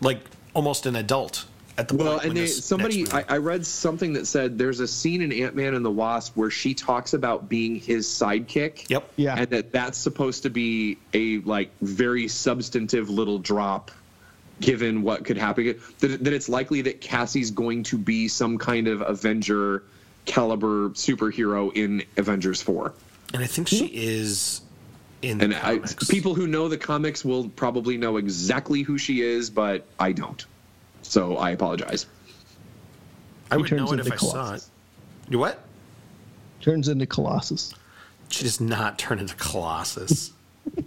like 0.00 0.20
almost 0.54 0.86
an 0.86 0.96
adult 0.96 1.44
at 1.78 1.88
the 1.88 1.96
Well, 1.96 2.18
point. 2.18 2.22
when 2.22 2.28
and 2.30 2.36
they, 2.36 2.46
somebody 2.48 3.06
I, 3.12 3.24
I 3.28 3.36
read 3.38 3.64
something 3.64 4.12
that 4.14 4.26
said 4.26 4.58
there's 4.58 4.80
a 4.80 4.88
scene 4.88 5.22
in 5.22 5.32
Ant 5.32 5.54
Man 5.54 5.74
and 5.74 5.84
the 5.84 5.90
Wasp 5.90 6.36
where 6.36 6.50
she 6.50 6.74
talks 6.74 7.14
about 7.14 7.48
being 7.48 7.76
his 7.76 8.06
sidekick. 8.06 8.90
Yep. 8.90 9.08
Yeah. 9.16 9.36
And 9.38 9.50
that 9.50 9.72
that's 9.72 9.96
supposed 9.96 10.42
to 10.42 10.50
be 10.50 10.98
a 11.14 11.38
like 11.40 11.70
very 11.80 12.26
substantive 12.28 13.08
little 13.08 13.38
drop 13.38 13.90
given 14.60 15.02
what 15.02 15.24
could 15.24 15.36
happen 15.38 15.78
that, 16.00 16.24
that 16.24 16.32
it's 16.32 16.48
likely 16.48 16.82
that 16.82 17.00
Cassie's 17.00 17.52
going 17.52 17.84
to 17.84 17.96
be 17.96 18.26
some 18.26 18.58
kind 18.58 18.88
of 18.88 19.00
Avenger 19.02 19.84
caliber 20.24 20.90
superhero 20.90 21.72
in 21.76 22.02
Avengers 22.16 22.60
4. 22.60 22.92
and 23.34 23.42
I 23.44 23.46
think 23.46 23.68
she 23.68 23.86
is 23.86 24.60
in 25.22 25.38
the 25.38 25.44
And 25.44 25.54
I, 25.54 25.76
comics. 25.76 26.08
people 26.08 26.34
who 26.34 26.48
know 26.48 26.66
the 26.68 26.76
comics 26.76 27.24
will 27.24 27.48
probably 27.50 27.96
know 27.96 28.16
exactly 28.16 28.82
who 28.82 28.98
she 28.98 29.20
is, 29.22 29.48
but 29.48 29.86
I 30.00 30.10
don't. 30.10 30.44
So 31.02 31.36
I 31.36 31.50
apologize. 31.50 32.06
I 33.50 33.56
would 33.56 33.70
know 33.72 33.86
turns 33.86 33.92
it 33.92 34.00
if 34.00 34.06
into 34.06 34.14
I 34.14 34.16
saw 34.18 34.26
it. 34.26 34.32
Colossus. 34.32 34.70
You 35.30 35.38
what? 35.38 35.64
Turns 36.60 36.88
into 36.88 37.06
Colossus. 37.06 37.74
She 38.28 38.44
does 38.44 38.60
not 38.60 38.98
turn 38.98 39.18
into 39.18 39.34
Colossus. 39.36 40.32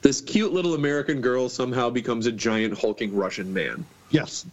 This 0.00 0.20
cute 0.20 0.52
little 0.52 0.74
American 0.74 1.20
girl 1.20 1.48
somehow 1.48 1.90
becomes 1.90 2.26
a 2.26 2.32
giant 2.32 2.78
hulking 2.78 3.14
Russian 3.14 3.52
man. 3.52 3.84
Yes, 4.10 4.46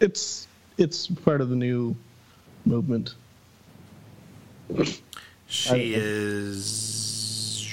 it's 0.00 0.46
it's 0.76 1.06
part 1.06 1.40
of 1.40 1.48
the 1.48 1.56
new 1.56 1.96
movement. 2.66 3.14
She 5.46 5.94
is. 5.94 7.66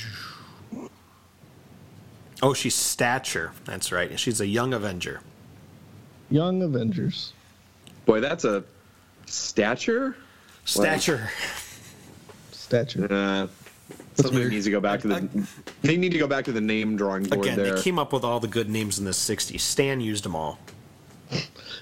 Oh, 2.42 2.54
she's 2.54 2.76
stature. 2.76 3.52
That's 3.66 3.92
right. 3.92 4.20
She's 4.20 4.42
a 4.42 4.48
young 4.48 4.74
Avenger. 4.74 5.22
Young 6.32 6.64
Avengers. 6.64 7.34
Boy, 8.06 8.20
that's 8.20 8.46
a 8.46 8.64
stature. 9.26 10.16
Stature. 10.66 11.30
Stature. 12.52 13.08
Uh, 13.12 13.48
somebody 14.16 14.38
weird. 14.38 14.52
needs 14.52 14.66
to 14.66 14.72
go 14.72 14.80
back 14.80 15.02
to 15.02 15.08
the. 15.08 15.48
They 15.82 15.98
need 15.98 16.12
to 16.14 16.18
go 16.18 16.28
back 16.28 16.46
to 16.46 16.52
the 16.52 16.62
name 16.62 16.96
drawing 16.96 17.24
board 17.24 17.46
Again, 17.46 17.58
there. 17.58 17.76
they 17.76 17.82
came 17.82 18.00
up 18.00 18.14
with 18.14 18.24
all 18.24 18.40
the 18.40 18.48
good 18.48 18.70
names 18.70 18.98
in 18.98 19.06
the 19.06 19.12
'60s. 19.12 19.60
Stan 19.60 20.02
used 20.02 20.24
them 20.24 20.36
all. 20.36 20.58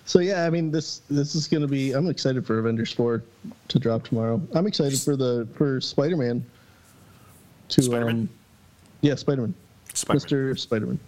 So 0.06 0.20
yeah, 0.20 0.46
I 0.46 0.50
mean 0.50 0.72
this 0.72 1.02
this 1.10 1.36
is 1.36 1.48
gonna 1.48 1.68
be. 1.68 1.92
I'm 1.94 2.10
excited 2.10 2.46
for 2.46 2.60
Avengers 2.60 2.92
four 2.92 3.24
to 3.68 3.80
drop 3.80 4.04
tomorrow. 4.04 4.42
I'm 4.54 4.66
excited 4.66 5.00
for 5.00 5.16
the 5.16 5.48
for 5.56 5.80
Spider 5.82 6.18
Man. 6.18 6.44
To 7.70 7.82
Spider-Man? 7.84 8.16
um, 8.16 8.30
yeah, 9.02 9.14
Spider 9.14 9.42
Man. 9.42 9.54
Spider-Man. 9.94 10.28
Mr. 10.28 10.60
Spider 10.60 10.86
Man. 10.88 11.00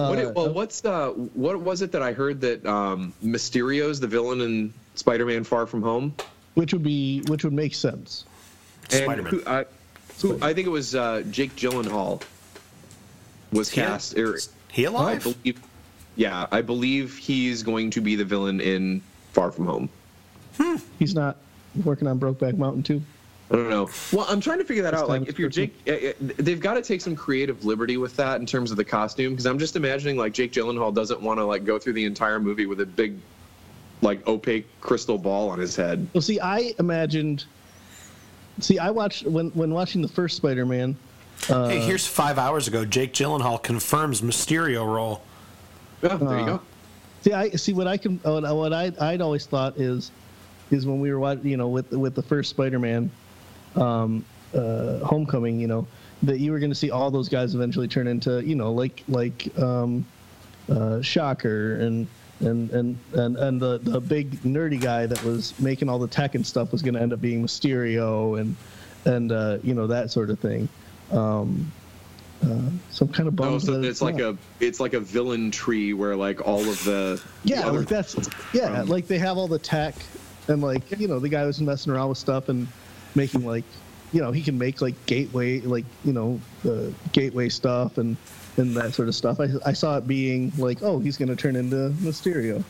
What 0.00 0.18
it- 0.18 0.34
well, 0.34 0.52
what's 0.52 0.84
uh, 0.84 1.10
what 1.10 1.60
was 1.60 1.82
it 1.82 1.92
that 1.92 2.02
I 2.02 2.12
heard 2.12 2.40
that 2.42 2.64
um, 2.66 3.12
Mysterio's 3.24 3.98
the 4.00 4.06
villain 4.06 4.40
in 4.40 4.74
Spider-Man: 4.94 5.44
Far 5.44 5.66
From 5.66 5.82
Home? 5.82 6.14
which 6.54 6.72
would 6.72 6.82
be 6.82 7.20
which 7.28 7.44
would 7.44 7.52
make 7.52 7.74
sense. 7.74 8.24
And 8.92 9.04
Spider-Man. 9.04 9.32
who, 9.32 9.42
I, 9.46 9.64
who, 10.22 10.38
I 10.42 10.54
think 10.54 10.66
it 10.66 10.70
was 10.70 10.94
uh, 10.94 11.22
Jake 11.30 11.54
Gyllenhaal 11.56 12.22
was 13.52 13.68
He- 13.70 13.80
cast. 13.80 14.16
Or, 14.18 14.38
He 14.72 14.86
I 14.86 14.90
alive? 14.90 15.22
believe, 15.22 15.60
yeah, 16.16 16.46
I 16.52 16.62
believe 16.62 17.16
he's 17.18 17.62
going 17.62 17.90
to 17.90 18.00
be 18.00 18.16
the 18.16 18.24
villain 18.24 18.60
in 18.60 19.02
Far 19.32 19.50
From 19.50 19.66
Home. 19.66 19.88
He's 20.98 21.14
not 21.14 21.36
working 21.84 22.08
on 22.08 22.18
Brokeback 22.18 22.56
Mountain 22.56 22.82
too. 22.84 23.02
I 23.50 23.54
don't 23.54 23.70
know. 23.70 23.88
Well, 24.12 24.26
I'm 24.28 24.40
trying 24.40 24.58
to 24.58 24.64
figure 24.64 24.82
that 24.82 24.92
This 24.92 25.00
out. 25.02 25.08
Like, 25.08 25.28
if 25.28 25.38
you're 25.38 25.48
Jake, 25.48 25.72
eh, 25.86 26.12
eh, 26.20 26.32
they've 26.38 26.58
got 26.60 26.74
to 26.74 26.82
take 26.82 27.00
some 27.00 27.14
creative 27.14 27.64
liberty 27.64 27.96
with 27.96 28.16
that 28.16 28.40
in 28.40 28.46
terms 28.46 28.72
of 28.72 28.76
the 28.76 28.84
costume. 28.84 29.32
Because 29.32 29.46
I'm 29.46 29.58
just 29.58 29.76
imagining 29.76 30.16
like 30.16 30.32
Jake 30.32 30.52
Gyllenhaal 30.52 30.92
doesn't 30.92 31.20
want 31.20 31.38
to 31.38 31.44
like 31.44 31.64
go 31.64 31.78
through 31.78 31.92
the 31.92 32.04
entire 32.04 32.40
movie 32.40 32.66
with 32.66 32.80
a 32.80 32.86
big, 32.86 33.16
like 34.02 34.26
opaque 34.26 34.66
crystal 34.80 35.16
ball 35.16 35.48
on 35.48 35.60
his 35.60 35.76
head. 35.76 36.08
Well, 36.12 36.22
see, 36.22 36.40
I 36.40 36.74
imagined. 36.80 37.44
See, 38.58 38.78
I 38.80 38.90
watched 38.90 39.26
when 39.26 39.50
when 39.50 39.72
watching 39.72 40.02
the 40.02 40.08
first 40.08 40.36
Spider-Man. 40.36 40.96
Uh, 41.48 41.68
hey, 41.68 41.80
here's 41.80 42.06
five 42.06 42.38
hours 42.38 42.66
ago. 42.66 42.84
Jake 42.84 43.12
Gyllenhaal 43.12 43.62
confirms 43.62 44.22
Mysterio 44.22 44.84
role. 44.86 45.22
Yeah, 46.02 46.16
there 46.16 46.38
you 46.38 46.44
Uh, 46.44 46.46
go. 46.46 46.60
See, 47.22 47.32
I 47.32 47.50
see 47.50 47.74
what 47.74 47.86
I 47.86 47.96
can. 47.96 48.18
What, 48.24 48.42
what 48.56 48.72
I 48.72 48.90
I'd 49.00 49.20
always 49.20 49.46
thought 49.46 49.76
is, 49.76 50.10
is 50.70 50.84
when 50.86 51.00
we 51.00 51.12
were 51.12 51.20
watching, 51.20 51.46
you 51.46 51.56
know, 51.56 51.68
with 51.68 51.92
with 51.92 52.14
the 52.14 52.22
first 52.22 52.50
Spider-Man, 52.50 53.10
um, 53.76 54.24
uh, 54.54 54.98
Homecoming, 55.04 55.60
you 55.60 55.66
know, 55.66 55.86
that 56.22 56.38
you 56.40 56.52
were 56.52 56.58
going 56.58 56.70
to 56.70 56.74
see 56.76 56.90
all 56.90 57.10
those 57.10 57.28
guys 57.28 57.54
eventually 57.54 57.88
turn 57.88 58.06
into, 58.06 58.44
you 58.44 58.54
know, 58.54 58.72
like 58.72 59.02
like 59.08 59.56
um, 59.58 60.04
uh, 60.70 61.00
Shocker 61.02 61.76
and 61.76 62.06
and 62.40 62.70
and 62.70 62.98
and 63.14 63.36
and 63.36 63.60
the 63.60 63.78
the 63.78 64.00
big 64.00 64.32
nerdy 64.42 64.80
guy 64.80 65.06
that 65.06 65.22
was 65.24 65.58
making 65.60 65.88
all 65.88 65.98
the 65.98 66.08
tech 66.08 66.34
and 66.34 66.46
stuff 66.46 66.72
was 66.72 66.82
going 66.82 66.94
to 66.94 67.00
end 67.00 67.12
up 67.12 67.20
being 67.20 67.42
Mysterio 67.44 68.40
and 68.40 68.56
and 69.04 69.32
uh, 69.32 69.58
you 69.62 69.74
know 69.74 69.86
that 69.86 70.10
sort 70.10 70.30
of 70.30 70.38
thing. 70.38 70.68
Um, 71.12 71.70
uh, 72.44 72.68
some 72.90 73.08
kind 73.08 73.28
of 73.28 73.34
bummed 73.36 73.54
Oh, 73.54 73.58
so 73.58 73.80
it's 73.80 74.02
like 74.02 74.16
not. 74.16 74.34
a 74.34 74.38
it's 74.60 74.78
like 74.80 74.92
a 74.92 75.00
villain 75.00 75.50
tree 75.50 75.94
where 75.94 76.14
like 76.14 76.46
all 76.46 76.60
of 76.68 76.84
the 76.84 77.22
Yeah, 77.44 77.62
the 77.62 77.72
like 77.72 77.88
that's 77.88 78.14
yeah, 78.52 78.80
from- 78.80 78.88
like 78.88 79.06
they 79.06 79.18
have 79.18 79.38
all 79.38 79.48
the 79.48 79.58
tech 79.58 79.94
and 80.48 80.60
like 80.62 80.98
you 81.00 81.08
know 81.08 81.18
the 81.18 81.30
guy 81.30 81.44
was 81.46 81.60
messing 81.62 81.92
around 81.92 82.10
with 82.10 82.18
stuff 82.18 82.50
and 82.50 82.68
making 83.16 83.44
like 83.44 83.64
you 84.12 84.20
know 84.20 84.30
he 84.32 84.42
can 84.42 84.56
make 84.58 84.80
like 84.80 84.94
gateway 85.06 85.60
like 85.60 85.84
you 86.04 86.12
know 86.12 86.40
the 86.62 86.92
gateway 87.12 87.48
stuff 87.48 87.98
and 87.98 88.16
and 88.56 88.74
that 88.76 88.94
sort 88.94 89.08
of 89.08 89.14
stuff. 89.14 89.40
I 89.40 89.48
I 89.64 89.72
saw 89.72 89.96
it 89.98 90.06
being 90.06 90.52
like 90.56 90.82
oh 90.82 90.98
he's 90.98 91.16
gonna 91.16 91.36
turn 91.36 91.56
into 91.56 91.90
Mysterio. 92.00 92.62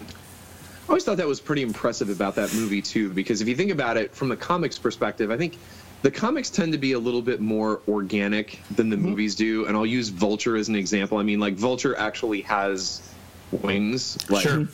I 0.00 0.90
always 0.90 1.04
thought 1.04 1.18
that 1.18 1.26
was 1.26 1.40
pretty 1.40 1.62
impressive 1.62 2.08
about 2.08 2.34
that 2.36 2.54
movie 2.54 2.80
too, 2.80 3.10
because 3.10 3.40
if 3.42 3.48
you 3.48 3.54
think 3.54 3.70
about 3.70 3.96
it 3.98 4.14
from 4.14 4.28
the 4.30 4.36
comics 4.36 4.78
perspective, 4.78 5.30
I 5.30 5.36
think 5.36 5.58
the 6.00 6.10
comics 6.10 6.48
tend 6.48 6.72
to 6.72 6.78
be 6.78 6.92
a 6.92 6.98
little 6.98 7.20
bit 7.20 7.40
more 7.40 7.80
organic 7.88 8.58
than 8.74 8.88
the 8.88 8.96
Mm-hmm. 8.96 9.04
movies 9.10 9.34
do. 9.34 9.66
And 9.66 9.76
I'll 9.76 9.84
use 9.84 10.08
Vulture 10.08 10.56
as 10.56 10.68
an 10.68 10.76
example. 10.76 11.18
I 11.18 11.24
mean, 11.24 11.40
like 11.40 11.54
Vulture 11.56 11.94
actually 11.98 12.40
has 12.42 13.02
wings, 13.52 14.16
like 14.30 14.44
Sure. 14.48 14.66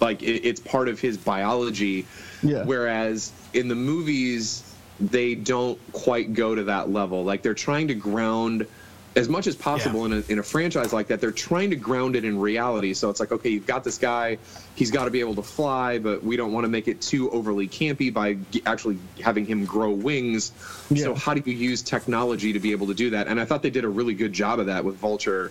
like 0.00 0.22
it, 0.22 0.46
it's 0.46 0.60
part 0.60 0.88
of 0.88 1.00
his 1.00 1.18
biology. 1.18 2.06
Yeah. 2.42 2.64
Whereas 2.64 3.32
in 3.54 3.68
the 3.68 3.74
movies, 3.74 4.62
they 5.00 5.34
don't 5.34 5.78
quite 5.92 6.34
go 6.34 6.54
to 6.54 6.64
that 6.64 6.90
level. 6.90 7.24
Like 7.24 7.42
they're 7.42 7.54
trying 7.54 7.88
to 7.88 7.94
ground 7.94 8.66
as 9.16 9.28
much 9.28 9.46
as 9.48 9.56
possible 9.56 10.04
in, 10.04 10.12
a, 10.12 10.22
in 10.28 10.38
a 10.38 10.42
franchise 10.42 10.92
like 10.92 11.08
that. 11.08 11.20
They're 11.20 11.32
trying 11.32 11.70
to 11.70 11.76
ground 11.76 12.14
it 12.14 12.24
in 12.24 12.38
reality. 12.38 12.94
So 12.94 13.10
it's 13.10 13.18
like, 13.18 13.32
okay, 13.32 13.48
you've 13.48 13.66
got 13.66 13.82
this 13.82 13.98
guy, 13.98 14.38
he's 14.76 14.90
got 14.92 15.06
to 15.06 15.10
be 15.10 15.18
able 15.18 15.34
to 15.36 15.42
fly, 15.42 15.98
but 15.98 16.22
we 16.22 16.36
don't 16.36 16.52
want 16.52 16.64
to 16.64 16.68
make 16.68 16.86
it 16.86 17.00
too 17.00 17.28
overly 17.30 17.66
campy 17.66 18.12
by 18.12 18.34
g- 18.52 18.62
actually 18.64 18.98
having 19.20 19.44
him 19.44 19.64
grow 19.64 19.90
wings. 19.90 20.52
So 20.94 21.14
how 21.14 21.34
do 21.34 21.42
you 21.50 21.56
use 21.56 21.82
technology 21.82 22.52
to 22.52 22.60
be 22.60 22.70
able 22.70 22.86
to 22.88 22.94
do 22.94 23.10
that? 23.10 23.26
And 23.26 23.40
I 23.40 23.44
thought 23.44 23.62
they 23.62 23.70
did 23.70 23.84
a 23.84 23.88
really 23.88 24.14
good 24.14 24.32
job 24.32 24.60
of 24.60 24.66
that 24.66 24.84
with 24.84 24.96
Vulture. 24.96 25.50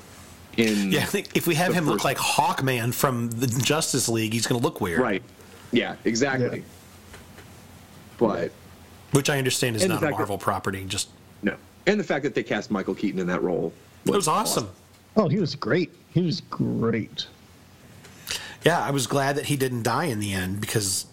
In 0.55 0.91
Yeah, 0.91 1.01
I 1.01 1.05
think 1.05 1.35
if 1.35 1.45
we 1.45 1.55
have 1.55 1.73
him 1.73 1.85
look 1.85 2.03
like 2.03 2.17
Hawkman 2.17 2.93
from 2.93 3.29
the 3.29 3.47
Justice 3.47 4.07
League, 4.09 4.33
he's 4.33 4.47
going 4.47 4.59
to 4.59 4.63
look 4.65 4.81
weird. 4.81 4.99
right, 4.99 5.23
yeah, 5.71 5.95
exactly. 6.05 6.59
Yeah. 6.59 6.63
But 8.17 8.51
Which 9.11 9.29
I 9.29 9.37
understand 9.37 9.75
is 9.75 9.85
not 9.85 9.97
a 9.97 9.99
fact 9.99 10.11
that- 10.13 10.17
Marvel 10.19 10.37
property. 10.37 10.83
Just 10.87 11.09
no, 11.43 11.55
and 11.85 11.99
the 11.99 12.03
fact 12.03 12.23
that 12.23 12.33
they 12.35 12.43
cast 12.43 12.71
Michael 12.71 12.95
Keaton 12.95 13.19
in 13.19 13.27
that 13.27 13.41
role 13.43 13.71
it 14.05 14.11
was 14.11 14.27
awesome. 14.27 14.69
Oh, 15.15 15.27
he 15.27 15.37
was 15.39 15.55
great. 15.55 15.91
He 16.13 16.21
was 16.21 16.41
great. 16.41 17.27
Yeah, 18.63 18.79
I 18.79 18.91
was 18.91 19.05
glad 19.07 19.35
that 19.35 19.45
he 19.45 19.55
didn't 19.57 19.83
die 19.83 20.05
in 20.05 20.19
the 20.19 20.33
end 20.33 20.61
because, 20.61 21.05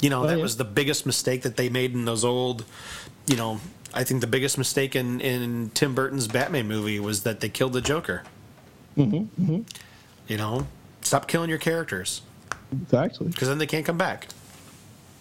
you 0.00 0.08
know, 0.10 0.22
Oh, 0.24 0.26
that 0.26 0.36
yeah. 0.36 0.42
was 0.42 0.56
the 0.56 0.64
biggest 0.64 1.04
mistake 1.06 1.42
that 1.42 1.56
they 1.56 1.68
made 1.68 1.92
in 1.94 2.04
those 2.04 2.24
old, 2.24 2.64
you 3.26 3.36
know, 3.36 3.60
I 3.94 4.04
think 4.04 4.20
the 4.20 4.26
biggest 4.26 4.56
mistake 4.56 4.94
in, 4.96 5.20
in 5.20 5.70
Tim 5.74 5.94
Burton's 5.94 6.28
Batman 6.28 6.66
movie 6.68 6.98
was 7.00 7.22
that 7.24 7.40
they 7.40 7.48
killed 7.48 7.72
the 7.72 7.80
Joker. 7.80 8.22
Mm-hmm, 8.96 9.60
You 10.28 10.36
know, 10.36 10.66
stop 11.02 11.26
killing 11.28 11.50
your 11.50 11.58
characters 11.58 12.22
Exactly. 12.72 13.28
because 13.28 13.48
then 13.48 13.58
they 13.58 13.66
can't 13.66 13.84
come 13.84 13.98
back. 13.98 14.28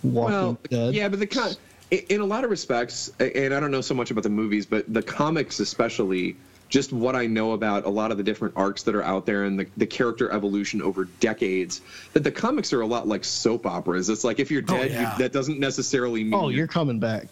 Walking 0.04 0.34
Well, 0.34 0.58
Dead. 0.70 0.94
yeah, 0.94 1.08
but 1.10 1.20
the 1.20 1.28
con- 1.28 1.54
in 1.92 2.22
a 2.22 2.26
lot 2.26 2.44
of 2.44 2.50
respects, 2.50 3.12
and 3.20 3.54
I 3.54 3.60
don't 3.60 3.72
know 3.72 3.82
so 3.82 3.94
much 3.94 4.12
about 4.12 4.24
the 4.24 4.30
movies, 4.30 4.66
but 4.66 4.92
the 4.92 5.02
comics 5.02 5.60
especially, 5.60 6.36
just 6.70 6.94
what 6.94 7.16
I 7.18 7.28
know 7.28 7.52
about 7.52 7.86
a 7.86 7.90
lot 7.90 8.12
of 8.12 8.18
the 8.18 8.24
different 8.24 8.54
arcs 8.56 8.84
that 8.84 8.96
are 8.96 9.04
out 9.04 9.26
there 9.26 9.44
and 9.44 9.60
the, 9.60 9.68
the 9.76 9.86
character 9.86 10.32
evolution 10.32 10.82
over 10.82 11.04
decades, 11.20 11.82
that 12.14 12.24
the 12.24 12.32
comics 12.32 12.72
are 12.72 12.80
a 12.82 12.88
lot 12.88 13.08
like 13.10 13.26
soap 13.26 13.66
operas. 13.66 14.08
It's 14.10 14.24
like 14.24 14.40
if 14.40 14.50
you're 14.50 14.64
Oh, 14.70 14.78
dead, 14.78 14.92
yeah. 14.92 15.12
you, 15.14 15.18
that 15.20 15.34
doesn't 15.34 15.60
necessarily 15.60 16.24
mean 16.24 16.34
Oh, 16.34 16.48
you- 16.50 16.58
you're 16.60 16.68
coming 16.68 17.00
back. 17.00 17.28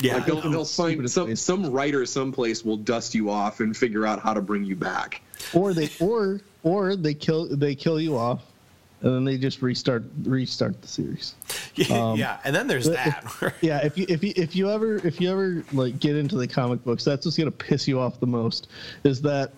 Yeah, 0.00 0.14
like 0.16 0.26
they'll, 0.26 0.40
they'll 0.40 0.64
find 0.64 1.08
some 1.08 1.28
ways. 1.28 1.40
some 1.40 1.70
writer 1.70 2.04
someplace 2.06 2.64
will 2.64 2.78
dust 2.78 3.14
you 3.14 3.30
off 3.30 3.60
and 3.60 3.76
figure 3.76 4.04
out 4.04 4.18
how 4.20 4.34
to 4.34 4.40
bring 4.40 4.64
you 4.64 4.74
back. 4.74 5.20
or 5.52 5.72
they 5.74 5.90
or 6.00 6.40
or 6.64 6.96
they 6.96 7.14
kill 7.14 7.46
they 7.54 7.74
kill 7.76 8.00
you 8.00 8.16
off 8.16 8.42
and 9.02 9.14
then 9.14 9.24
they 9.24 9.36
just 9.36 9.62
restart 9.62 10.04
restart 10.22 10.80
the 10.80 10.88
series 10.88 11.34
um, 11.90 12.16
yeah, 12.16 12.38
and 12.44 12.54
then 12.54 12.66
there's 12.66 12.86
that. 12.86 13.54
yeah 13.60 13.78
if 13.84 13.98
you 13.98 14.06
if 14.08 14.22
you 14.22 14.32
if 14.36 14.56
you 14.56 14.70
ever 14.70 14.96
if 15.06 15.20
you 15.20 15.30
ever 15.30 15.64
like 15.72 15.98
get 15.98 16.16
into 16.16 16.36
the 16.36 16.46
comic 16.46 16.82
books 16.84 17.04
that's 17.04 17.26
what's 17.26 17.36
going 17.36 17.50
to 17.50 17.56
piss 17.56 17.86
you 17.86 17.98
off 17.98 18.18
the 18.20 18.26
most 18.26 18.68
is 19.04 19.20
that 19.20 19.52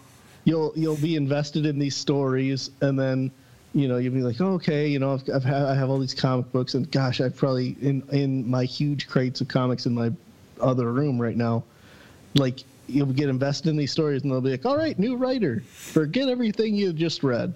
you'll 0.44 0.72
you'll 0.76 0.96
be 0.96 1.16
invested 1.16 1.66
in 1.66 1.78
these 1.78 1.96
stories 1.96 2.70
and 2.80 2.98
then 2.98 3.30
you 3.74 3.88
know 3.88 3.98
you'll 3.98 4.14
be 4.14 4.22
like 4.22 4.40
oh, 4.40 4.54
okay 4.54 4.86
you 4.86 4.98
know 4.98 5.14
I've, 5.14 5.28
I've 5.34 5.44
ha- 5.44 5.68
I 5.68 5.74
have 5.74 5.90
all 5.90 5.98
these 5.98 6.14
comic 6.14 6.50
books 6.52 6.74
and 6.74 6.90
gosh 6.90 7.20
I've 7.20 7.36
probably 7.36 7.76
in 7.80 8.02
in 8.12 8.48
my 8.48 8.64
huge 8.64 9.08
crates 9.08 9.40
of 9.40 9.48
comics 9.48 9.86
in 9.86 9.94
my 9.94 10.12
other 10.60 10.92
room 10.92 11.20
right 11.20 11.36
now 11.36 11.64
like 12.34 12.60
you'll 12.86 13.06
get 13.06 13.28
invested 13.28 13.70
in 13.70 13.76
these 13.76 13.90
stories 13.90 14.22
and 14.22 14.30
they'll 14.30 14.40
be 14.40 14.50
like 14.50 14.64
all 14.64 14.76
right 14.76 14.98
new 14.98 15.16
writer 15.16 15.62
forget 15.72 16.28
everything 16.28 16.74
you 16.74 16.92
just 16.92 17.22
read 17.22 17.52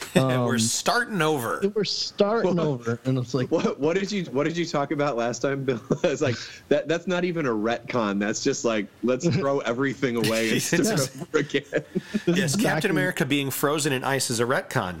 and 0.14 0.44
we're 0.46 0.58
starting 0.58 1.22
over. 1.22 1.62
we're 1.74 1.84
starting 1.84 2.58
over 2.58 2.98
and 3.04 3.18
it's 3.18 3.34
like 3.34 3.50
What 3.50 3.78
what 3.78 3.96
did 3.96 4.10
you 4.10 4.24
what 4.26 4.44
did 4.44 4.56
you 4.56 4.66
talk 4.66 4.90
about 4.90 5.16
last 5.16 5.40
time, 5.40 5.64
Bill? 5.64 5.80
it's 6.04 6.22
like 6.22 6.36
that 6.68 6.88
that's 6.88 7.06
not 7.06 7.24
even 7.24 7.46
a 7.46 7.50
retcon. 7.50 8.18
That's 8.18 8.42
just 8.42 8.64
like 8.64 8.86
let's 9.02 9.26
throw 9.28 9.60
everything 9.60 10.16
away 10.16 10.50
and 10.50 10.62
start 10.62 11.10
over 11.20 11.38
again. 11.38 11.84
Yes, 12.26 12.56
Captain 12.56 12.90
America 12.90 13.24
being 13.24 13.50
frozen 13.50 13.92
in 13.92 14.04
ice 14.04 14.30
is 14.30 14.40
a 14.40 14.44
retcon. 14.44 15.00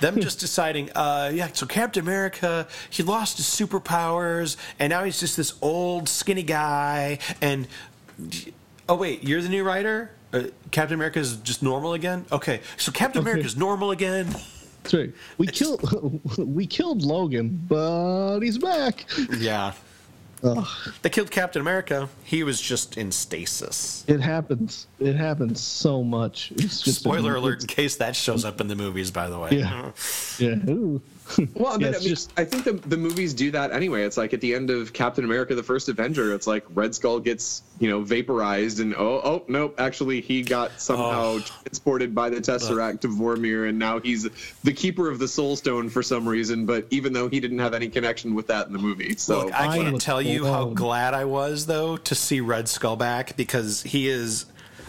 Them 0.00 0.20
just 0.20 0.40
deciding, 0.40 0.90
uh, 0.94 1.30
yeah, 1.32 1.48
so 1.52 1.66
Captain 1.66 2.02
America, 2.02 2.66
he 2.88 3.02
lost 3.02 3.36
his 3.36 3.46
superpowers, 3.46 4.56
and 4.78 4.90
now 4.90 5.04
he's 5.04 5.20
just 5.20 5.36
this 5.36 5.54
old, 5.60 6.08
skinny 6.08 6.42
guy. 6.42 7.18
And 7.40 7.68
oh 8.88 8.96
wait, 8.96 9.24
you're 9.24 9.42
the 9.42 9.48
new 9.48 9.64
writer. 9.64 10.12
Uh, 10.32 10.44
Captain 10.70 10.94
America 10.94 11.18
is 11.18 11.36
just 11.38 11.62
normal 11.62 11.94
again. 11.94 12.24
Okay, 12.30 12.60
so 12.76 12.92
Captain 12.92 13.20
America 13.22 13.44
is 13.44 13.56
normal 13.56 13.90
again. 13.90 14.26
That's 14.82 14.94
right. 14.94 15.12
We 15.38 15.46
killed 15.46 15.82
we 16.38 16.66
killed 16.66 17.02
Logan, 17.02 17.60
but 17.68 18.40
he's 18.40 18.58
back. 18.58 19.06
Yeah, 19.36 19.72
Ugh, 20.42 20.66
they 21.02 21.10
killed 21.10 21.30
Captain 21.30 21.60
America. 21.60 22.08
He 22.24 22.42
was 22.44 22.60
just 22.60 22.96
in 22.96 23.12
stasis. 23.12 24.04
it 24.06 24.20
happens. 24.20 24.86
It 24.98 25.16
happens 25.16 25.60
so 25.60 26.02
much. 26.02 26.52
It's 26.52 26.80
just 26.80 27.00
Spoiler 27.00 27.36
alert! 27.36 27.62
In 27.62 27.66
case 27.66 27.96
that 27.96 28.16
shows 28.16 28.44
up 28.44 28.60
in 28.60 28.68
the 28.68 28.76
movies, 28.76 29.10
by 29.10 29.28
the 29.28 29.38
way. 29.38 29.50
Yeah. 29.52 29.90
Yeah. 30.38 30.70
Ooh. 30.70 31.02
Well, 31.54 31.72
I 31.72 31.76
mean, 31.76 31.80
Yeah, 31.92 31.98
I, 31.98 32.00
mean 32.00 32.08
just- 32.08 32.32
I 32.36 32.44
think 32.44 32.64
the, 32.64 32.72
the 32.72 32.96
movies 32.96 33.34
do 33.34 33.50
that 33.52 33.72
anyway. 33.72 34.02
It's 34.04 34.16
like 34.16 34.32
at 34.32 34.40
the 34.40 34.54
end 34.54 34.70
of 34.70 34.92
Captain 34.92 35.24
America: 35.24 35.54
The 35.54 35.62
First 35.62 35.88
Avenger, 35.88 36.34
it's 36.34 36.46
like 36.46 36.64
Red 36.74 36.94
Skull 36.94 37.20
gets 37.20 37.62
you 37.78 37.88
know 37.88 38.02
vaporized, 38.02 38.80
and 38.80 38.94
oh 38.94 39.20
oh 39.22 39.44
nope, 39.48 39.74
actually 39.78 40.20
he 40.20 40.42
got 40.42 40.80
somehow 40.80 41.10
Oh. 41.10 41.38
transported 41.40 42.14
by 42.14 42.30
the 42.30 42.36
Tesseract 42.40 43.00
to 43.00 43.08
Vormir, 43.08 43.68
and 43.68 43.78
now 43.78 44.00
he's 44.00 44.28
the 44.64 44.72
keeper 44.72 45.10
of 45.10 45.18
the 45.18 45.28
Soul 45.28 45.56
Stone 45.56 45.88
for 45.90 46.02
some 46.02 46.28
reason. 46.28 46.66
But 46.66 46.86
even 46.90 47.12
though 47.12 47.28
he 47.28 47.40
didn't 47.40 47.58
have 47.58 47.74
any 47.74 47.88
connection 47.88 48.34
with 48.34 48.46
that 48.48 48.66
in 48.66 48.72
the 48.72 48.78
movie, 48.78 49.16
so 49.16 49.44
Look, 49.46 49.54
I 49.54 49.76
can't 49.78 50.00
tell 50.00 50.20
you 50.22 50.46
how 50.46 50.66
glad 50.66 51.14
I 51.14 51.24
was 51.24 51.66
though 51.66 51.96
to 51.96 52.14
see 52.14 52.40
Red 52.40 52.68
Skull 52.68 52.96
back 52.96 53.36
because 53.36 53.82
he 53.82 54.08
is. 54.08 54.46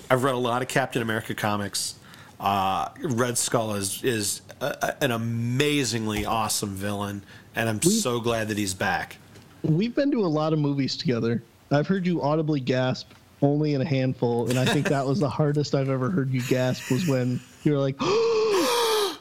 I've 0.10 0.24
read 0.26 0.36
a 0.36 0.38
lot 0.38 0.62
of 0.62 0.68
Captain 0.68 1.02
America 1.02 1.34
comics. 1.34 1.96
Uh, 2.42 2.90
Red 3.04 3.38
Skull 3.38 3.76
is 3.76 4.04
is 4.04 4.42
a, 4.62 5.04
an 5.04 5.12
amazingly 5.12 6.26
awesome 6.26 6.72
villain, 6.72 7.24
and 7.56 7.70
I'm 7.70 7.82
so 7.84 8.20
glad 8.20 8.48
that 8.48 8.58
he's 8.58 8.74
back. 8.74 9.18
We've 9.62 9.94
been 9.94 10.10
to 10.12 10.26
a 10.26 10.28
lot 10.28 10.52
of 10.52 10.58
movies 10.58 10.98
together. 10.98 11.44
I've 11.70 11.86
heard 11.86 12.08
you 12.08 12.20
audibly 12.24 12.60
gasp 12.60 13.12
only 13.44 13.76
in 13.76 13.82
a 13.82 13.86
handful, 13.86 14.50
and 14.50 14.58
I 14.58 14.66
think 14.66 14.90
that 14.90 15.06
was 15.06 15.20
the 15.20 15.30
hardest 15.40 15.76
I've 15.76 15.90
ever 15.90 16.10
heard 16.10 16.32
you 16.32 16.42
gasp 16.42 16.90
was 16.90 17.08
when 17.08 17.40
you 17.64 17.74
were 17.74 17.78
like, 17.78 17.96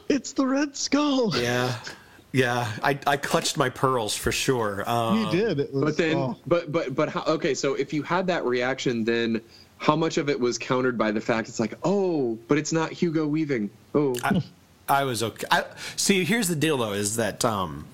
"It's 0.09 0.33
the 0.33 0.47
Red 0.47 0.75
Skull." 0.75 1.37
Yeah, 1.37 1.75
yeah. 2.31 2.71
I, 2.83 2.97
I 3.05 3.17
clutched 3.17 3.57
my 3.57 3.69
pearls 3.69 4.15
for 4.15 4.31
sure. 4.31 4.89
Um, 4.89 5.25
You 5.25 5.31
did. 5.31 5.57
Was, 5.73 5.83
But 5.83 5.97
then, 5.97 6.17
oh. 6.17 6.37
but 6.47 6.71
but 6.71 6.95
but 6.95 7.09
how, 7.09 7.23
okay. 7.23 7.53
So 7.53 7.75
if 7.75 7.93
you 7.93 8.03
had 8.03 8.27
that 8.27 8.45
reaction, 8.45 9.03
then 9.03 9.41
how 9.77 9.95
much 9.95 10.17
of 10.17 10.29
it 10.29 10.39
was 10.39 10.57
countered 10.57 10.97
by 10.97 11.11
the 11.11 11.21
fact 11.21 11.49
it's 11.49 11.59
like, 11.59 11.73
oh, 11.83 12.37
but 12.47 12.57
it's 12.57 12.71
not 12.71 12.91
Hugo 12.91 13.25
Weaving. 13.25 13.69
Oh, 13.95 14.15
I, 14.23 14.41
I 14.87 15.03
was 15.03 15.23
okay. 15.23 15.47
I, 15.49 15.65
see, 15.95 16.23
here's 16.23 16.47
the 16.47 16.55
deal 16.55 16.77
though: 16.77 16.93
is 16.93 17.15
that 17.15 17.43
um, 17.43 17.85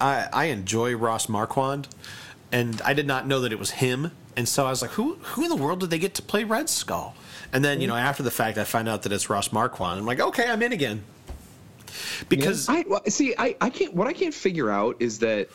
I 0.00 0.28
I 0.32 0.44
enjoy 0.46 0.94
Ross 0.94 1.28
Marquand, 1.28 1.88
and 2.50 2.80
I 2.82 2.94
did 2.94 3.06
not 3.06 3.26
know 3.26 3.40
that 3.40 3.52
it 3.52 3.58
was 3.58 3.72
him, 3.72 4.12
and 4.36 4.48
so 4.48 4.66
I 4.66 4.70
was 4.70 4.80
like, 4.80 4.92
who 4.92 5.14
who 5.14 5.42
in 5.42 5.48
the 5.48 5.56
world 5.56 5.80
did 5.80 5.90
they 5.90 5.98
get 5.98 6.14
to 6.14 6.22
play 6.22 6.44
Red 6.44 6.68
Skull? 6.68 7.14
And 7.52 7.64
then 7.64 7.80
you 7.80 7.86
know 7.86 7.96
after 7.96 8.22
the 8.22 8.30
fact, 8.30 8.56
I 8.56 8.64
find 8.64 8.88
out 8.88 9.02
that 9.02 9.12
it's 9.12 9.28
Ross 9.28 9.52
Marquand. 9.52 10.00
I'm 10.00 10.06
like, 10.06 10.20
okay, 10.20 10.48
I'm 10.48 10.62
in 10.62 10.72
again. 10.72 11.04
Because 12.28 12.68
I 12.68 12.84
well, 12.88 13.02
see. 13.08 13.34
I 13.38 13.56
I 13.60 13.70
can't. 13.70 13.94
What 13.94 14.06
I 14.06 14.12
can't 14.12 14.34
figure 14.34 14.70
out 14.70 14.96
is 15.00 15.18
that. 15.20 15.48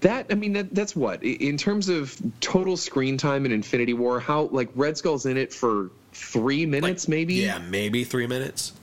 That 0.00 0.26
I 0.30 0.34
mean 0.34 0.52
that 0.52 0.72
that's 0.72 0.94
what 0.94 1.24
in 1.24 1.56
terms 1.56 1.88
of 1.88 2.16
total 2.38 2.76
screen 2.76 3.18
time 3.18 3.44
in 3.44 3.50
Infinity 3.50 3.94
War. 3.94 4.20
How 4.20 4.42
like 4.52 4.68
Red 4.76 4.96
Skull's 4.96 5.26
in 5.26 5.36
it 5.36 5.52
for 5.52 5.90
three 6.12 6.66
minutes, 6.66 7.08
maybe. 7.08 7.34
yeah, 7.34 7.58
maybe 7.58 8.04
three 8.04 8.28
minutes. 8.28 8.74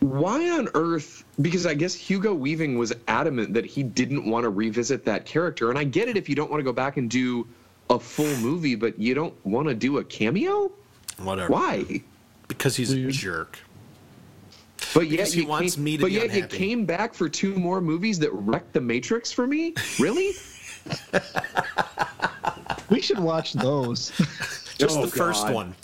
Why 0.00 0.50
on 0.50 0.68
earth? 0.74 1.24
Because 1.40 1.66
I 1.66 1.74
guess 1.74 1.94
Hugo 1.94 2.34
Weaving 2.34 2.78
was 2.78 2.94
adamant 3.08 3.54
that 3.54 3.66
he 3.66 3.82
didn't 3.82 4.28
want 4.28 4.44
to 4.44 4.50
revisit 4.50 5.04
that 5.04 5.26
character, 5.26 5.70
and 5.70 5.78
I 5.78 5.84
get 5.84 6.08
it 6.08 6.16
if 6.16 6.28
you 6.28 6.34
don't 6.34 6.50
want 6.50 6.60
to 6.60 6.64
go 6.64 6.72
back 6.72 6.96
and 6.96 7.10
do 7.10 7.46
a 7.90 7.98
full 7.98 8.34
movie, 8.38 8.74
but 8.74 8.98
you 8.98 9.14
don't 9.14 9.34
want 9.44 9.68
to 9.68 9.74
do 9.74 9.98
a 9.98 10.04
cameo. 10.04 10.70
Whatever. 11.18 11.52
Why? 11.52 12.02
Because 12.48 12.76
he's 12.76 12.92
a 12.92 13.10
jerk. 13.10 13.58
But 14.96 15.08
yet 15.08 15.30
he 15.30 15.42
wants 15.42 15.74
came, 15.74 15.84
me 15.84 15.96
to 15.98 16.02
but 16.02 16.06
be 16.08 16.14
yet 16.14 16.22
you 16.30 16.36
unhappy. 16.44 16.56
came 16.56 16.86
back 16.86 17.12
for 17.12 17.28
two 17.28 17.54
more 17.56 17.82
movies 17.82 18.18
that 18.20 18.32
wrecked 18.32 18.72
the 18.72 18.80
Matrix 18.80 19.30
for 19.30 19.46
me. 19.46 19.74
Really? 20.00 20.32
we 22.90 23.00
should 23.00 23.18
watch 23.18 23.52
those. 23.52 24.10
Just 24.78 24.96
Oh, 24.98 25.04
the 25.04 25.10
first 25.10 25.48
one. 25.50 25.74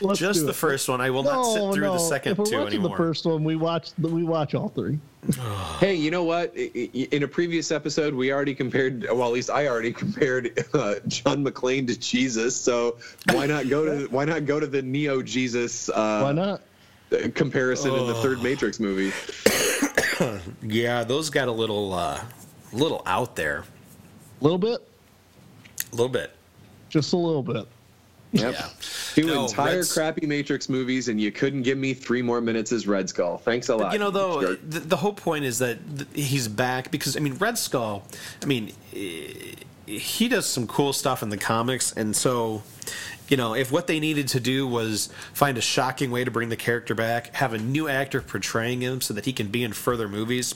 Let's 0.00 0.18
Just 0.18 0.42
the 0.44 0.50
it. 0.50 0.56
first 0.56 0.88
one. 0.88 1.00
I 1.00 1.10
will 1.10 1.22
not 1.22 1.44
sit 1.44 1.74
through 1.74 1.84
no. 1.84 1.92
the 1.92 1.98
second 2.00 2.32
if 2.32 2.38
we're 2.38 2.44
two 2.46 2.58
watching 2.58 2.74
anymore. 2.80 2.90
the 2.90 2.96
first 2.96 3.24
one, 3.24 3.44
we 3.44 3.54
watch 3.54 3.90
we 4.00 4.24
watch 4.24 4.54
all 4.54 4.68
three. 4.70 4.98
hey, 5.78 5.94
you 5.94 6.10
know 6.10 6.24
what? 6.24 6.52
I- 6.56 6.70
I- 6.74 7.08
In 7.12 7.22
a 7.22 7.28
previous 7.28 7.70
episode, 7.70 8.12
we 8.12 8.32
already 8.32 8.54
compared. 8.54 9.04
Well, 9.04 9.24
at 9.24 9.32
least 9.32 9.50
I 9.50 9.68
already 9.68 9.92
compared 10.02 10.64
uh, 10.74 10.96
John 11.06 11.44
McClane 11.44 11.86
to 11.86 11.98
Jesus. 11.98 12.56
So 12.56 12.96
why 13.30 13.46
not 13.46 13.68
go 13.68 13.84
to 13.84 14.06
why 14.08 14.24
not 14.24 14.46
go 14.46 14.58
to 14.58 14.66
the 14.66 14.82
Neo 14.82 15.22
Jesus 15.22 15.88
uh, 15.90 16.20
Why 16.22 16.32
not? 16.32 16.62
Comparison 17.34 17.94
in 17.94 18.06
the 18.06 18.14
third 18.14 18.42
Matrix 18.42 18.80
movie? 18.80 19.12
Yeah, 20.62 21.02
those 21.02 21.30
got 21.30 21.48
a 21.48 21.52
little, 21.52 21.92
uh, 21.92 22.20
little 22.72 23.02
out 23.06 23.34
there. 23.34 23.64
A 24.40 24.44
little 24.44 24.58
bit, 24.58 24.86
A 25.92 25.96
little 25.96 26.08
bit. 26.08 26.30
just 26.88 27.12
a 27.12 27.16
little 27.16 27.42
bit. 27.42 27.66
Yep. 28.32 28.54
Yeah. 28.54 28.68
Two 29.14 29.26
No, 29.26 29.44
entire 29.46 29.76
Red's- 29.76 29.92
crappy 29.92 30.26
Matrix 30.26 30.68
movies, 30.68 31.08
and 31.08 31.20
you 31.20 31.32
couldn't 31.32 31.62
give 31.62 31.76
me 31.76 31.92
three 31.92 32.22
more 32.22 32.40
minutes 32.40 32.70
as 32.72 32.86
Red 32.86 33.08
Skull. 33.08 33.38
Thanks 33.38 33.68
a 33.68 33.76
lot. 33.76 33.92
You 33.92 33.98
know, 33.98 34.10
though, 34.10 34.40
jerk. 34.40 34.60
the, 34.68 34.80
the 34.80 34.96
whole 34.96 35.12
point 35.12 35.44
is 35.44 35.58
that 35.58 35.78
th- 35.98 36.08
he's 36.14 36.46
back 36.48 36.90
because 36.90 37.16
I 37.16 37.20
mean, 37.20 37.34
Red 37.34 37.58
Skull. 37.58 38.04
I 38.42 38.46
mean, 38.46 38.72
he 39.86 40.28
does 40.28 40.46
some 40.46 40.66
cool 40.66 40.92
stuff 40.92 41.22
in 41.22 41.28
the 41.30 41.36
comics, 41.38 41.92
and 41.92 42.14
so. 42.14 42.62
You 43.32 43.38
know, 43.38 43.54
if 43.54 43.72
what 43.72 43.86
they 43.86 43.98
needed 43.98 44.28
to 44.28 44.40
do 44.40 44.68
was 44.68 45.08
find 45.32 45.56
a 45.56 45.62
shocking 45.62 46.10
way 46.10 46.22
to 46.22 46.30
bring 46.30 46.50
the 46.50 46.56
character 46.56 46.94
back, 46.94 47.34
have 47.34 47.54
a 47.54 47.58
new 47.58 47.88
actor 47.88 48.20
portraying 48.20 48.82
him 48.82 49.00
so 49.00 49.14
that 49.14 49.24
he 49.24 49.32
can 49.32 49.48
be 49.48 49.64
in 49.64 49.72
further 49.72 50.06
movies, 50.06 50.54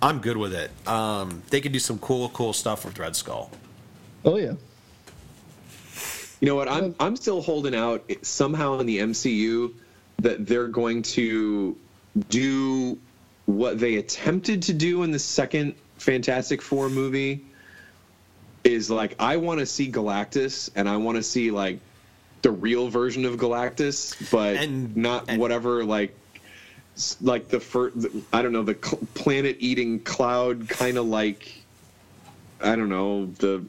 I'm 0.00 0.20
good 0.20 0.38
with 0.38 0.54
it. 0.54 0.70
Um, 0.88 1.42
they 1.50 1.60
could 1.60 1.72
do 1.72 1.78
some 1.78 1.98
cool, 1.98 2.30
cool 2.30 2.54
stuff 2.54 2.86
with 2.86 2.98
Red 2.98 3.14
Skull. 3.16 3.50
Oh 4.24 4.36
yeah. 4.36 4.54
You 6.40 6.46
know 6.46 6.54
what? 6.54 6.68
I'm 6.70 6.94
I'm 6.98 7.16
still 7.16 7.42
holding 7.42 7.74
out 7.74 8.10
somehow 8.22 8.78
in 8.78 8.86
the 8.86 9.00
MCU 9.00 9.74
that 10.22 10.46
they're 10.46 10.68
going 10.68 11.02
to 11.02 11.76
do 12.30 12.98
what 13.44 13.78
they 13.78 13.96
attempted 13.96 14.62
to 14.62 14.72
do 14.72 15.02
in 15.02 15.10
the 15.10 15.18
second 15.18 15.74
Fantastic 15.98 16.62
Four 16.62 16.88
movie 16.88 17.44
is 18.68 18.90
like 18.90 19.14
I 19.18 19.36
want 19.36 19.60
to 19.60 19.66
see 19.66 19.90
Galactus 19.90 20.70
and 20.76 20.88
I 20.88 20.96
want 20.96 21.16
to 21.16 21.22
see 21.22 21.50
like 21.50 21.80
the 22.42 22.50
real 22.50 22.88
version 22.88 23.24
of 23.24 23.34
Galactus, 23.36 24.30
but 24.30 24.56
And- 24.56 24.96
not 24.96 25.24
and- 25.28 25.40
whatever 25.40 25.84
like 25.84 26.14
like 27.20 27.48
the 27.48 27.60
first 27.60 27.96
I 28.32 28.42
don't 28.42 28.52
know 28.52 28.62
the 28.64 28.76
cl- 28.82 29.00
planet 29.14 29.56
eating 29.60 30.00
cloud 30.00 30.68
kind 30.68 30.98
of 30.98 31.06
like 31.06 31.52
I 32.60 32.74
don't 32.76 32.88
know 32.88 33.26
the 33.38 33.64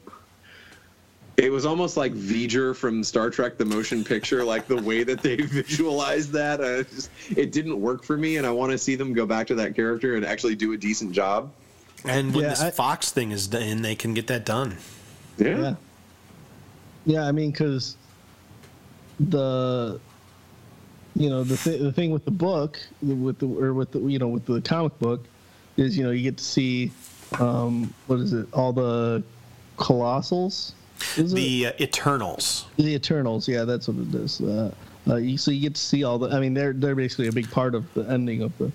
it 1.36 1.50
was 1.50 1.64
almost 1.64 1.96
like 1.96 2.12
V'ger 2.12 2.76
from 2.76 3.02
Star 3.02 3.30
Trek: 3.30 3.56
The 3.56 3.64
Motion 3.64 4.04
Picture, 4.04 4.44
like 4.44 4.66
the 4.66 4.76
way 4.82 5.04
that 5.04 5.22
they 5.22 5.36
visualized 5.40 6.32
that. 6.32 6.58
Just, 6.90 7.08
it 7.34 7.50
didn't 7.50 7.80
work 7.80 8.02
for 8.04 8.18
me, 8.18 8.36
and 8.36 8.46
I 8.46 8.50
want 8.50 8.72
to 8.72 8.76
see 8.78 8.94
them 8.94 9.14
go 9.14 9.24
back 9.24 9.46
to 9.46 9.54
that 9.54 9.74
character 9.74 10.16
and 10.16 10.24
actually 10.26 10.54
do 10.54 10.74
a 10.74 10.76
decent 10.76 11.12
job. 11.12 11.50
And 12.04 12.34
when 12.34 12.44
Yeah, 12.44 12.50
this 12.50 12.60
I- 12.62 12.70
Fox 12.70 13.10
thing 13.10 13.30
is 13.32 13.46
done, 13.46 13.82
they 13.82 13.94
can 13.94 14.14
get 14.14 14.26
that 14.28 14.44
done. 14.44 14.76
Yeah, 15.38 15.48
Yeah. 15.58 15.74
Yeah, 17.06 17.26
I 17.26 17.32
mean, 17.32 17.50
because 17.50 17.96
the, 19.18 19.98
you 21.16 21.30
know, 21.30 21.44
the 21.44 21.56
th- 21.56 21.80
the 21.80 21.92
thing 21.92 22.10
with 22.10 22.24
the 22.24 22.30
book, 22.30 22.78
with 23.02 23.38
the 23.38 23.46
or 23.46 23.72
with 23.74 23.90
the 23.92 24.00
you 24.00 24.18
know 24.18 24.28
with 24.28 24.44
the 24.46 24.60
comic 24.60 24.98
book, 24.98 25.24
is 25.76 25.96
you 25.96 26.04
know 26.04 26.10
you 26.10 26.22
get 26.22 26.36
to 26.36 26.44
see, 26.44 26.92
um, 27.38 27.92
what 28.06 28.20
is 28.20 28.32
it? 28.32 28.46
All 28.52 28.72
the 28.72 29.22
colossals. 29.78 30.72
Is? 31.16 31.32
The 31.32 31.68
uh, 31.68 31.72
Eternals. 31.80 32.66
The 32.76 32.94
Eternals, 32.94 33.48
yeah, 33.48 33.64
that's 33.64 33.88
what 33.88 33.96
it 33.96 34.14
is. 34.14 34.40
Uh, 34.40 34.70
uh, 35.08 35.16
you, 35.16 35.38
so 35.38 35.50
you 35.50 35.60
get 35.62 35.74
to 35.74 35.80
see 35.80 36.04
all 36.04 36.18
the. 36.18 36.28
I 36.28 36.38
mean, 36.40 36.52
they're 36.52 36.74
they're 36.74 36.94
basically 36.94 37.28
a 37.28 37.32
big 37.32 37.50
part 37.50 37.74
of 37.74 37.92
the 37.94 38.02
ending 38.02 38.42
of 38.42 38.56
the 38.58 38.70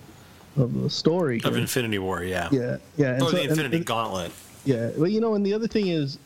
of 0.57 0.73
the 0.81 0.89
story. 0.89 1.41
Of. 1.43 1.55
Infinity 1.57 1.99
War, 1.99 2.23
yeah. 2.23 2.49
yeah, 2.51 2.77
yeah. 2.97 3.13
and 3.13 3.21
Or 3.23 3.31
so- 3.31 3.37
the 3.37 3.43
Infinity 3.43 3.77
and- 3.77 3.85
Gauntlet. 3.85 4.31
yeah, 4.65 4.91
well, 4.97 5.07
you 5.09 5.21
know, 5.21 5.35
and 5.35 5.45
the 5.45 5.53
other 5.53 5.67
thing 5.67 5.87
is, 5.87 6.17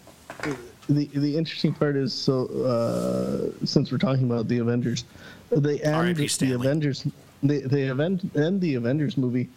the 0.89 1.05
the 1.13 1.37
interesting 1.37 1.73
part 1.73 1.95
is 1.95 2.13
so 2.13 2.47
uh, 2.63 3.65
since 3.65 3.91
we're 3.91 3.97
talking 3.99 4.25
about 4.25 4.47
the 4.47 4.57
Avengers, 4.59 5.03
they 5.51 5.79
end 5.81 6.15
the. 6.17 6.53
Avengers, 6.53 7.05
they 7.43 7.59
they 7.59 7.83
event, 7.83 8.21
end 8.35 8.59
the 8.61 8.75
Avengers 8.75 9.17
movie, 9.17 9.49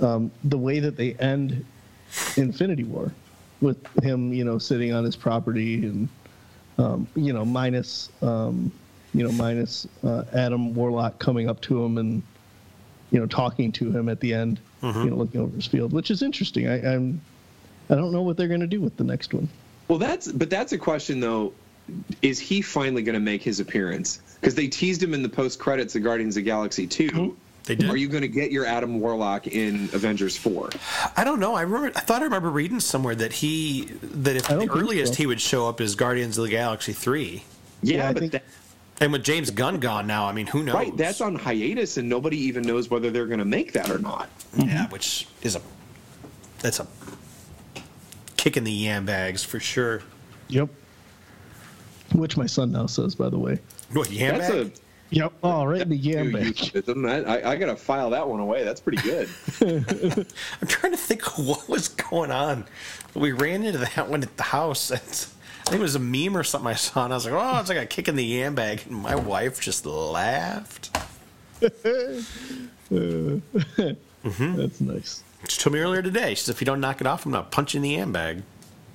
um, 0.00 0.30
the 0.44 0.56
way 0.58 0.78
that 0.80 0.96
they 0.96 1.12
end 1.14 1.64
Infinity 2.36 2.84
War, 2.84 3.12
with 3.60 3.76
him, 4.02 4.32
you 4.32 4.44
know, 4.44 4.56
sitting 4.58 4.92
on 4.94 5.04
his 5.04 5.14
property 5.16 5.84
and, 5.86 6.08
um, 6.78 7.06
you 7.14 7.32
know, 7.34 7.44
minus, 7.44 8.08
um, 8.22 8.72
you 9.12 9.24
know, 9.24 9.32
minus 9.32 9.86
uh, 10.04 10.24
Adam 10.32 10.74
Warlock 10.74 11.18
coming 11.18 11.50
up 11.50 11.60
to 11.62 11.84
him 11.84 11.98
and, 11.98 12.22
you 13.10 13.18
know, 13.20 13.26
talking 13.26 13.72
to 13.72 13.90
him 13.90 14.08
at 14.08 14.20
the 14.20 14.32
end, 14.34 14.60
Mm-hmm. 14.82 15.02
you 15.02 15.10
know, 15.10 15.16
looking 15.16 15.40
over 15.40 15.56
his 15.56 15.66
field, 15.66 15.92
which 15.92 16.08
is 16.08 16.22
interesting. 16.22 16.68
I, 16.68 16.94
I'm 16.94 17.20
I 17.90 17.96
don't 17.96 18.12
know 18.12 18.22
what 18.22 18.36
they're 18.36 18.46
going 18.46 18.60
to 18.60 18.66
do 18.68 18.80
with 18.80 18.96
the 18.96 19.02
next 19.02 19.34
one. 19.34 19.48
Well, 19.88 19.98
that's 19.98 20.30
but 20.30 20.50
that's 20.50 20.72
a 20.72 20.78
question 20.78 21.18
though. 21.18 21.52
Is 22.22 22.38
he 22.38 22.62
finally 22.62 23.02
going 23.02 23.14
to 23.14 23.20
make 23.20 23.42
his 23.42 23.58
appearance? 23.58 24.20
Because 24.40 24.54
they 24.54 24.68
teased 24.68 25.02
him 25.02 25.14
in 25.14 25.22
the 25.22 25.28
post 25.28 25.58
credits 25.58 25.96
of 25.96 26.04
Guardians 26.04 26.36
of 26.36 26.44
the 26.44 26.48
Galaxy 26.50 26.86
2 26.86 27.36
They 27.64 27.74
did. 27.74 27.90
Are 27.90 27.96
you 27.96 28.06
going 28.08 28.20
to 28.22 28.28
get 28.28 28.52
your 28.52 28.66
Adam 28.66 29.00
Warlock 29.00 29.46
in 29.48 29.88
Avengers 29.94 30.36
four? 30.36 30.68
I 31.16 31.24
don't 31.24 31.40
know. 31.40 31.54
I 31.56 31.62
remember. 31.62 31.90
I 31.96 32.00
thought 32.00 32.20
I 32.20 32.24
remember 32.26 32.50
reading 32.50 32.78
somewhere 32.78 33.14
that 33.16 33.32
he 33.32 33.86
that 34.02 34.36
if 34.36 34.46
the 34.46 34.70
earliest 34.70 35.14
so. 35.14 35.16
he 35.18 35.26
would 35.26 35.40
show 35.40 35.68
up 35.68 35.80
is 35.80 35.96
Guardians 35.96 36.38
of 36.38 36.44
the 36.44 36.50
Galaxy 36.50 36.92
three. 36.92 37.42
Yeah, 37.82 37.96
Yeah, 37.96 38.12
but 38.12 38.20
think- 38.20 38.32
that, 38.32 38.44
And 39.00 39.12
with 39.12 39.22
James 39.22 39.50
Gunn 39.50 39.78
gone 39.78 40.06
now, 40.06 40.26
I 40.26 40.32
mean, 40.32 40.46
who 40.46 40.62
knows? 40.64 40.74
right, 40.74 40.96
that's 40.96 41.20
on 41.20 41.36
hiatus, 41.36 41.98
and 41.98 42.08
nobody 42.08 42.36
even 42.36 42.64
knows 42.64 42.90
whether 42.90 43.10
they're 43.10 43.26
going 43.26 43.38
to 43.38 43.44
make 43.44 43.72
that 43.72 43.90
or 43.90 43.98
not. 43.98 44.28
yeah, 44.56 44.88
which 44.88 45.28
is 45.42 45.54
a 45.54 45.60
that's 46.60 46.80
a 46.80 46.86
kick 48.36 48.56
in 48.56 48.64
the 48.64 48.72
yam 48.72 49.04
bags 49.04 49.44
for 49.44 49.60
sure. 49.60 50.02
Yep. 50.48 50.68
Which 52.14 52.36
my 52.36 52.46
son 52.46 52.72
now 52.72 52.86
says, 52.86 53.14
by 53.14 53.28
the 53.28 53.38
way. 53.38 53.58
What 53.92 54.10
yam 54.10 54.38
That's 54.38 54.50
bag? 54.50 54.66
a 54.66 54.70
Yep. 55.10 55.32
Oh, 55.42 55.64
right 55.64 55.80
in 55.80 55.88
the 55.88 55.96
yam 55.96 56.32
bag. 56.32 56.58
I, 56.86 57.20
I, 57.20 57.52
I 57.52 57.56
gotta 57.56 57.76
file 57.76 58.10
that 58.10 58.28
one 58.28 58.40
away. 58.40 58.64
That's 58.64 58.80
pretty 58.80 59.02
good. 59.02 59.28
I'm 60.60 60.68
trying 60.68 60.92
to 60.92 60.98
think 60.98 61.38
what 61.38 61.68
was 61.68 61.88
going 61.88 62.30
on. 62.30 62.66
We 63.14 63.32
ran 63.32 63.64
into 63.64 63.78
that 63.78 64.08
one 64.08 64.22
at 64.22 64.36
the 64.36 64.42
house. 64.42 64.90
And 64.90 65.26
I 65.68 65.70
think 65.72 65.80
it 65.80 65.82
was 65.82 65.96
a 65.96 65.98
meme 65.98 66.34
or 66.34 66.44
something 66.44 66.66
I 66.66 66.72
saw, 66.76 67.04
and 67.04 67.12
I 67.12 67.16
was 67.16 67.26
like, 67.26 67.34
"Oh, 67.34 67.60
it's 67.60 67.68
like 67.68 67.76
a 67.76 67.84
kick 67.84 68.08
in 68.08 68.16
the 68.16 68.24
yam 68.24 68.54
bag." 68.54 68.84
And 68.86 69.02
my 69.02 69.14
wife 69.14 69.60
just 69.60 69.84
laughed. 69.84 70.98
Mm-hmm. 72.90 74.56
That's 74.56 74.80
nice. 74.80 75.22
She 75.46 75.60
told 75.60 75.74
me 75.74 75.80
earlier 75.80 76.00
today. 76.00 76.30
She 76.30 76.44
said, 76.44 76.54
"If 76.54 76.62
you 76.62 76.64
don't 76.64 76.80
knock 76.80 77.02
it 77.02 77.06
off, 77.06 77.26
I'm 77.26 77.32
not 77.32 77.50
punching 77.50 77.82
the 77.82 77.90
yam 77.90 78.12
bag." 78.12 78.44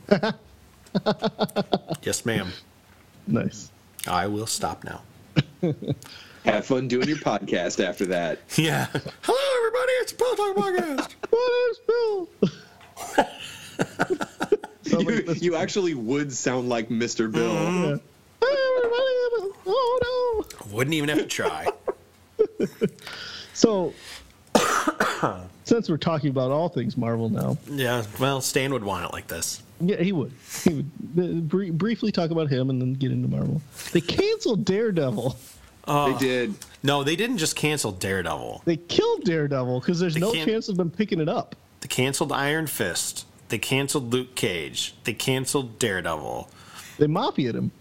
yes, 2.02 2.26
ma'am. 2.26 2.52
Nice. 3.28 3.70
I 4.08 4.26
will 4.26 4.48
stop 4.48 4.84
now. 4.84 5.04
Have 6.44 6.66
fun 6.66 6.88
doing 6.88 7.08
your 7.08 7.18
podcast 7.18 7.86
after 7.86 8.08
that. 8.08 8.40
Yeah. 8.58 8.88
Hello, 9.22 9.58
everybody. 9.60 9.92
It's 10.02 10.12
Pillow 10.14 10.36
Talk 10.36 10.56
podcast. 10.56 11.12
What 11.30 11.52
is 11.70 11.78
Bill? 14.08 14.30
Sound 14.84 15.28
like 15.28 15.42
You, 15.42 15.56
actually 15.56 15.94
would 15.94 16.32
sound 16.34 16.70
like 16.70 16.90
Mr. 16.90 17.32
Bill. 17.32 17.54
Yeah. 17.54 17.96
Hey. 17.96 18.00
Oh 19.66 20.46
no. 20.46 20.72
Wouldn't 20.76 20.94
even 20.94 21.10
have 21.10 21.20
to 21.20 21.26
try. 21.26 21.68
So, 23.56 23.94
since 25.64 25.88
we're 25.90 25.98
talking 25.98 26.30
about 26.32 26.50
all 26.52 26.70
things 26.70 26.98
Marvel 26.98 27.30
now, 27.30 27.58
Yeah. 27.70 28.04
Well, 28.20 28.42
Stan 28.42 28.74
would 28.74 28.84
want 28.84 29.06
it 29.06 29.14
like 29.14 29.28
this. 29.28 29.62
yeah, 29.80 29.98
he 29.98 30.12
would. 30.12 30.32
He 30.64 30.74
would 30.74 30.92
uh, 31.18 31.40
br- 31.42 31.72
briefly 31.72 32.12
talk 32.12 32.32
about 32.32 32.50
him 32.50 32.70
and 32.72 32.82
then 32.82 32.94
get 32.94 33.12
into 33.12 33.28
Marvel. 33.28 33.62
They 33.92 34.02
canceled 34.02 34.66
Daredevil. 34.66 35.38
Oh 35.88 36.14
they 36.14 36.18
did. 36.20 36.56
No, 36.82 37.04
they 37.04 37.16
didn't 37.16 37.38
just 37.38 37.56
cancel 37.56 37.92
Daredevil. 37.92 38.64
They 38.66 38.78
killed 38.78 39.24
Daredevil 39.24 39.82
because 39.82 40.00
there's 40.00 40.16
They 40.16 40.20
no 40.22 40.32
can't- 40.34 40.50
chance 40.50 40.68
of 40.68 40.76
them 40.78 40.90
picking 40.90 41.20
it 41.22 41.30
up. 41.30 41.56
They 41.82 41.88
canceled 41.90 42.32
Iron 42.32 42.66
Fist. 42.68 43.26
They 43.54 43.60
canceled 43.60 44.12
Luke 44.12 44.34
Cage. 44.34 44.96
They 45.04 45.14
canceled 45.14 45.78
Daredevil. 45.78 46.50
They 46.98 47.06
mafiaed 47.06 47.54
him. 47.54 47.72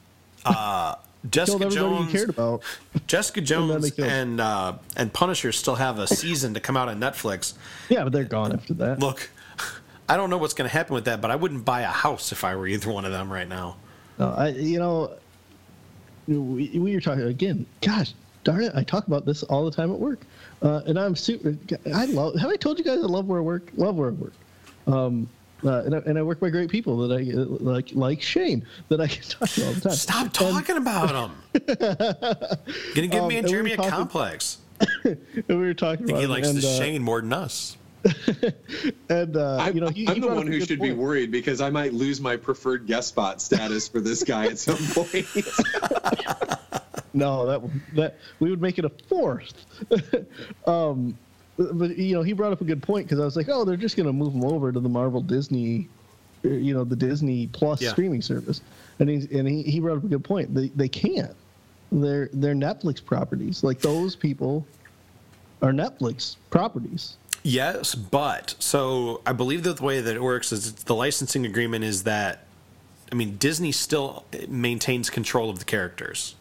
Jessica 1.31 1.71
Jones. 1.71 2.13
you 2.13 2.19
cared 2.19 2.29
about. 2.29 2.63
Jessica 3.07 3.41
Jones 3.41 3.99
and 3.99 4.39
uh, 4.39 4.75
and 4.99 5.11
Punisher 5.15 5.51
still 5.51 5.77
have 5.77 5.99
a 5.99 6.07
season 6.07 6.53
to 6.53 6.61
come 6.61 6.77
out 6.77 6.91
on 6.91 7.01
Netflix. 7.01 7.55
Yeah, 7.89 8.05
but 8.05 8.13
they're 8.13 8.25
gone 8.25 8.53
after 8.53 8.75
that. 8.75 8.99
Look, 8.99 9.31
I 10.11 10.19
don't 10.19 10.29
know 10.29 10.37
what's 10.37 10.53
going 10.53 10.69
to 10.69 10.75
happen 10.75 10.93
with 10.93 11.07
that, 11.07 11.23
but 11.23 11.31
I 11.31 11.37
wouldn't 11.37 11.65
buy 11.65 11.81
a 11.81 11.87
house 11.87 12.33
if 12.33 12.45
I 12.45 12.55
were 12.55 12.67
either 12.67 12.93
one 12.93 13.07
of 13.07 13.13
them 13.13 13.33
right 13.33 13.49
now. 13.49 13.77
No, 14.19 14.29
I, 14.29 14.49
you 14.49 14.79
know, 14.79 15.15
we, 16.29 16.69
we 16.75 16.95
were 16.95 17.01
talking 17.01 17.23
again. 17.23 17.65
Gosh, 17.81 18.13
darn 18.45 18.65
it! 18.65 18.73
I 18.75 18.83
talk 18.83 19.07
about 19.07 19.25
this 19.25 19.43
all 19.45 19.65
the 19.65 19.75
time 19.75 19.91
at 19.91 19.99
work, 19.99 20.21
uh, 20.61 20.83
and 20.85 20.99
I'm 20.99 21.17
super. 21.17 21.57
I 21.95 22.05
love. 22.05 22.35
Have 22.39 22.51
I 22.51 22.57
told 22.57 22.79
you 22.79 22.85
guys 22.85 22.99
I 22.99 23.07
love 23.07 23.25
where 23.25 23.39
I 23.39 23.43
work? 23.43 23.71
Love 23.79 23.97
where 23.97 24.11
I 24.11 24.13
work. 24.13 24.35
Um, 24.87 25.31
uh, 25.65 25.83
and, 25.85 25.95
I, 25.95 25.99
and 25.99 26.19
I 26.19 26.23
work 26.23 26.41
by 26.41 26.51
great 26.51 26.71
people 26.71 26.97
that 27.07 27.15
I 27.17 27.23
uh, 27.33 27.45
like, 27.61 27.91
like 27.93 28.21
Shane, 28.23 28.67
that 28.89 29.01
I 29.01 29.07
can 29.07 29.23
talk 29.29 29.49
to 29.51 29.67
all 29.67 29.73
the 29.73 29.81
time. 29.81 29.93
Stop 29.93 30.33
talking 30.33 30.77
about 30.77 31.09
them. 31.13 31.67
Gonna 32.95 33.07
give 33.09 33.23
Um, 33.23 33.29
me 33.29 33.37
and 33.39 33.49
and 33.49 33.65
we 33.65 33.73
a 33.73 33.77
talking- 33.77 33.91
complex. 33.91 34.59
And 35.05 35.17
we 35.49 35.55
were 35.57 35.75
talking 35.75 36.05
I 36.05 36.07
think 36.07 36.11
about 36.11 36.21
he 36.23 36.27
likes 36.27 36.49
and, 36.49 36.59
the 36.61 36.67
uh, 36.69 36.77
Shane 36.79 37.03
more 37.03 37.21
than 37.21 37.33
us. 37.33 37.77
And 39.09 39.37
uh, 39.37 39.59
I'm, 39.61 39.75
you 39.77 39.81
know, 39.81 39.89
he, 39.91 40.09
I'm 40.09 40.15
he 40.17 40.21
the 40.21 40.27
one 40.27 40.47
who 40.49 40.59
good 40.59 40.67
should 40.67 40.81
be 40.81 40.91
worried 40.93 41.31
because 41.31 41.61
I 41.61 41.71
might 41.71 41.93
lose 41.93 42.21
my 42.21 42.37
preferred 42.37 42.87
guest 42.89 43.09
spot 43.11 43.41
status 43.41 43.87
for 43.87 44.01
this 44.01 44.25
guy 44.25 44.47
at 44.47 44.59
some 44.59 44.77
point. 44.89 45.25
No, 47.15 47.47
that 47.47 47.61
that 47.95 48.17
we 48.41 48.51
would 48.51 48.61
make 48.63 48.79
it 48.79 48.85
a 48.87 48.89
fourth. 49.09 49.53
um, 50.67 51.17
but, 51.57 51.97
you 51.97 52.15
know, 52.15 52.23
he 52.23 52.33
brought 52.33 52.53
up 52.53 52.61
a 52.61 52.65
good 52.65 52.83
point 52.83 53.07
because 53.07 53.21
I 53.21 53.25
was 53.25 53.37
like, 53.37 53.49
oh, 53.49 53.65
they're 53.65 53.77
just 53.77 53.97
going 53.97 54.07
to 54.07 54.13
move 54.13 54.35
him 54.35 54.45
over 54.45 54.73
to 54.73 54.81
the 54.81 54.89
Marvel 54.89 55.21
Disney, 55.21 55.91
uh, 56.45 56.49
you 56.49 56.75
know, 56.75 56.85
the 56.85 56.97
Disney 56.97 57.47
Plus 57.49 57.81
Yeah. 57.81 57.91
streaming 57.91 58.23
service, 58.23 58.63
and 58.99 59.09
he 59.09 59.27
and 59.37 59.47
he, 59.49 59.63
he 59.63 59.81
brought 59.81 59.99
up 59.99 60.05
a 60.05 60.09
good 60.09 60.25
point. 60.25 60.55
They 60.55 60.69
they 60.69 60.89
can't. 60.89 61.37
They're 61.91 62.31
they're 62.33 62.55
Netflix 62.55 63.05
properties. 63.05 63.63
Like 63.63 63.81
those 63.81 64.17
people 64.17 64.67
are 65.61 65.73
Netflix 65.73 66.37
properties. 66.51 67.19
Yes, 67.45 67.95
but 67.95 68.55
so 68.61 69.21
I 69.27 69.33
believe 69.33 69.65
that 69.65 69.77
the 69.79 69.83
way 69.83 70.01
that 70.01 70.15
it 70.17 70.23
works 70.23 70.53
is 70.53 70.73
the 70.85 70.95
licensing 70.95 71.45
agreement 71.45 71.85
is 71.85 72.05
that, 72.05 72.47
I 73.11 73.15
mean, 73.17 73.37
Disney 73.37 73.73
still 73.73 74.25
maintains 74.49 75.11
control 75.11 75.51
of 75.51 75.59
the 75.59 75.65
characters. 75.65 76.37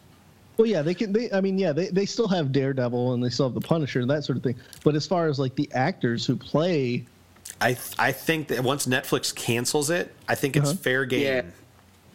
Well, 0.56 0.66
yeah, 0.66 0.82
they 0.82 0.94
can. 0.94 1.12
They, 1.12 1.30
I 1.32 1.40
mean, 1.40 1.58
yeah, 1.58 1.72
they, 1.72 1.88
they 1.88 2.06
still 2.06 2.28
have 2.28 2.52
Daredevil 2.52 3.14
and 3.14 3.24
they 3.24 3.30
still 3.30 3.46
have 3.46 3.54
the 3.54 3.60
Punisher 3.60 4.00
and 4.00 4.10
that 4.10 4.24
sort 4.24 4.36
of 4.36 4.42
thing. 4.44 4.56
But 4.84 4.94
as 4.94 5.06
far 5.06 5.26
as 5.28 5.38
like 5.38 5.54
the 5.54 5.68
actors 5.72 6.26
who 6.26 6.36
play, 6.36 7.04
I 7.60 7.74
th- 7.74 7.94
I 7.98 8.12
think 8.12 8.48
that 8.48 8.62
once 8.62 8.86
Netflix 8.86 9.34
cancels 9.34 9.88
it, 9.90 10.14
I 10.28 10.34
think 10.34 10.56
it's 10.56 10.70
Uh-huh. 10.70 10.78
fair 10.78 11.04
game. 11.04 11.22
Yeah. 11.22 11.42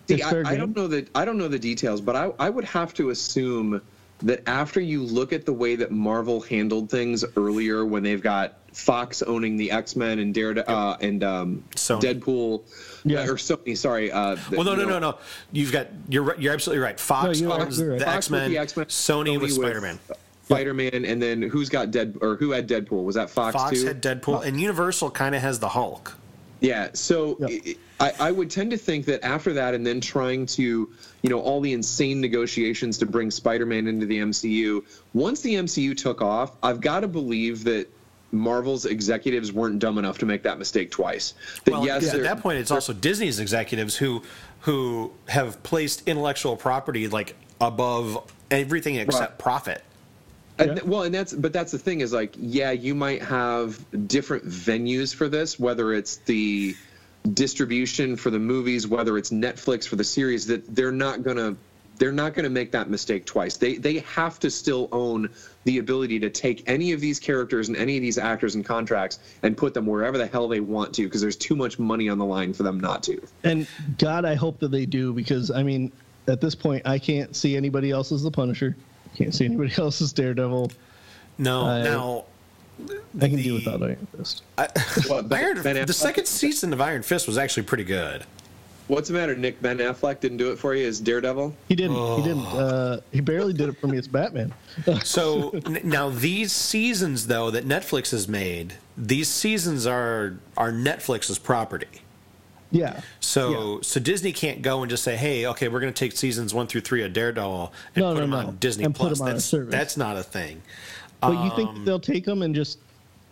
See, 0.07 0.13
It's 0.15 0.29
fair 0.29 0.45
I, 0.45 0.51
I 0.51 0.57
don't 0.57 0.75
know 0.75 0.87
the 0.87 1.07
I 1.15 1.25
don't 1.25 1.37
know 1.37 1.47
the 1.47 1.59
details, 1.59 1.99
but 1.99 2.15
I, 2.15 2.31
I 2.39 2.49
would 2.49 2.65
have 2.65 2.93
to 2.95 3.09
assume 3.09 3.81
that 4.19 4.47
after 4.47 4.79
you 4.79 5.03
look 5.03 5.33
at 5.33 5.45
the 5.45 5.53
way 5.53 5.75
that 5.75 5.91
Marvel 5.91 6.39
handled 6.41 6.89
things 6.89 7.25
earlier, 7.35 7.85
when 7.85 8.03
they've 8.03 8.21
got 8.21 8.53
Fox 8.77 9.23
owning 9.23 9.57
the 9.57 9.71
X 9.71 9.95
Men 9.95 10.19
and 10.19 10.33
Darede- 10.35 10.63
uh, 10.67 10.97
and 11.01 11.23
um, 11.23 11.63
Sony. 11.75 11.99
Deadpool, 12.21 12.61
Yeah. 13.03 13.23
or 13.25 13.33
Sony, 13.35 13.75
sorry. 13.75 14.11
Uh, 14.11 14.35
the- 14.35 14.55
Well, 14.57 14.63
no, 14.65 14.75
no, 14.75 14.83
know, 14.83 14.89
no, 14.91 14.99
no. 14.99 15.17
You've 15.51 15.71
got 15.71 15.87
you're 16.07 16.39
you're 16.39 16.53
absolutely 16.53 16.83
right. 16.83 16.99
Fox 16.99 17.41
No, 17.41 17.53
owns 17.53 17.81
right. 17.83 17.97
the 17.99 18.07
X 18.07 18.29
Men. 18.29 18.51
the 18.51 18.59
X-Men, 18.59 18.85
Sony, 18.85 19.39
with 19.41 19.51
Spider 19.51 19.81
Man. 19.81 19.99
Spider 20.45 20.73
Man, 20.75 21.03
and 21.05 21.21
then 21.21 21.41
who's 21.41 21.69
got 21.69 21.89
Dead 21.91 22.17
or 22.21 22.35
who 22.35 22.51
had 22.51 22.69
Deadpool? 22.69 23.03
Was 23.03 23.15
that 23.15 23.29
Fox, 23.31 23.53
Fox 23.55 23.81
too? 23.81 23.87
had 23.87 24.01
Deadpool, 24.01 24.45
and 24.45 24.61
Universal 24.61 25.09
kind 25.11 25.33
of 25.35 25.41
has 25.41 25.59
the 25.59 25.69
Hulk. 25.69 26.15
Yeah, 26.59 26.89
so 26.93 27.35
Yep. 27.39 27.77
I, 27.99 28.13
I 28.19 28.31
would 28.31 28.49
tend 28.49 28.71
to 28.71 28.77
think 28.77 29.05
that 29.07 29.23
after 29.25 29.53
that, 29.53 29.73
and 29.73 29.85
then 29.85 29.99
trying 30.01 30.45
to, 30.47 30.63
you 31.21 31.29
know, 31.29 31.39
all 31.39 31.61
the 31.61 31.73
insane 31.73 32.21
negotiations 32.21 32.97
to 32.99 33.05
bring 33.05 33.29
Spider-Man 33.31 33.87
into 33.87 34.05
the 34.05 34.19
MCU. 34.19 34.83
Once 35.13 35.41
the 35.41 35.55
MCU 35.55 35.95
took 35.97 36.21
off, 36.21 36.55
I've 36.63 36.79
got 36.81 37.01
to 37.01 37.07
believe 37.07 37.63
that 37.65 37.87
Marvel's 38.31 38.85
executives 38.85 39.51
weren't 39.53 39.79
dumb 39.79 39.97
enough 39.97 40.17
to 40.19 40.25
make 40.25 40.43
that 40.43 40.59
mistake 40.59 40.91
twice. 40.91 41.33
That 41.65 41.71
Well, 41.71 41.85
yes, 41.85 42.13
at 42.13 42.23
that 42.23 42.41
point, 42.41 42.59
it's 42.59 42.71
also 42.71 42.93
Disney's 42.93 43.39
executives 43.39 43.95
who 43.95 44.23
who 44.61 45.11
have 45.29 45.61
placed 45.63 46.07
intellectual 46.07 46.57
property 46.57 47.07
like 47.07 47.35
above 47.61 48.31
everything 48.51 48.95
except 48.95 49.31
Right. 49.31 49.39
profit. 49.39 49.83
And 50.59 50.77
Yeah. 50.77 50.83
well, 50.83 51.03
and 51.03 51.13
that's 51.13 51.33
but 51.33 51.53
that's 51.53 51.71
the 51.71 51.77
thing 51.77 52.01
is 52.01 52.11
like, 52.11 52.33
yeah, 52.37 52.71
you 52.71 52.95
might 52.95 53.21
have 53.21 53.79
different 54.07 54.45
venues 54.47 55.13
for 55.13 55.29
this, 55.29 55.59
whether 55.59 55.93
it's 55.93 56.17
the 56.25 56.75
distribution 57.33 58.15
for 58.15 58.29
the 58.29 58.39
movies, 58.39 58.87
whether 58.87 59.17
it's 59.17 59.29
Netflix 59.29 59.87
for 59.87 59.95
the 59.95 60.03
series. 60.03 60.47
That 60.47 60.75
they're 60.75 60.91
not 60.91 61.23
gonna 61.23 61.55
they're 61.99 62.11
not 62.11 62.33
gonna 62.33 62.49
make 62.49 62.71
that 62.71 62.89
mistake 62.89 63.25
twice. 63.25 63.57
They 63.57 63.75
they 63.75 63.99
have 63.99 64.39
to 64.39 64.49
still 64.49 64.89
own 64.91 65.29
the 65.67 65.79
ability 65.79 66.17
to 66.17 66.29
take 66.29 66.63
any 66.65 66.93
of 66.93 67.01
these 67.01 67.19
characters 67.19 67.67
and 67.67 67.75
any 67.75 67.97
of 67.97 68.01
these 68.01 68.17
actors 68.17 68.55
and 68.55 68.63
contracts 68.63 69.19
and 69.43 69.57
put 69.57 69.73
them 69.73 69.85
wherever 69.85 70.17
the 70.17 70.25
hell 70.25 70.47
they 70.47 70.61
want 70.61 70.93
to, 70.93 71.03
because 71.03 71.19
there's 71.19 71.35
too 71.35 71.57
much 71.57 71.77
money 71.77 72.07
on 72.07 72.17
the 72.17 72.23
line 72.23 72.53
for 72.53 72.63
them 72.63 72.79
not 72.79 73.03
to. 73.03 73.21
and 73.43 73.67
God, 73.97 74.23
I 74.23 74.33
hope 74.35 74.59
that 74.59 74.69
they 74.71 74.85
do 74.85 75.11
because 75.11 75.51
I 75.51 75.63
mean, 75.63 75.91
at 76.29 76.39
this 76.39 76.55
point, 76.55 76.83
I 76.87 76.97
can't 76.97 77.35
see 77.35 77.57
anybody 77.57 77.91
else 77.91 78.13
as 78.13 78.23
the 78.23 78.31
Punisher. 78.31 78.77
Can't 79.17 79.35
see 79.35 79.43
anybody 79.43 79.73
else 79.77 79.99
as 80.01 80.13
Daredevil. 80.13 80.71
No, 81.37 81.65
I- 81.65 81.83
now 81.83 82.23
I 82.79 83.27
can 83.27 83.35
The- 83.35 83.43
do 83.43 83.53
without 83.55 83.83
Iron 83.83 84.07
Fist. 84.15 84.43
What, 85.07 85.27
Ben- 85.27 85.61
Ben 85.63 85.85
the 85.85 85.91
second 85.91 86.27
season 86.27 86.71
of 86.71 86.79
Iron 86.79 87.03
Fist 87.03 87.27
was 87.27 87.37
actually 87.37 87.63
pretty 87.63 87.83
good. 87.83 88.23
What's 88.87 89.09
the 89.09 89.13
matter, 89.15 89.35
Nick? 89.35 89.61
Ben 89.61 89.79
Affleck 89.79 90.21
didn't 90.21 90.37
do 90.37 90.51
it 90.51 90.57
for 90.57 90.73
you 90.73 90.87
as 90.87 90.99
Daredevil. 91.01 91.53
He 91.67 91.75
didn't. 91.75 92.15
He 92.17 92.23
didn't. 92.23 92.45
Uh, 92.45 93.01
he 93.11 93.19
barely 93.19 93.51
did 93.51 93.67
it 93.67 93.77
for 93.79 93.87
me 93.87 93.97
as 93.97 94.07
Batman. 94.07 94.53
So 95.03 95.49
n- 95.65 95.81
now 95.83 96.09
these 96.09 96.51
seasons, 96.53 97.27
though, 97.27 97.51
that 97.51 97.67
Netflix 97.67 98.11
has 98.11 98.27
made, 98.27 98.75
these 98.95 99.27
seasons 99.27 99.85
are 99.85 100.37
are 100.55 100.71
Netflix's 100.71 101.37
property. 101.39 101.87
Yeah. 102.71 103.01
So 103.19 103.81
so 103.81 103.99
Disney 103.99 104.31
can't 104.31 104.61
go 104.61 104.81
and 104.83 104.89
just 104.89 105.03
say, 105.03 105.15
hey, 105.17 105.47
okay, 105.47 105.67
we're 105.67 105.79
going 105.79 105.93
to 105.93 105.97
take 105.99 106.11
seasons 106.17 106.53
one 106.53 106.67
through 106.67 106.81
three 106.81 107.03
of 107.03 107.11
Daredevil 107.13 107.73
and 107.95 108.03
No, 108.03 108.09
put 108.09 108.15
no, 108.15 108.21
them 108.21 108.29
no. 108.29 108.37
on 108.37 108.57
Disney 108.57 108.83
And 108.85 108.93
put 108.95 109.07
Plus. 109.07 109.19
them 109.19 109.27
on 109.29 109.35
a 109.35 109.39
service. 109.41 109.71
that's 109.71 109.97
not 109.97 110.15
a 110.17 110.23
thing. 110.23 110.61
But 111.21 111.43
you 111.43 111.51
think 111.55 111.83
they'll 111.85 111.99
take 111.99 112.23
them 112.25 112.41
and 112.41 112.53
just 112.53 112.79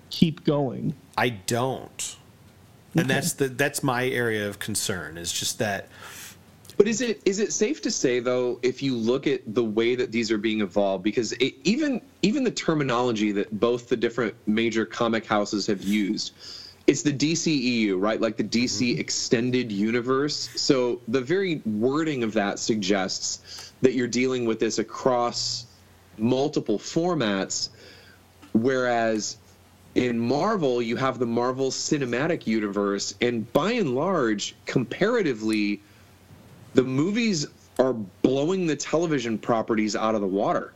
keep 0.10 0.44
going? 0.44 0.94
I 1.18 1.30
don't. 1.30 2.16
And 2.96 3.10
that's 3.10 3.34
the 3.34 3.50
that's 3.50 3.84
my 3.84 4.08
area 4.08 4.48
of 4.48 4.60
concern. 4.60 5.18
Is 5.18 5.32
just 5.32 5.60
that 5.60 5.90
But 6.78 6.88
is 6.88 7.02
it 7.02 7.22
is 7.26 7.40
it 7.40 7.52
safe 7.52 7.82
to 7.82 7.92
say 7.92 8.20
though, 8.20 8.60
if 8.62 8.82
you 8.82 8.96
look 8.96 9.28
at 9.28 9.42
the 9.54 9.64
way 9.64 9.96
that 9.96 10.12
these 10.12 10.32
are 10.32 10.38
being 10.38 10.62
evolved, 10.62 11.04
because 11.04 11.34
it, 11.34 11.56
even 11.64 12.02
even 12.22 12.44
the 12.44 12.52
terminology 12.52 13.32
that 13.34 13.60
both 13.60 13.90
the 13.90 13.98
different 13.98 14.34
major 14.48 14.86
comic 14.86 15.26
houses 15.26 15.68
have 15.68 15.82
used, 15.82 16.34
it's 16.88 17.02
the 17.02 17.14
DCEU, 17.14 18.00
right? 18.00 18.22
Like 18.22 18.38
the 18.38 18.44
DC 18.44 18.92
mm-hmm. 18.92 19.00
extended 19.00 19.72
universe. 19.72 20.50
So 20.56 21.02
the 21.08 21.22
very 21.22 21.62
wording 21.66 22.24
of 22.24 22.34
that 22.34 22.60
suggests 22.60 23.74
that 23.82 23.94
you're 23.94 24.08
dealing 24.08 24.46
with 24.46 24.60
this 24.60 24.80
across 24.80 25.66
multiple 26.18 26.80
formats, 26.80 27.70
whereas 28.54 29.38
in 29.96 30.20
Marvel 30.20 30.82
you 30.82 30.98
have 30.98 31.18
the 31.20 31.26
Marvel 31.26 31.72
Cinematic 31.72 32.46
Universe, 32.46 33.16
and 33.22 33.52
by 33.54 33.72
and 33.72 33.96
large, 33.96 34.56
comparatively, 34.66 35.82
the 36.74 36.84
movies 36.84 37.48
are 37.80 37.94
blowing 37.94 38.68
the 38.68 38.76
television 38.76 39.38
properties 39.38 39.96
out 39.96 40.14
of 40.14 40.22
the 40.22 40.28
water. 40.28 40.74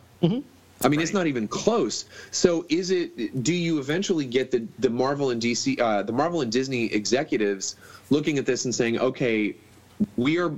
I 0.82 0.88
mean, 0.88 1.02
it's 1.02 1.14
not 1.14 1.28
even 1.28 1.50
close. 1.50 2.06
So, 2.32 2.66
is 2.70 2.90
it? 2.90 3.44
Do 3.44 3.54
you 3.54 3.80
eventually 3.80 4.26
get 4.26 4.52
the 4.52 4.66
the 4.80 4.90
Marvel 4.90 5.30
and 5.30 5.42
DC, 5.42 5.80
uh, 5.80 6.04
the 6.04 6.14
Marvel 6.14 6.40
and 6.40 6.50
Disney 6.50 6.86
executives 6.86 7.76
looking 8.10 8.38
at 8.38 8.46
this 8.46 8.64
and 8.64 8.74
saying, 8.74 8.98
"Okay, 8.98 9.56
we 10.16 10.40
are." 10.40 10.58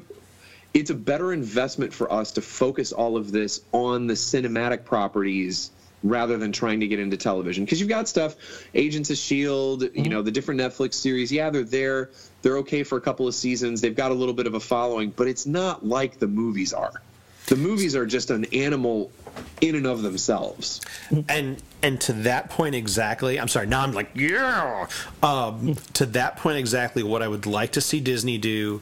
It's 0.75 0.91
a 0.91 0.95
better 0.95 1.33
investment 1.33 1.91
for 1.91 2.11
us 2.13 2.31
to 2.33 2.41
focus 2.41 2.93
all 2.93 3.17
of 3.17 3.31
this 3.31 3.61
on 3.73 4.07
the 4.07 4.13
cinematic 4.13 4.85
properties 4.85 5.71
rather 6.03 6.37
than 6.37 6.51
trying 6.51 6.79
to 6.79 6.87
get 6.87 6.99
into 6.99 7.17
television. 7.17 7.65
Because 7.65 7.79
you've 7.79 7.89
got 7.89 8.07
stuff 8.07 8.35
agents 8.73 9.09
of 9.09 9.17
shield 9.17 9.83
you 9.93 10.09
know 10.09 10.21
the 10.21 10.31
different 10.31 10.59
netflix 10.59 10.95
series. 10.95 11.31
Yeah 11.31 11.49
they're 11.49 11.63
there. 11.63 12.09
They're 12.41 12.57
okay 12.57 12.83
for 12.83 12.97
a 12.97 13.01
couple 13.01 13.27
of 13.27 13.35
seasons. 13.35 13.81
They've 13.81 13.95
got 13.95 14.11
a 14.11 14.15
little 14.15 14.33
bit 14.33 14.47
of 14.47 14.53
a 14.53 14.59
following 14.59 15.11
but 15.11 15.27
it's 15.27 15.45
not 15.45 15.85
like 15.85 16.19
the 16.19 16.27
movies 16.27 16.73
are. 16.73 17.01
The 17.47 17.55
movies 17.55 17.95
are 17.95 18.05
just 18.05 18.31
an 18.31 18.45
animal 18.53 19.11
in 19.59 19.75
and 19.75 19.85
of 19.85 20.01
themselves. 20.03 20.81
And 21.27 21.61
and 21.83 21.99
to 22.01 22.13
that 22.13 22.49
point 22.49 22.75
exactly 22.75 23.39
i'm 23.39 23.47
sorry 23.47 23.65
now 23.65 23.81
i'm 23.81 23.91
like 23.91 24.11
yeah! 24.13 24.87
Um, 25.23 25.75
to 25.93 26.05
that 26.07 26.37
point 26.37 26.57
exactly 26.57 27.01
what 27.01 27.23
i 27.23 27.27
would 27.27 27.45
like 27.47 27.71
to 27.71 27.81
see 27.81 27.99
disney 27.99 28.37
do 28.37 28.81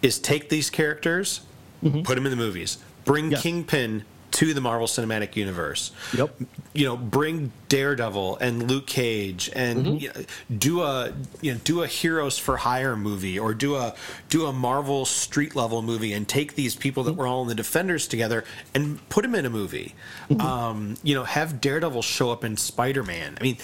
is 0.00 0.18
take 0.20 0.48
these 0.48 0.70
characters 0.70 1.40
put 1.80 2.14
them 2.14 2.26
in 2.26 2.30
the 2.30 2.36
movies. 2.36 2.78
Bring 3.04 3.30
Yes. 3.30 3.42
kingpin 3.42 4.04
to 4.30 4.54
the 4.54 4.60
marvel 4.60 4.86
cinematic 4.86 5.36
universe. 5.36 5.90
Yep. 6.14 6.36
you 6.72 6.84
know 6.84 6.96
bring 6.96 7.52
daredevil 7.68 8.36
and 8.38 8.70
luke 8.70 8.86
cage 8.86 9.50
and 9.54 9.86
mm-hmm. 9.86 9.96
you 9.96 10.08
know, 10.08 10.24
do 10.56 10.82
a 10.82 11.12
you 11.40 11.52
know 11.52 11.60
do 11.64 11.82
a 11.82 11.86
heroes 11.86 12.38
for 12.38 12.58
hire 12.58 12.96
movie 12.96 13.38
or 13.38 13.54
do 13.54 13.76
a 13.76 13.94
do 14.28 14.46
a 14.46 14.52
marvel 14.52 15.04
street 15.04 15.56
level 15.56 15.82
movie 15.82 16.12
and 16.12 16.28
take 16.28 16.54
these 16.54 16.76
people 16.76 17.02
that 17.02 17.12
mm-hmm. 17.12 17.20
were 17.20 17.26
all 17.26 17.42
in 17.42 17.48
the 17.48 17.54
defenders 17.54 18.06
together 18.06 18.44
and 18.74 19.06
put 19.08 19.22
them 19.22 19.34
in 19.34 19.46
a 19.46 19.50
movie. 19.50 19.94
Mm-hmm. 20.30 20.40
Um, 20.40 20.96
you 21.02 21.14
know 21.14 21.24
have 21.24 21.60
daredevil 21.60 22.02
show 22.02 22.30
up 22.30 22.44
in 22.44 22.56
spider-man. 22.56 23.36
I 23.40 23.42
mean 23.42 23.56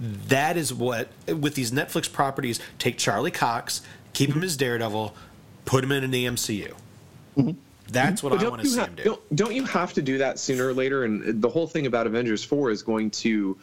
that 0.00 0.56
is 0.56 0.72
what 0.72 1.08
with 1.26 1.54
these 1.54 1.70
netflix 1.70 2.10
properties 2.10 2.58
take 2.78 2.96
charlie 2.96 3.30
cox 3.30 3.82
keep 4.14 4.30
him 4.30 4.42
as 4.42 4.56
daredevil 4.56 5.14
put 5.66 5.84
him 5.84 5.92
in 5.92 6.10
the 6.10 6.24
mcu 6.24 6.74
that's 7.90 8.22
what 8.22 8.30
But 8.30 8.44
i 8.44 8.48
want 8.48 8.62
to 8.62 8.68
see 8.68 8.78
ha- 8.78 8.86
him 8.86 8.94
do 8.96 9.02
don't, 9.04 9.36
don't 9.36 9.54
you 9.54 9.64
have 9.64 9.92
to 9.94 10.02
do 10.02 10.18
that 10.18 10.38
sooner 10.38 10.68
or 10.68 10.72
later? 10.74 11.04
And 11.04 11.40
the 11.42 11.48
whole 11.48 11.66
thing 11.66 11.86
about 11.86 12.06
Avengers 12.06 12.42
4 12.44 12.70
is 12.70 12.82
going 12.82 13.10
to 13.12 13.58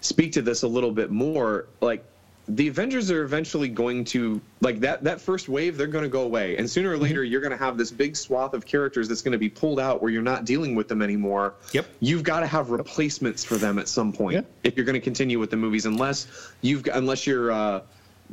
speak 0.00 0.32
to 0.32 0.42
this 0.42 0.62
a 0.62 0.68
little 0.68 0.92
bit 0.92 1.10
more. 1.10 1.66
Like, 1.80 2.04
the 2.50 2.66
Avengers 2.68 3.10
are 3.10 3.24
eventually 3.24 3.68
going 3.68 4.04
to, 4.06 4.40
like, 4.62 4.80
that, 4.80 5.04
that 5.04 5.20
first 5.20 5.50
wave, 5.50 5.76
they're 5.76 5.86
going 5.86 6.04
to 6.04 6.08
go 6.08 6.22
away. 6.22 6.56
And 6.56 6.68
sooner 6.70 6.88
or 6.90 6.94
Mm-hmm. 6.94 7.02
later, 7.02 7.24
you're 7.24 7.42
going 7.42 7.50
to 7.50 7.58
have 7.62 7.76
this 7.76 7.90
big 7.90 8.16
swath 8.16 8.54
of 8.54 8.64
characters 8.64 9.06
that's 9.06 9.20
going 9.20 9.32
to 9.32 9.38
be 9.38 9.50
pulled 9.50 9.78
out 9.78 10.00
where 10.00 10.10
you're 10.10 10.22
not 10.22 10.46
dealing 10.46 10.74
with 10.74 10.88
them 10.88 11.02
anymore. 11.02 11.54
Yep. 11.72 11.86
You've 12.00 12.22
got 12.22 12.40
to 12.40 12.46
have 12.46 12.70
replacements 12.70 13.44
for 13.44 13.56
them 13.56 13.78
at 13.78 13.86
some 13.86 14.12
point 14.14 14.34
Yeah. 14.36 14.42
if 14.64 14.76
you're 14.76 14.86
going 14.86 14.94
to 14.94 15.00
continue 15.00 15.38
with 15.38 15.50
the 15.50 15.56
movies, 15.58 15.84
unless 15.84 16.26
you've 16.62 16.86
unless 16.94 17.26
you're, 17.26 17.52
uh, 17.52 17.82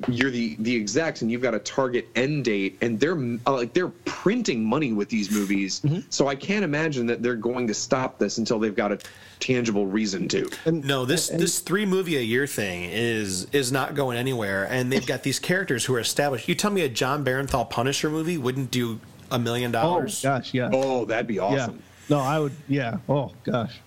you're 0.10 0.30
the 0.32 0.56
the 0.60 0.76
execs 0.76 1.22
and 1.22 1.32
you've 1.32 1.42
got 1.42 1.54
a 1.56 1.60
target 1.60 2.08
end 2.16 2.44
date 2.44 2.78
and 2.82 3.00
they're 3.00 3.18
uh, 3.48 3.54
like 3.54 3.74
they're 3.74 3.88
printing 4.04 4.62
money 4.64 4.92
with 4.92 5.08
these 5.08 5.32
movies 5.32 5.82
so 6.10 6.28
i 6.28 6.36
can't 6.36 6.66
imagine 6.66 7.06
that 7.06 7.24
they're 7.24 7.36
going 7.36 7.66
to 7.66 7.74
stop 7.74 8.20
this 8.20 8.38
until 8.38 8.60
they've 8.60 8.76
got 8.76 8.92
a 8.92 9.00
tangible 9.40 9.86
reason 9.86 10.28
to 10.28 10.50
No, 10.66 11.06
this 11.06 11.30
this 11.30 11.60
three 11.60 11.86
movie 11.86 12.18
a 12.18 12.22
year 12.22 12.46
thing 12.48 12.84
is 12.92 13.46
is 13.54 13.72
not 13.72 13.94
going 13.96 14.18
anywhere, 14.18 14.66
and 14.70 14.92
they've 14.92 15.06
got 15.06 15.24
these 15.24 15.40
characters 15.40 15.86
who 15.86 15.94
are 15.96 16.00
established. 16.00 16.48
You 16.48 16.56
tell 16.56 16.72
me 16.72 16.82
a 16.82 16.90
Jon 16.90 17.24
Bernthal 17.24 17.70
Punisher 17.70 18.10
movie 18.10 18.38
wouldn't 18.38 18.72
do 18.72 19.00
a 19.32 19.38
million 19.38 19.72
dollars? 19.72 20.24
oh 20.26 20.30
gosh, 20.30 20.54
yeah. 20.54 20.70
oh 20.74 21.04
that'd 21.06 21.28
be 21.28 21.36
Yeah. 21.36 21.42
awesome 21.44 21.84
No, 22.10 22.20
I 22.20 22.40
would. 22.40 22.54
Yeah. 22.68 22.98
Oh 23.10 23.32
gosh. 23.44 23.80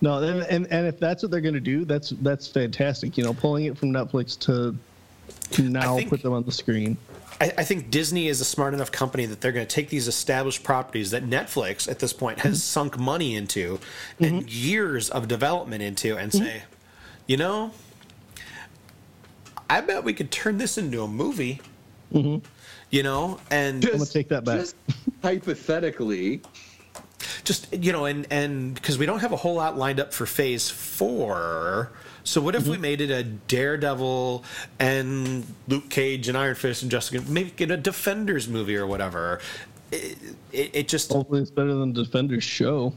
No, 0.00 0.22
and, 0.22 0.42
and 0.44 0.66
and 0.70 0.86
if 0.86 0.98
that's 0.98 1.22
what 1.22 1.30
they're 1.30 1.40
going 1.40 1.54
to 1.54 1.60
do, 1.60 1.84
that's 1.84 2.10
that's 2.22 2.46
fantastic. 2.48 3.16
You 3.18 3.24
know, 3.24 3.34
pulling 3.34 3.64
it 3.66 3.76
from 3.78 3.90
Netflix 3.90 4.38
to 4.40 4.74
to 5.52 5.62
now 5.62 5.96
think- 5.96 6.10
put 6.10 6.22
them 6.22 6.32
on 6.32 6.44
the 6.44 6.52
screen. 6.52 6.96
I, 7.40 7.52
I 7.58 7.64
think 7.64 7.90
Disney 7.90 8.28
is 8.28 8.40
a 8.40 8.44
smart 8.44 8.74
enough 8.74 8.92
company 8.92 9.26
that 9.26 9.40
they're 9.40 9.52
going 9.52 9.66
to 9.66 9.74
take 9.74 9.88
these 9.88 10.06
established 10.06 10.62
properties 10.62 11.10
that 11.10 11.24
Netflix 11.24 11.90
at 11.90 11.98
this 11.98 12.12
point 12.12 12.38
has 12.40 12.52
mm-hmm. 12.52 12.60
sunk 12.60 12.98
money 12.98 13.34
into 13.34 13.80
and 14.20 14.42
mm-hmm. 14.42 14.48
years 14.48 15.10
of 15.10 15.26
development 15.26 15.82
into, 15.82 16.16
and 16.16 16.30
mm-hmm. 16.30 16.44
say, 16.44 16.62
you 17.26 17.36
know, 17.36 17.72
I 19.68 19.80
bet 19.80 20.04
we 20.04 20.12
could 20.12 20.30
turn 20.30 20.58
this 20.58 20.78
into 20.78 21.02
a 21.02 21.08
movie. 21.08 21.60
You 22.90 23.02
know, 23.02 23.40
and 23.50 23.82
just, 23.82 23.92
gonna 23.92 24.06
take 24.06 24.28
that 24.28 24.44
back. 24.44 24.60
just 24.60 24.76
hypothetically 25.22 26.42
just 27.44 27.72
you 27.74 27.92
know 27.92 28.04
and 28.04 28.26
and 28.30 28.74
because 28.74 28.98
we 28.98 29.06
don't 29.06 29.20
have 29.20 29.32
a 29.32 29.36
whole 29.36 29.54
lot 29.54 29.76
lined 29.76 30.00
up 30.00 30.12
for 30.12 30.26
phase 30.26 30.70
four 30.70 31.92
so 32.24 32.40
what 32.40 32.54
if 32.54 32.66
we 32.66 32.78
made 32.78 33.00
it 33.00 33.10
a 33.10 33.22
daredevil 33.22 34.44
and 34.78 35.46
luke 35.68 35.88
cage 35.90 36.28
and 36.28 36.36
iron 36.36 36.54
fist 36.54 36.82
and 36.82 36.90
jessica 36.90 37.20
make 37.30 37.60
it 37.60 37.70
a 37.70 37.76
defenders 37.76 38.48
movie 38.48 38.76
or 38.76 38.86
whatever? 38.86 39.40
It, 39.92 40.18
it, 40.50 40.70
it 40.74 40.88
just 40.88 41.12
Hopefully, 41.12 41.42
it's 41.42 41.50
better 41.50 41.72
than 41.74 41.92
Defender's 41.92 42.42
show. 42.42 42.94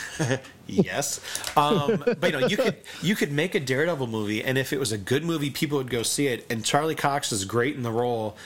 yes. 0.66 1.20
Um, 1.56 2.04
but 2.20 2.32
you 2.32 2.40
know 2.40 2.46
you 2.46 2.56
could 2.56 2.76
you 3.02 3.16
could 3.16 3.32
make 3.32 3.54
a 3.54 3.60
daredevil 3.60 4.06
movie 4.06 4.44
and 4.44 4.56
if 4.56 4.72
it 4.72 4.78
was 4.78 4.92
a 4.92 4.98
good 4.98 5.24
movie 5.24 5.50
people 5.50 5.78
would 5.78 5.90
go 5.90 6.02
see 6.02 6.28
it. 6.28 6.46
And 6.50 6.64
charlie 6.64 6.94
cox 6.94 7.32
is 7.32 7.44
great 7.44 7.74
in 7.74 7.82
the 7.82 7.90
role 7.90 8.36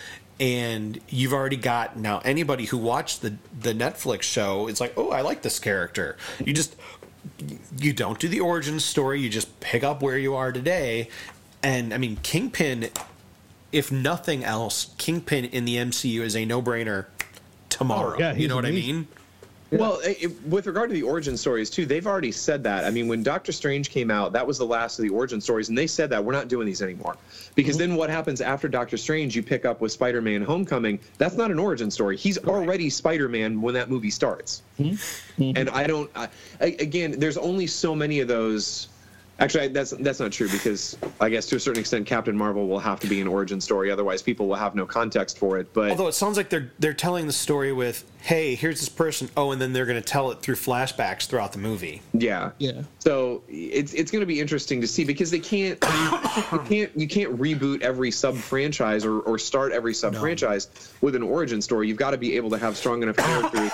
and 0.41 0.99
you've 1.09 1.33
already 1.33 1.57
got 1.57 1.97
now 1.97 2.21
anybody 2.25 2.65
who 2.65 2.79
watched 2.79 3.23
the 3.23 3.37
the 3.61 3.73
netflix 3.73 4.23
show 4.23 4.67
it's 4.67 4.81
like 4.81 4.93
oh 4.97 5.11
i 5.11 5.21
like 5.21 5.43
this 5.43 5.59
character. 5.59 6.17
You 6.45 6.53
just 6.53 6.77
you 7.79 7.93
don't 7.93 8.19
do 8.19 8.29
the 8.29 8.41
origin 8.41 8.79
story 8.81 9.21
you 9.21 9.29
just 9.29 9.61
pick 9.61 9.83
up 9.83 10.03
where 10.03 10.19
you 10.19 10.35
are 10.35 10.53
today. 10.53 11.09
And 11.63 11.95
i 11.95 11.99
mean 11.99 12.17
kingpin 12.23 12.91
if 13.73 13.91
nothing 13.91 14.45
else 14.45 14.95
kingpin 14.99 15.45
in 15.47 15.65
the 15.65 15.77
mcu 15.77 16.21
is 16.21 16.37
a 16.37 16.45
no-brainer 16.45 17.07
tomorrow. 17.69 18.15
Oh, 18.17 18.19
yeah, 18.19 18.35
you 18.35 18.49
know 18.49 18.57
what 18.57 18.65
amazing. 18.65 18.91
i 18.91 18.93
mean 18.93 19.09
Well, 19.81 20.01
i- 20.05 20.17
i- 20.25 20.33
with 20.49 20.67
regard 20.67 20.91
to 20.91 20.95
the 20.95 21.03
origin 21.03 21.37
stories 21.37 21.71
too, 21.71 21.87
they've 21.87 22.07
already 22.07 22.33
said 22.33 22.63
that. 22.65 22.85
I 22.85 22.91
mean, 22.91 23.09
when 23.09 23.23
Doctor 23.23 23.53
Strange 23.53 23.91
came 23.91 24.11
out, 24.11 24.33
that 24.33 24.47
was 24.47 24.59
the 24.59 24.67
last 24.67 24.99
of 24.99 25.05
the 25.05 25.09
origin 25.11 25.41
stories, 25.41 25.69
and 25.69 25.77
they 25.79 25.87
said 25.87 26.11
that 26.11 26.25
we're 26.25 26.33
not 26.33 26.49
doing 26.49 26.67
these 26.67 26.83
anymore. 26.83 27.17
Because 27.55 27.77
mm-hmm. 27.77 27.91
then 27.91 27.97
what 27.97 28.11
happens 28.11 28.41
after 28.41 28.69
Doctor 28.69 28.97
Strange? 28.97 29.37
You 29.37 29.43
pick 29.43 29.65
up 29.65 29.81
with 29.81 29.93
Spider-Man: 29.93 30.43
Homecoming. 30.43 30.99
That's 31.19 31.37
not 31.37 31.51
an 31.51 31.59
origin 31.59 31.91
story. 31.91 32.17
He's 32.17 32.39
already 32.39 32.91
Spider-Man 32.91 33.61
when 33.61 33.75
that 33.75 33.91
movie 33.91 34.11
starts. 34.11 34.63
Mm-hmm. 34.79 35.43
Mm-hmm. 35.43 35.57
And 35.57 35.71
I 35.71 35.87
don't. 35.87 36.11
I- 36.15 36.29
again, 36.61 37.19
there's 37.19 37.37
only 37.37 37.67
so 37.67 37.95
many 37.95 38.21
of 38.21 38.29
those. 38.29 38.89
Actually, 39.41 39.69
that's 39.69 39.91
that's 39.91 40.21
not 40.21 40.31
true 40.31 40.49
because 40.49 40.97
I 41.21 41.29
guess 41.29 41.47
to 41.47 41.57
a 41.57 41.61
certain 41.61 41.81
extent, 41.81 42.07
Captain 42.07 42.37
Marvel 42.37 42.69
will 42.69 42.79
have 42.79 43.01
to 43.01 43.09
be 43.09 43.21
an 43.21 43.27
origin 43.27 43.61
story. 43.61 43.91
Otherwise, 43.91 44.23
people 44.23 44.47
will 44.47 44.55
have 44.55 44.77
no 44.77 44.87
context 44.87 45.39
for 45.39 45.59
it. 45.59 45.73
But 45.73 45.91
Although 45.91 46.07
it 46.07 46.13
sounds 46.13 46.37
like 46.37 46.51
they're 46.51 46.71
they're 46.79 46.95
telling 46.95 47.27
the 47.27 47.33
story 47.33 47.73
with, 47.73 48.05
hey, 48.21 48.55
here's 48.55 48.79
this 48.79 48.89
person. 48.89 49.29
Oh, 49.37 49.51
and 49.51 49.61
then 49.61 49.73
they're 49.73 49.87
going 49.87 50.01
to 50.01 50.09
tell 50.09 50.31
it 50.31 50.41
through 50.41 50.55
flashbacks 50.55 51.27
throughout 51.27 51.53
the 51.53 51.59
movie. 51.59 52.01
Yeah. 52.13 52.53
Yeah. 52.59 52.83
So 53.01 53.43
it's 53.49 53.93
it's 53.93 54.13
going 54.13 54.21
to 54.21 54.27
be 54.27 54.41
interesting 54.41 54.81
to 54.81 54.87
see 54.87 55.05
because 55.05 55.33
they 55.33 55.41
can't 55.41 55.83
you 56.53 56.59
can't 56.61 56.91
you 56.97 57.09
can't 57.09 57.37
reboot 57.37 57.83
every 57.83 58.13
sub 58.13 58.37
franchise 58.37 59.05
or, 59.05 59.19
or 59.21 59.39
start 59.39 59.73
every 59.73 59.95
sub 59.95 60.15
franchise 60.15 60.93
with 61.01 61.17
an 61.17 61.23
origin 61.23 61.61
story. 61.61 61.89
You've 61.89 61.97
got 61.97 62.13
to 62.13 62.19
be 62.19 62.37
able 62.37 62.51
to 62.51 62.59
have 62.59 62.77
strong 62.77 63.03
enough 63.03 63.17
characters. 63.17 63.73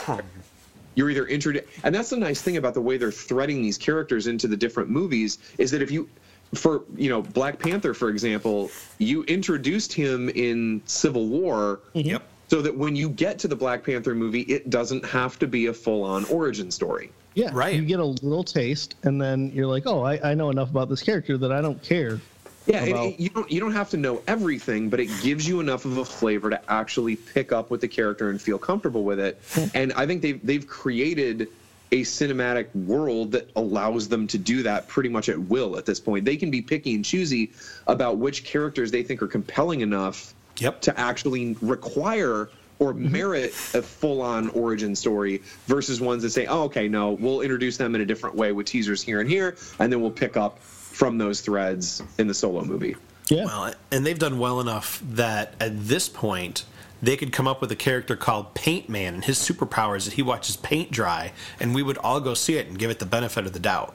You're 1.00 1.08
either 1.08 1.26
introduced, 1.28 1.64
and 1.82 1.94
that's 1.94 2.10
the 2.10 2.18
nice 2.18 2.42
thing 2.42 2.58
about 2.58 2.74
the 2.74 2.82
way 2.82 2.98
they're 2.98 3.10
threading 3.10 3.62
these 3.62 3.78
characters 3.78 4.26
into 4.26 4.46
the 4.46 4.56
different 4.56 4.90
movies 4.90 5.38
is 5.56 5.70
that 5.70 5.80
if 5.80 5.90
you, 5.90 6.10
for 6.52 6.82
you 6.94 7.08
know 7.08 7.22
Black 7.22 7.58
Panther 7.58 7.94
for 7.94 8.10
example, 8.10 8.70
you 8.98 9.22
introduced 9.22 9.94
him 9.94 10.28
in 10.28 10.82
Civil 10.84 11.26
War. 11.28 11.80
Mm-hmm. 11.94 12.10
Yep. 12.10 12.22
So 12.48 12.60
that 12.60 12.76
when 12.76 12.96
you 12.96 13.08
get 13.08 13.38
to 13.38 13.48
the 13.48 13.56
Black 13.56 13.82
Panther 13.82 14.14
movie, 14.14 14.42
it 14.42 14.68
doesn't 14.68 15.06
have 15.06 15.38
to 15.38 15.46
be 15.46 15.66
a 15.66 15.72
full-on 15.72 16.26
origin 16.26 16.70
story. 16.70 17.12
Yeah. 17.32 17.48
Right. 17.50 17.76
You 17.76 17.82
get 17.86 18.00
a 18.00 18.04
little 18.04 18.44
taste, 18.44 18.94
and 19.02 19.18
then 19.18 19.52
you're 19.54 19.68
like, 19.68 19.86
oh, 19.86 20.02
I, 20.02 20.32
I 20.32 20.34
know 20.34 20.50
enough 20.50 20.68
about 20.68 20.90
this 20.90 21.00
character 21.00 21.38
that 21.38 21.50
I 21.50 21.62
don't 21.62 21.82
care. 21.82 22.20
Yeah, 22.66 22.84
about- 22.84 23.06
it- 23.06 23.20
you 23.20 23.28
don't 23.30 23.50
you 23.50 23.60
don't 23.60 23.72
have 23.72 23.90
to 23.90 23.96
know 23.96 24.22
everything, 24.26 24.88
but 24.90 25.00
it 25.00 25.08
gives 25.22 25.48
you 25.48 25.60
enough 25.60 25.84
of 25.84 25.96
a 25.98 26.04
flavor 26.04 26.50
to 26.50 26.60
actually 26.70 27.16
pick 27.16 27.52
up 27.52 27.70
with 27.70 27.80
the 27.80 27.88
character 27.88 28.28
and 28.30 28.40
feel 28.40 28.58
comfortable 28.58 29.04
with 29.04 29.18
it. 29.20 29.40
and 29.74 29.92
I 29.94 30.06
think 30.06 30.22
they've 30.22 30.44
they've 30.44 30.66
created 30.66 31.48
a 31.92 32.02
cinematic 32.02 32.72
world 32.74 33.32
that 33.32 33.50
allows 33.56 34.08
them 34.08 34.28
to 34.28 34.38
do 34.38 34.62
that 34.62 34.86
pretty 34.86 35.08
much 35.08 35.28
at 35.28 35.36
will 35.38 35.76
at 35.76 35.86
this 35.86 35.98
point. 35.98 36.24
They 36.24 36.36
can 36.36 36.48
be 36.50 36.62
picky 36.62 36.94
and 36.94 37.04
choosy 37.04 37.50
about 37.88 38.18
which 38.18 38.44
characters 38.44 38.92
they 38.92 39.02
think 39.02 39.20
are 39.22 39.26
compelling 39.26 39.80
enough 39.80 40.32
Yep. 40.58 40.82
to 40.82 41.00
actually 41.00 41.56
require 41.62 42.48
or 42.78 42.92
mm-hmm. 42.94 43.10
merit 43.12 43.50
a 43.74 43.82
full-on 43.82 44.50
origin 44.50 44.94
story 44.94 45.42
versus 45.66 46.00
ones 46.00 46.22
that 46.22 46.30
say, 46.30 46.46
"Oh, 46.46 46.64
okay, 46.64 46.86
no, 46.86 47.12
we'll 47.12 47.40
introduce 47.40 47.76
them 47.76 47.94
in 47.94 48.00
a 48.02 48.06
different 48.06 48.36
way 48.36 48.52
with 48.52 48.66
teasers 48.66 49.02
here 49.02 49.20
and 49.20 49.28
here, 49.28 49.56
and 49.78 49.92
then 49.92 50.00
we'll 50.00 50.10
pick 50.10 50.36
up 50.36 50.60
from 51.00 51.16
those 51.16 51.40
threads 51.40 52.02
in 52.18 52.28
the 52.28 52.34
solo 52.34 52.62
movie." 52.62 52.94
Yeah. 53.30 53.46
Well, 53.46 53.72
and 53.90 54.04
they've 54.04 54.18
done 54.18 54.38
well 54.38 54.60
enough 54.60 55.02
that 55.12 55.54
at 55.58 55.86
this 55.86 56.08
point 56.08 56.64
they 57.00 57.16
could 57.16 57.32
come 57.32 57.48
up 57.48 57.62
with 57.62 57.72
a 57.72 57.76
character 57.76 58.16
called 58.16 58.52
Paint 58.54 58.90
Man, 58.90 59.14
and 59.14 59.24
his 59.24 59.38
superpower 59.38 59.96
is 59.96 60.04
that 60.04 60.14
he 60.14 60.22
watches 60.22 60.56
paint 60.56 60.90
dry, 60.90 61.32
and 61.58 61.74
we 61.74 61.82
would 61.82 61.96
all 61.98 62.20
go 62.20 62.34
see 62.34 62.56
it 62.56 62.66
and 62.66 62.78
give 62.78 62.90
it 62.90 62.98
the 62.98 63.06
benefit 63.06 63.46
of 63.46 63.54
the 63.54 63.58
doubt. 63.58 63.94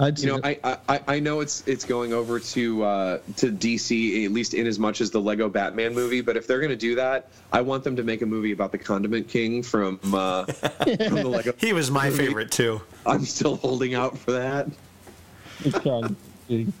I'd 0.00 0.18
You 0.20 0.28
know, 0.28 0.40
I, 0.44 0.78
I 0.88 1.00
I 1.08 1.20
know 1.20 1.40
it's 1.40 1.66
it's 1.66 1.84
going 1.84 2.12
over 2.12 2.38
to 2.38 2.84
uh, 2.84 3.18
to 3.38 3.50
DC 3.50 4.24
at 4.24 4.30
least 4.30 4.54
in 4.54 4.68
as 4.68 4.78
much 4.78 5.00
as 5.00 5.10
the 5.10 5.20
Lego 5.20 5.48
Batman 5.48 5.92
movie, 5.92 6.20
but 6.20 6.36
if 6.36 6.46
they're 6.46 6.60
going 6.60 6.70
to 6.70 6.76
do 6.76 6.94
that, 6.94 7.30
I 7.50 7.62
want 7.62 7.82
them 7.82 7.96
to 7.96 8.04
make 8.04 8.22
a 8.22 8.26
movie 8.26 8.52
about 8.52 8.70
the 8.70 8.78
Condiment 8.78 9.26
King 9.26 9.64
from 9.64 9.98
uh, 10.14 10.44
from 10.44 11.16
the 11.16 11.28
Lego. 11.28 11.52
He 11.56 11.72
was 11.72 11.90
my 11.90 12.10
favorite 12.10 12.52
too. 12.52 12.80
I'm 13.04 13.24
still 13.24 13.56
holding 13.56 13.94
out 13.94 14.16
for 14.16 14.32
that. 14.32 14.68
it's 15.64 15.78
John. 15.80 16.16
Kidding. 16.48 16.72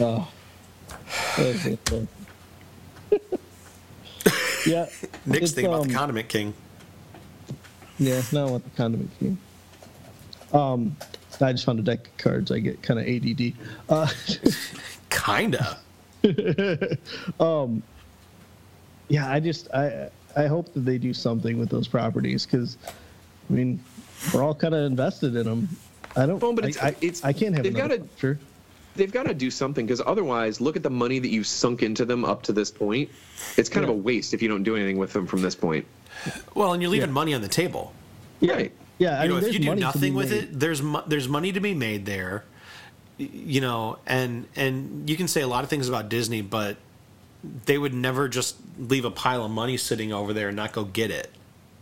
oh. 0.00 0.28
That's 1.36 1.62
so 1.62 1.76
fun. 1.84 2.08
yeah. 4.66 4.86
Nick's 5.26 5.52
thinking 5.52 5.72
about 5.72 5.84
the 5.84 5.90
um, 5.90 5.94
Condiment 5.94 6.28
King. 6.28 6.54
Yeah, 7.98 8.20
now 8.32 8.46
I 8.46 8.50
want 8.50 8.64
the 8.64 8.70
condiment 8.76 9.10
king. 9.18 9.38
Um, 10.52 10.96
I 11.40 11.52
just 11.52 11.64
found 11.64 11.78
a 11.78 11.82
deck 11.82 12.06
of 12.06 12.16
cards. 12.18 12.52
I 12.52 12.58
get 12.58 12.82
kind 12.82 13.00
of 13.00 13.06
ADD. 13.06 13.54
Uh, 13.88 14.08
Kinda. 15.10 15.78
um, 17.40 17.82
yeah, 19.08 19.30
I 19.30 19.40
just 19.40 19.72
I 19.72 20.10
I 20.36 20.46
hope 20.46 20.72
that 20.74 20.80
they 20.80 20.98
do 20.98 21.14
something 21.14 21.58
with 21.58 21.70
those 21.70 21.88
properties 21.88 22.44
because, 22.44 22.76
I 23.48 23.52
mean, 23.52 23.80
we're 24.34 24.42
all 24.42 24.54
kind 24.54 24.74
of 24.74 24.84
invested 24.84 25.34
in 25.36 25.44
them. 25.46 25.68
I 26.16 26.26
don't. 26.26 26.40
Well, 26.40 26.52
but 26.52 26.64
it's- 26.66 26.82
I, 26.82 26.88
it's- 27.00 27.24
I 27.24 27.32
can't 27.32 27.54
have 27.54 27.64
they've 27.64 27.74
gotta- 27.74 28.02
Sure. 28.18 28.38
They've 28.96 29.12
got 29.12 29.24
to 29.26 29.34
do 29.34 29.50
something 29.50 29.84
because 29.84 30.00
otherwise, 30.06 30.58
look 30.58 30.74
at 30.74 30.82
the 30.82 30.88
money 30.88 31.18
that 31.18 31.28
you've 31.28 31.46
sunk 31.46 31.82
into 31.82 32.06
them 32.06 32.24
up 32.24 32.42
to 32.44 32.52
this 32.54 32.70
point. 32.70 33.10
It's 33.58 33.68
kind 33.68 33.84
of 33.84 33.90
a 33.90 33.92
waste 33.92 34.32
if 34.32 34.40
you 34.40 34.48
don't 34.48 34.62
do 34.62 34.74
anything 34.74 34.96
with 34.96 35.12
them 35.12 35.26
from 35.26 35.42
this 35.42 35.54
point. 35.54 35.84
Well, 36.54 36.72
and 36.72 36.80
you're 36.80 36.90
leaving 36.90 37.12
money 37.12 37.34
on 37.34 37.42
the 37.42 37.48
table. 37.48 37.92
Right. 38.40 38.72
Yeah, 38.96 39.20
I 39.20 39.24
you 39.24 39.28
know, 39.28 39.34
mean, 39.34 39.44
if 39.44 39.52
you 39.52 39.58
do 39.58 39.66
money 39.66 39.80
to 39.82 39.86
be 39.86 39.92
nothing 39.92 40.14
with 40.14 40.30
made. 40.30 40.44
it, 40.44 40.58
there's 40.60 40.80
mo- 40.80 41.02
there's 41.06 41.28
money 41.28 41.52
to 41.52 41.60
be 41.60 41.74
made 41.74 42.06
there. 42.06 42.44
You 43.18 43.60
know, 43.60 43.98
and 44.06 44.46
and 44.56 45.10
you 45.10 45.16
can 45.18 45.28
say 45.28 45.42
a 45.42 45.46
lot 45.46 45.62
of 45.62 45.68
things 45.68 45.90
about 45.90 46.08
Disney, 46.08 46.40
but 46.40 46.78
they 47.66 47.76
would 47.76 47.92
never 47.92 48.28
just 48.28 48.56
leave 48.78 49.04
a 49.04 49.10
pile 49.10 49.44
of 49.44 49.50
money 49.50 49.76
sitting 49.76 50.10
over 50.14 50.32
there 50.32 50.48
and 50.48 50.56
not 50.56 50.72
go 50.72 50.84
get 50.84 51.10
it. 51.10 51.30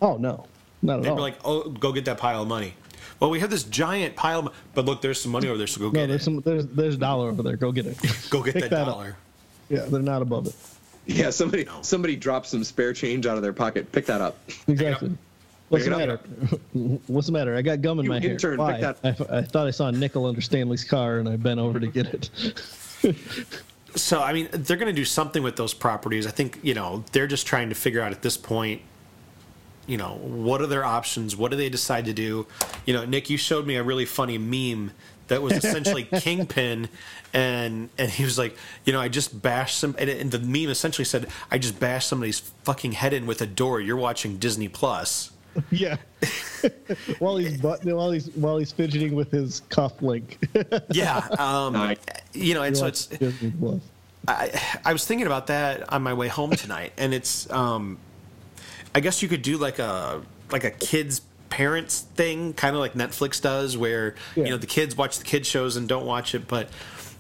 Oh 0.03 0.17
no, 0.17 0.47
not 0.83 0.97
at 0.99 1.03
They'd 1.05 1.11
all. 1.11 1.15
be 1.17 1.23
like, 1.23 1.39
"Oh, 1.45 1.69
go 1.71 1.93
get 1.93 2.07
that 2.07 2.19
pile 2.19 2.43
of 2.43 2.49
money." 2.49 2.75
Well, 3.25 3.31
we 3.31 3.41
have 3.41 3.49
this 3.49 3.65
giant 3.65 4.17
pile, 4.17 4.41
of, 4.49 4.55
but 4.75 4.85
look, 4.85 5.01
there's 5.01 5.19
some 5.19 5.33
money 5.33 5.49
over 5.49 5.57
there, 5.57 5.67
so 5.67 5.81
go 5.81 5.87
no, 5.87 5.93
get 5.93 6.09
there's 6.09 6.21
it. 6.21 6.25
some 6.25 6.41
there's 6.43 6.67
there's 6.67 6.97
a 6.97 6.99
dollar 6.99 7.31
over 7.31 7.43
there. 7.43 7.57
Go 7.57 7.73
get 7.73 7.87
it. 7.87 7.97
Go 8.29 8.43
get 8.43 8.53
Pick 8.53 8.65
that, 8.65 8.71
that 8.71 8.81
up. 8.83 8.87
dollar. 8.89 9.17
Yeah, 9.71 9.87
they're 9.87 10.03
not 10.03 10.21
above 10.21 10.47
it. 10.49 10.55
Yeah, 11.07 11.31
somebody 11.31 11.67
somebody 11.81 12.17
dropped 12.17 12.49
some 12.49 12.63
spare 12.65 12.93
change 12.93 13.25
out 13.25 13.39
of 13.39 13.43
their 13.43 13.55
pocket. 13.55 13.91
Pick 13.93 14.05
that 14.07 14.21
up. 14.21 14.37
Exactly. 14.69 15.17
What's 15.71 15.87
the 15.87 15.91
matter? 15.93 16.17
What's 17.07 17.29
the 17.29 17.33
matter? 17.33 17.57
I 17.57 17.63
got 17.63 17.81
gum 17.81 17.99
in 17.99 18.05
You 18.05 18.11
my 18.11 18.21
hair. 18.21 18.33
intern, 18.33 18.53
pick 18.53 18.59
Why? 18.59 18.81
that- 18.83 18.99
I, 19.03 19.09
f- 19.09 19.31
I 19.31 19.41
thought 19.41 19.67
I 19.67 19.71
saw 19.71 19.89
a 19.89 19.93
nickel 19.93 20.27
under 20.27 20.43
Stanley's 20.43 20.85
car, 20.85 21.17
and 21.17 21.27
I 21.27 21.37
bent 21.37 21.59
over 21.59 21.81
to 21.81 21.87
get 21.87 22.07
it. 22.09 22.31
So, 23.97 24.21
I 24.21 24.33
mean, 24.33 24.49
they're 24.51 24.77
going 24.77 24.93
to 24.93 25.01
do 25.01 25.05
something 25.05 25.43
with 25.45 25.55
those 25.55 25.73
properties. 25.73 26.27
I 26.27 26.31
think, 26.31 26.59
you 26.65 26.75
know, 26.75 27.05
they're 27.13 27.29
just 27.29 27.47
trying 27.47 27.69
to 27.69 27.77
figure 27.77 28.01
out 28.01 28.11
at 28.11 28.23
this 28.23 28.37
point, 28.37 28.83
you 29.87 29.97
know, 29.97 30.19
what 30.23 30.61
are 30.61 30.67
their 30.67 30.85
options? 30.85 31.37
What 31.37 31.51
do 31.51 31.57
they 31.57 31.69
decide 31.69 32.05
to 32.07 32.13
do? 32.13 32.47
You 32.87 32.95
know, 32.95 33.05
Nick, 33.05 33.31
you 33.31 33.37
showed 33.37 33.67
me 33.67 33.77
a 33.77 33.83
really 33.83 34.05
funny 34.05 34.39
meme 34.39 34.93
that 35.29 35.43
was 35.43 35.53
essentially 35.53 36.05
Kingpin, 36.21 36.89
and 37.33 37.89
and 37.99 38.11
he 38.11 38.25
was 38.25 38.39
like, 38.39 38.57
you 38.85 38.93
know, 38.93 39.01
I 39.01 39.09
just 39.09 39.41
bashed 39.43 39.79
some, 39.79 39.95
and, 39.99 40.09
and 40.09 40.31
the 40.31 40.39
meme 40.39 40.71
essentially 40.71 41.05
said, 41.05 41.29
I 41.51 41.59
just 41.59 41.79
bashed 41.79 42.09
somebody's 42.09 42.41
fucking 42.41 42.93
head 42.93 43.13
in 43.13 43.27
with 43.27 43.41
a 43.43 43.47
door. 43.47 43.81
You're 43.81 43.97
watching 43.97 44.39
Disney 44.39 44.69
Plus. 44.69 45.31
yeah. 45.71 45.97
while 47.19 47.37
he's 47.37 47.61
but, 47.61 47.85
while 47.85 48.11
he's 48.11 48.29
while 48.33 48.59
he's 48.59 48.73
fidgeting 48.73 49.15
with 49.15 49.31
his 49.31 49.61
cuff 49.69 50.03
link. 50.03 50.39
Yeah, 50.91 51.19
um, 51.39 51.75
Nice. 51.75 51.99
you 52.33 52.55
know, 52.55 52.63
and 52.63 52.77
so 52.77 52.87
it's 52.87 53.07
Disney 53.07 53.53
Plus. 53.59 53.81
I, 54.27 54.79
I 54.85 54.93
was 54.93 55.07
thinking 55.07 55.27
about 55.27 55.49
that 55.49 55.93
on 55.93 56.03
my 56.03 56.15
way 56.15 56.29
home 56.29 56.53
tonight, 56.53 56.93
and 56.97 57.13
it's 57.13 57.51
um, 57.51 57.99
I 58.95 59.01
guess 59.01 59.23
you 59.23 59.29
could 59.29 59.43
do 59.43 59.57
like 59.59 59.79
a 59.79 60.23
like 60.51 60.65
a 60.65 60.71
kids 60.71 61.23
parents 61.51 62.01
thing, 62.17 62.53
kind 62.53 62.75
of 62.75 62.81
like 62.81 62.95
Netflix 62.95 63.41
does, 63.41 63.77
where 63.77 64.15
Yeah. 64.37 64.45
you 64.45 64.51
know 64.51 64.57
the 64.57 64.67
kids 64.67 64.97
watch 64.97 65.19
the 65.19 65.25
kids 65.25 65.49
shows 65.49 65.77
and 65.77 65.89
don't 65.89 66.07
watch 66.07 66.35
it, 66.35 66.47
but 66.49 66.69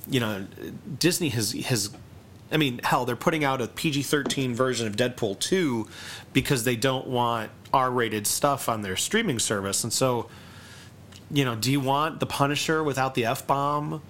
you 0.09 0.21
know 0.21 0.47
Disney 0.99 1.29
has 1.31 1.53
has. 1.53 1.91
I 2.53 2.57
mean, 2.57 2.81
hell, 2.85 3.05
they're 3.05 3.17
putting 3.17 3.43
out 3.43 3.61
a 3.61 3.67
PG 3.67 4.03
13 4.03 4.55
version 4.55 4.87
of 4.87 4.95
Deadpool 4.95 5.41
2 5.41 5.89
because 6.33 6.63
they 6.63 6.77
don't 6.77 7.07
want 7.09 7.51
R 7.73 7.91
rated 7.91 8.27
stuff 8.29 8.69
on 8.69 8.83
their 8.83 8.95
streaming 8.97 9.41
service. 9.41 9.83
And 9.83 9.93
so, 9.93 10.29
you 11.33 11.45
know, 11.45 11.57
do 11.57 11.73
you 11.73 11.81
want 11.81 12.21
The 12.21 12.27
Punisher 12.27 12.85
without 12.85 13.15
the 13.17 13.25
F 13.25 13.45
bomb? 13.47 14.03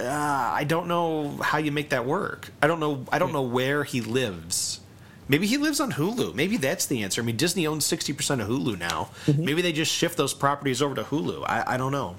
uh, 0.00 0.04
I 0.04 0.64
don't 0.64 0.88
know 0.88 1.36
how 1.42 1.58
you 1.58 1.70
make 1.70 1.90
that 1.90 2.06
work. 2.06 2.50
I 2.62 2.66
don't 2.66 2.80
know. 2.80 3.04
I 3.12 3.18
don't 3.18 3.32
know 3.32 3.42
where 3.42 3.84
he 3.84 4.00
lives. 4.00 4.80
Maybe 5.28 5.46
he 5.46 5.58
lives 5.58 5.78
on 5.80 5.92
Hulu. 5.92 6.34
Maybe 6.34 6.56
that's 6.56 6.86
the 6.86 7.02
answer. 7.02 7.20
I 7.20 7.24
mean, 7.24 7.36
Disney 7.36 7.66
owns 7.66 7.84
sixty 7.84 8.12
percent 8.12 8.40
of 8.40 8.48
Hulu 8.48 8.78
now. 8.78 9.10
Maybe 9.26 9.60
they 9.62 9.72
just 9.72 9.92
shift 9.92 10.16
those 10.16 10.32
properties 10.34 10.80
over 10.80 10.94
to 10.94 11.04
Hulu. 11.04 11.44
I, 11.46 11.74
I 11.74 11.76
don't 11.76 11.92
know. 11.92 12.16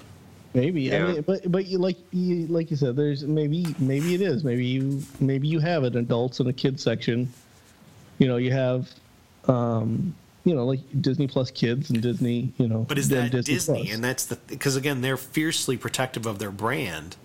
Maybe, 0.54 0.92
I 0.92 0.96
Yeah. 0.98 1.12
mean, 1.12 1.22
but 1.22 1.50
but 1.50 1.66
you 1.66 1.78
like 1.78 1.96
you 2.12 2.46
like 2.46 2.70
you 2.70 2.76
said, 2.76 2.96
there's 2.96 3.24
maybe 3.24 3.74
maybe 3.78 4.14
it 4.14 4.20
is. 4.20 4.44
Maybe 4.44 4.64
you 4.66 5.02
maybe 5.20 5.48
you 5.48 5.58
have 5.60 5.82
an 5.84 5.96
adults 5.96 6.40
and 6.40 6.48
a 6.48 6.52
kids 6.52 6.82
section. 6.82 7.32
You 8.18 8.28
know, 8.28 8.36
you 8.36 8.52
have, 8.52 8.88
um, 9.46 10.14
you 10.44 10.54
know, 10.54 10.66
like 10.66 10.80
Disney 11.00 11.26
Plus 11.26 11.50
Kids 11.50 11.90
and 11.90 12.02
Disney. 12.02 12.52
You 12.58 12.68
know, 12.68 12.84
But 12.88 12.98
is 12.98 13.08
that 13.10 13.30
Disney? 13.30 13.82
Plus. 13.84 13.94
And 13.94 14.04
that's 14.04 14.26
the 14.26 14.36
because 14.48 14.76
again, 14.76 15.00
they're 15.00 15.16
fiercely 15.16 15.76
protective 15.76 16.26
of 16.26 16.38
their 16.38 16.50
brand. 16.50 17.16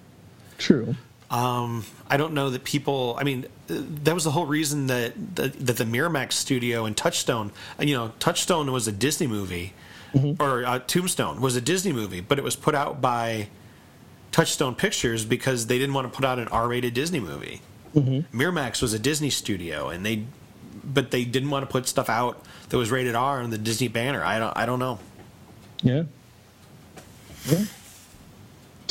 true? 0.57 0.95
Um, 1.29 1.85
I 2.09 2.17
don't 2.17 2.33
know 2.33 2.51
that 2.51 2.63
people. 2.63 3.15
I 3.19 3.23
mean, 3.23 3.47
that 3.67 4.13
was 4.13 4.23
the 4.23 4.31
whole 4.31 4.45
reason 4.45 4.87
that 4.87 5.13
that, 5.35 5.65
that 5.65 5.77
the 5.77 5.83
Miramax 5.83 6.33
studio 6.33 6.85
and 6.85 6.95
Touchstone. 6.95 7.51
You 7.79 7.95
know, 7.95 8.11
Touchstone 8.19 8.71
was 8.71 8.87
a 8.87 8.91
Disney 8.91 9.27
movie, 9.27 9.73
mm-hmm. 10.13 10.41
or 10.41 10.65
uh, 10.65 10.79
Tombstone 10.79 11.41
was 11.41 11.55
a 11.55 11.61
Disney 11.61 11.91
movie, 11.91 12.21
but 12.21 12.37
it 12.37 12.43
was 12.43 12.55
put 12.55 12.75
out 12.75 13.01
by 13.01 13.47
Touchstone 14.31 14.75
Pictures 14.75 15.25
because 15.25 15.67
they 15.67 15.79
didn't 15.79 15.95
want 15.95 16.11
to 16.11 16.15
put 16.15 16.25
out 16.25 16.39
an 16.39 16.47
R-rated 16.49 16.93
Disney 16.93 17.19
movie. 17.19 17.61
Mm-hmm. 17.95 18.39
Miramax 18.39 18.81
was 18.81 18.93
a 18.93 18.99
Disney 18.99 19.29
studio, 19.29 19.89
and 19.89 20.05
they, 20.05 20.25
but 20.83 21.11
they 21.11 21.23
didn't 21.23 21.49
want 21.49 21.65
to 21.65 21.71
put 21.71 21.87
stuff 21.87 22.09
out 22.09 22.43
that 22.69 22.77
was 22.77 22.91
rated 22.91 23.15
R 23.15 23.41
on 23.41 23.49
the 23.49 23.57
Disney 23.57 23.87
banner. 23.87 24.23
I 24.23 24.37
don't. 24.37 24.55
I 24.55 24.65
don't 24.65 24.79
know. 24.79 24.99
Yeah. 25.81 26.03
Yeah. 27.47 27.63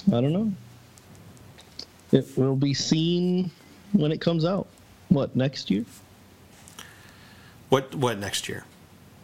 I 0.09 0.21
don't 0.21 0.33
know. 0.33 0.53
It 2.15 2.27
will 2.37 2.55
be 2.55 2.73
seen 2.73 3.51
when 3.93 4.13
it 4.13 4.21
comes 4.21 4.45
out. 4.45 4.69
What 5.09 5.35
next 5.35 5.69
year? 5.71 5.85
What 7.71 7.93
what 7.97 8.19
next 8.19 8.49
year? 8.49 8.65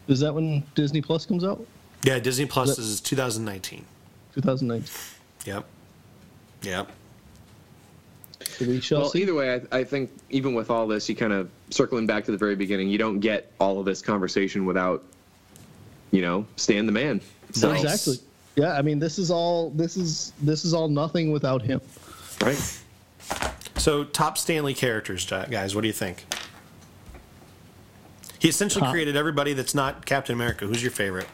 Is 0.09 0.19
that 0.21 0.35
when 0.35 0.65
Disney 0.75 1.01
Plus 1.01 1.25
comes 1.25 1.45
out? 1.45 1.65
Yeah, 2.03 2.19
Disney 2.19 2.47
Plus 2.47 2.75
That- 2.77 2.83
is 2.83 3.01
2019. 3.01 3.85
2019. 4.35 4.91
Yep. 5.47 5.65
Yep. 6.63 6.91
So 8.59 8.65
we 8.67 8.81
shall 8.81 9.03
Well, 9.03 9.11
see. 9.11 9.23
either 9.23 9.35
way, 9.35 9.61
I, 9.73 9.79
I 9.79 9.85
think 9.85 10.11
even 10.31 10.55
with 10.55 10.69
all 10.71 10.87
this, 10.89 11.09
you 11.09 11.15
kind 11.15 11.33
of 11.33 11.49
circling 11.71 12.07
back 12.07 12.25
to 12.25 12.33
the 12.33 12.37
very 12.39 12.57
beginning, 12.57 12.89
you 12.89 12.99
don't 12.99 13.21
get 13.21 13.53
all 13.61 13.79
of 13.79 13.85
this 13.85 14.03
conversation 14.03 14.65
without, 14.67 15.05
you 16.11 16.23
know, 16.23 16.45
Stan 16.57 16.87
the 16.87 16.93
man. 16.93 17.21
So, 17.53 17.71
Nice. 17.73 17.83
Exactly. 17.85 18.27
Yeah, 18.57 18.73
I 18.77 18.83
mean, 18.83 18.99
this 18.99 19.19
is 19.19 19.31
all. 19.31 19.71
This 19.71 19.97
is 19.97 20.33
this 20.43 20.65
is 20.65 20.75
all 20.75 20.89
nothing 20.89 21.31
without 21.31 21.63
him. 21.63 21.81
Right? 22.43 22.79
So, 23.77 24.05
top 24.05 24.39
Stan 24.39 24.65
Lee 24.65 24.75
characters, 24.75 25.27
guys. 25.27 25.75
What 25.75 25.83
do 25.83 25.87
you 25.87 25.93
think? 25.93 26.27
He 28.39 28.49
essentially 28.49 28.81
Top- 28.83 28.93
created 28.93 29.17
everybody 29.17 29.53
that's 29.53 29.75
not 29.75 30.07
Captain 30.07 30.35
America. 30.35 30.67
Who's 30.67 30.83
your 30.83 30.91
favorite? 30.91 31.27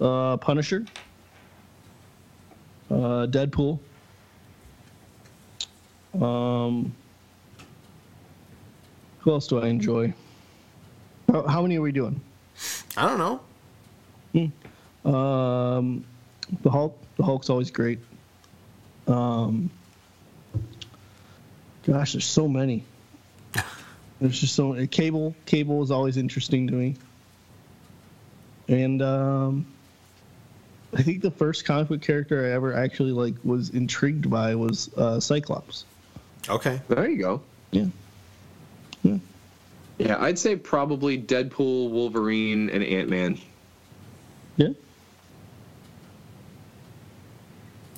Uh, 0.00 0.36
Punisher. 0.38 0.86
Uh, 2.90 3.26
Deadpool. 3.26 3.78
Um, 6.20 6.94
who 9.18 9.32
else 9.32 9.46
do 9.48 9.60
I 9.60 9.68
enjoy? 9.68 10.14
How, 11.30 11.46
how 11.46 11.62
many 11.62 11.76
are 11.76 11.82
we 11.82 11.92
doing? 11.92 12.18
I 12.96 13.06
don't 13.06 13.18
know. 13.18 13.40
Um, 15.10 16.04
the 16.62 16.70
Hulk. 16.70 16.98
The 17.16 17.22
Hulk's 17.22 17.50
always 17.50 17.70
great. 17.70 17.98
Um, 19.06 19.70
gosh, 21.86 22.12
there's 22.12 22.24
so 22.24 22.48
many. 22.48 22.84
There's 24.20 24.40
just 24.40 24.54
so 24.54 24.72
many. 24.72 24.86
cable. 24.86 25.36
Cable 25.44 25.82
is 25.82 25.90
always 25.90 26.16
interesting 26.16 26.66
to 26.68 26.72
me. 26.72 26.96
And 28.68 29.02
um, 29.02 29.66
I 30.94 31.02
think 31.02 31.22
the 31.22 31.30
first 31.30 31.64
comic 31.64 31.88
book 31.88 32.02
character 32.02 32.46
I 32.46 32.50
ever 32.50 32.74
actually 32.74 33.12
like 33.12 33.34
was 33.44 33.70
intrigued 33.70 34.30
by 34.30 34.54
was 34.54 34.90
uh, 34.96 35.20
Cyclops. 35.20 35.84
Okay. 36.48 36.80
There 36.88 37.08
you 37.08 37.18
go. 37.18 37.42
Yeah. 37.70 37.86
Yeah. 39.02 39.18
Yeah, 39.98 40.16
I'd 40.22 40.38
say 40.38 40.56
probably 40.56 41.20
Deadpool, 41.20 41.90
Wolverine, 41.90 42.68
and 42.70 42.82
Ant 42.82 43.08
Man. 43.08 43.38
Yeah. 44.56 44.68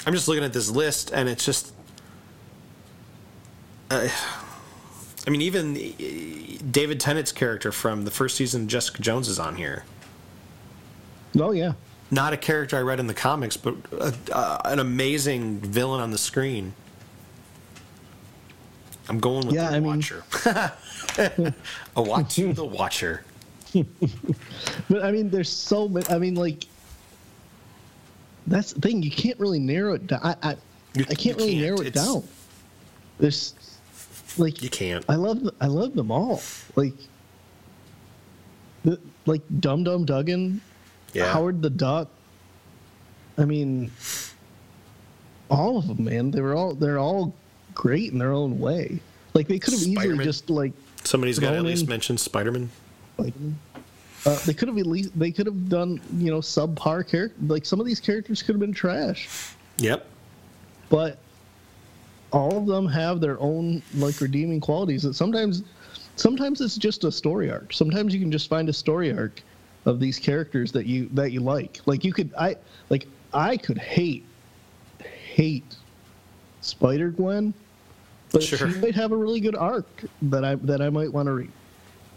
I'm 0.08 0.14
just 0.14 0.26
looking 0.26 0.42
at 0.42 0.54
this 0.54 0.70
list, 0.70 1.10
and 1.12 1.28
it's 1.28 1.44
just. 1.44 1.70
Uh, 3.90 4.08
I 5.26 5.30
mean, 5.30 5.42
even 5.42 5.76
uh, 5.76 6.62
David 6.70 6.98
Tennant's 6.98 7.30
character 7.30 7.70
from 7.72 8.06
the 8.06 8.10
first 8.10 8.34
season 8.38 8.62
of 8.62 8.68
Jessica 8.68 9.02
Jones 9.02 9.28
is 9.28 9.38
on 9.38 9.56
here. 9.56 9.84
Oh 11.38 11.50
yeah. 11.50 11.74
Not 12.10 12.32
a 12.32 12.38
character 12.38 12.78
I 12.78 12.80
read 12.80 13.00
in 13.00 13.06
the 13.06 13.12
comics, 13.12 13.58
but 13.58 13.74
uh 14.00 14.12
uh, 14.32 14.58
an 14.64 14.78
amazing 14.78 15.58
villain 15.60 16.00
on 16.00 16.10
the 16.10 16.16
screen. 16.16 16.72
I'm 19.10 19.20
going 19.20 19.46
with 19.46 19.56
Yeah, 19.56 19.68
the 19.68 19.76
I 19.76 19.80
mean- 19.80 19.88
Watcher. 19.90 20.24
a 21.96 22.02
Watcher, 22.02 22.52
the 22.54 22.64
Watcher. 22.64 23.24
But 24.88 25.04
I 25.04 25.12
mean, 25.12 25.28
there's 25.28 25.50
so 25.50 25.86
many. 25.86 26.08
I 26.08 26.18
mean, 26.18 26.34
like, 26.34 26.64
that's 28.50 28.72
the 28.72 28.80
thing. 28.80 29.02
You 29.02 29.10
can't 29.10 29.38
really 29.38 29.58
narrow 29.58 29.94
it 29.94 30.06
down. 30.06 30.20
I, 30.22 30.36
I, 30.42 30.56
You- 30.94 31.04
I 31.08 31.14
can't 31.14 31.36
really 31.36 31.52
can't. 31.52 31.62
narrow 31.62 31.80
it 31.80 31.86
It's- 31.88 32.04
down. 32.06 32.22
There's, 33.18 33.54
like, 34.36 34.62
You 34.62 34.70
can't. 34.70 35.04
I 35.08 35.16
love, 35.16 35.48
I 35.60 35.66
love 35.66 35.94
them 35.94 36.10
all. 36.10 36.40
Like, 36.76 36.94
the, 38.84 38.98
like 39.26 39.42
Dum 39.60 39.82
Dum 39.84 40.04
Dugan, 40.04 40.60
Yeah. 41.12 41.32
Howard 41.32 41.62
the 41.62 41.70
Duck. 41.70 42.08
I 43.36 43.44
mean, 43.44 43.90
all 45.50 45.78
of 45.78 45.86
them, 45.88 46.04
man. 46.04 46.30
They 46.30 46.40
were 46.40 46.54
all, 46.54 46.74
they're 46.74 46.98
all 46.98 47.34
great 47.74 48.12
in 48.12 48.18
their 48.18 48.32
own 48.32 48.58
way. 48.58 49.00
Like 49.34 49.46
they 49.48 49.58
could 49.58 49.74
have 49.74 49.82
easily 49.82 50.24
just 50.24 50.50
like 50.50 50.72
Somebody's 51.04 51.38
got 51.38 51.50
to 51.50 51.56
at 51.58 51.62
least 51.64 51.86
mention 51.88 52.18
Spider-Man. 52.18 52.70
Uh, 54.28 54.38
they 54.44 54.52
could 54.52 54.68
have 54.68 54.76
at 54.78 54.86
least 54.86 55.18
they 55.18 55.30
could 55.32 55.46
have 55.46 55.68
done 55.68 56.00
you 56.18 56.30
know 56.30 56.38
subpar 56.40 57.06
character 57.08 57.32
like 57.46 57.64
some 57.64 57.80
of 57.80 57.86
these 57.86 58.00
characters 58.00 58.42
could 58.42 58.54
have 58.54 58.60
been 58.60 58.72
trash 58.72 59.28
Yep. 59.78 60.06
but 60.90 61.18
all 62.32 62.58
of 62.58 62.66
them 62.66 62.86
have 62.88 63.20
their 63.20 63.40
own 63.40 63.82
like 63.94 64.20
redeeming 64.20 64.60
qualities 64.60 65.02
that 65.02 65.14
sometimes 65.14 65.62
sometimes 66.16 66.60
it's 66.60 66.76
just 66.76 67.04
a 67.04 67.12
story 67.12 67.50
arc 67.50 67.72
sometimes 67.72 68.12
you 68.12 68.20
can 68.20 68.30
just 68.30 68.48
find 68.48 68.68
a 68.68 68.72
story 68.72 69.12
arc 69.16 69.42
of 69.86 69.98
these 70.00 70.18
characters 70.18 70.70
that 70.72 70.84
you 70.86 71.08
that 71.12 71.32
you 71.32 71.40
like 71.40 71.80
like 71.86 72.04
you 72.04 72.12
could 72.12 72.30
i 72.36 72.54
like 72.90 73.06
i 73.32 73.56
could 73.56 73.78
hate 73.78 74.24
hate 75.34 75.76
spider 76.60 77.08
gwen 77.10 77.54
but 78.30 78.42
Sure. 78.42 78.58
she 78.70 78.78
might 78.80 78.94
have 78.94 79.12
a 79.12 79.16
really 79.16 79.40
good 79.40 79.54
arc 79.56 79.86
that 80.22 80.44
i 80.44 80.56
that 80.56 80.82
i 80.82 80.90
might 80.90 81.10
want 81.10 81.26
to 81.26 81.32
read 81.32 81.50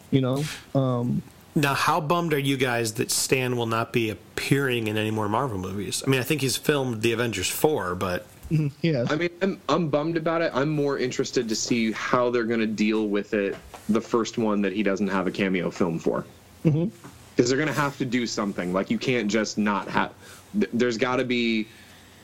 you 0.10 0.20
know 0.20 0.44
um 0.76 1.22
Now, 1.54 1.74
how 1.74 2.00
bummed 2.00 2.34
are 2.34 2.40
you 2.40 2.56
guys 2.56 2.94
that 2.94 3.12
Stan 3.12 3.58
will 3.58 3.66
not 3.66 3.92
be 3.92 4.10
appearing 4.10 4.88
in 4.88 4.98
any 4.98 5.12
more 5.12 5.28
Marvel 5.28 5.58
movies? 5.58 6.02
I 6.06 6.10
mean, 6.10 6.20
I 6.20 6.24
think 6.24 6.42
he's 6.42 6.56
filmed 6.56 7.02
the 7.02 7.12
Avengers 7.12 7.50
4, 7.50 7.96
but 7.96 8.26
yeah 8.82 9.06
I 9.10 9.16
mean, 9.16 9.30
I'm, 9.42 9.62
I'm 9.70 9.90
bummed 9.90 10.18
about 10.18 10.42
it. 10.42 10.52
I'm 10.54 10.70
more 10.70 10.98
interested 10.98 11.50
to 11.50 11.56
see 11.56 11.92
how 11.92 12.30
they're 12.30 12.46
going 12.46 12.60
to 12.60 12.68
deal 12.68 13.08
with 13.08 13.34
it. 13.34 13.56
The 13.90 14.02
first 14.02 14.38
one 14.38 14.62
that 14.62 14.74
he 14.74 14.84
doesn't 14.84 15.08
have 15.08 15.28
a 15.28 15.32
cameo 15.32 15.72
film 15.72 16.00
for, 16.00 16.26
mm-hmm. 16.64 16.96
because 17.36 17.50
they're 17.50 17.58
going 17.58 17.68
to 17.68 17.74
have 17.74 17.98
to 17.98 18.06
do 18.06 18.28
something. 18.28 18.72
Like 18.72 18.90
you 18.90 18.98
can't 18.98 19.30
just 19.30 19.58
not 19.58 19.88
have. 19.90 20.14
There's 20.54 20.98
got 20.98 21.18
to 21.18 21.26
be 21.26 21.68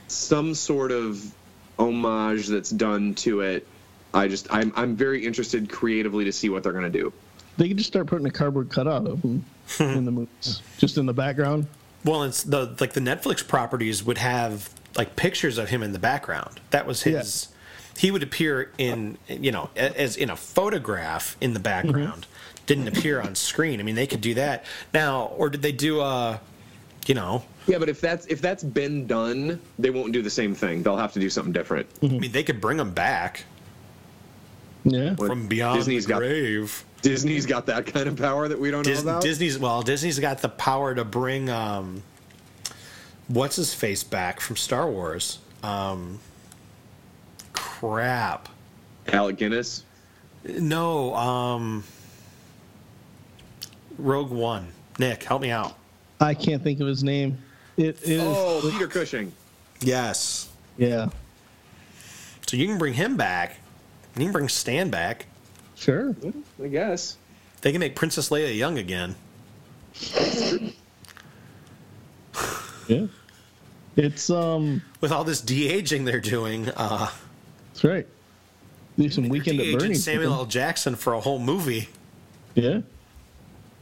some 0.08 0.54
sort 0.54 0.92
of 0.92 1.24
homage 1.80 2.48
that's 2.48 2.70
done 2.70 3.16
to 3.16 3.42
it. 3.42 3.68
I 4.14 4.28
just 4.28 4.48
I'm 4.52 4.72
I'm 4.76 4.96
very 4.96 5.26
interested 5.26 5.70
creatively 5.70 6.26
to 6.26 6.32
see 6.32 6.50
what 6.50 6.64
they're 6.64 6.74
going 6.74 6.92
to 6.92 7.00
do. 7.00 7.14
They 7.58 7.68
could 7.68 7.78
just 7.78 7.88
start 7.90 8.08
putting 8.08 8.28
a 8.28 8.32
cardboard 8.32 8.70
cutout 8.70 9.08
of 9.08 9.22
him 9.22 9.44
in 9.80 10.06
the 10.06 10.12
movies, 10.12 10.62
just 10.78 10.98
in 10.98 11.06
the 11.06 11.14
background. 11.14 11.68
well, 12.04 12.24
it's 12.24 12.44
the 12.44 12.76
like 12.80 12.94
the 12.94 13.02
Netflix 13.02 13.46
properties 13.48 14.04
would 14.04 14.18
have 14.20 14.70
like 14.96 15.16
pictures 15.16 15.58
of 15.58 15.70
him 15.70 15.84
in 15.84 15.94
the 15.94 16.00
background. 16.00 16.60
That 16.72 16.86
was 16.88 17.04
his. 17.04 17.50
He 17.98 18.12
would 18.12 18.22
appear 18.24 18.72
in 18.78 19.18
you 19.28 19.52
know 19.52 19.70
as 19.76 20.16
in 20.18 20.30
a 20.30 20.36
photograph 20.36 21.36
in 21.42 21.54
the 21.54 21.60
background. 21.60 22.28
Didn't 22.68 22.90
appear 22.90 23.22
on 23.22 23.34
screen. 23.36 23.80
I 23.80 23.84
mean, 23.84 23.96
they 23.96 24.08
could 24.08 24.20
do 24.22 24.34
that 24.36 24.66
now, 24.94 25.28
or 25.38 25.50
did 25.50 25.62
they 25.62 25.72
do 25.72 26.02
uh, 26.02 26.38
you 27.06 27.16
know? 27.16 27.44
Yeah, 27.66 27.80
but 27.80 27.88
if 27.90 28.02
that's 28.02 28.26
if 28.28 28.42
that's 28.42 28.64
been 28.64 29.08
done, 29.08 29.60
they 29.80 29.90
won't 29.90 30.12
do 30.14 30.22
the 30.22 30.30
same 30.30 30.54
thing. 30.54 30.84
They'll 30.84 30.98
have 30.98 31.14
to 31.14 31.20
do 31.20 31.30
something 31.30 31.54
different. 31.54 31.88
I 32.04 32.08
mean, 32.08 32.32
they 32.32 32.44
could 32.44 32.60
bring 32.62 32.78
him 32.80 32.94
back 32.94 33.46
Yeah. 34.90 35.16
from 35.16 35.48
beyond 35.48 35.80
Disney's 35.80 36.06
the 36.06 36.10
got- 36.14 36.20
grave. 36.20 36.84
Disney's 37.02 37.46
got 37.46 37.68
that 37.68 37.86
kind 37.86 38.08
of 38.08 38.18
power 38.18 38.48
that 38.48 38.60
we 38.60 38.72
don't 38.72 38.84
Dis- 38.84 39.04
know 39.04 39.12
about. 39.12 39.22
Disney's 39.22 39.60
well, 39.60 39.82
Disney's 39.84 40.18
got 40.20 40.42
the 40.42 40.50
power 40.50 40.96
to 40.96 41.06
bring 41.06 41.50
um, 41.50 42.02
what's 43.28 43.56
his 43.56 43.74
face 43.74 44.04
back 44.04 44.40
from 44.40 44.56
Star 44.58 44.90
Wars. 44.90 45.38
Um, 45.64 46.20
crap. 47.54 48.50
Alec 49.14 49.38
Guinness. 49.38 49.84
No, 50.44 51.14
um, 51.16 51.84
Rogue 53.98 54.32
One. 54.32 54.68
Nick, 55.00 55.24
help 55.24 55.42
me 55.42 55.52
out. 55.52 55.78
I 56.20 56.34
can't 56.34 56.64
think 56.64 56.80
of 56.80 56.88
his 56.88 57.04
name. 57.04 57.38
It 57.78 58.02
is. 58.04 58.22
Oh, 58.26 58.68
Peter 58.72 58.88
Cushing. 58.88 59.32
Yes. 59.82 60.50
Yeah. 60.78 61.10
So 62.48 62.58
you 62.58 62.66
can 62.66 62.78
bring 62.80 62.94
him 62.96 63.18
back. 63.18 63.58
And 64.18 64.24
You 64.24 64.30
can 64.30 64.34
bring 64.34 64.50
Stan 64.50 64.90
back. 64.90 65.28
Sure. 65.76 66.16
I 66.64 66.68
guess. 66.70 67.18
They 67.62 67.72
can 67.72 67.80
make 67.80 67.96
Princess 67.96 68.30
Leia 68.30 68.56
young 68.58 68.80
again. 68.80 69.14
Yeah. 72.88 73.08
It's 73.96 74.30
um. 74.30 74.82
With 75.02 75.12
all 75.12 75.24
this 75.24 75.42
de 75.42 75.68
aging 75.68 76.06
they're 76.06 76.20
doing, 76.20 76.70
uh, 76.76 77.12
That's 77.74 77.84
right. 77.84 78.08
Do 78.98 79.10
some 79.10 79.30
weekend 79.30 79.60
at 79.60 79.64
de-aging 79.64 79.80
Bernie's. 79.80 80.04
Samuel 80.04 80.34
L. 80.34 80.46
Jackson 80.46 80.96
for 80.96 81.14
a 81.14 81.20
whole 81.20 81.38
movie. 81.38 81.88
Yeah. 82.56 82.82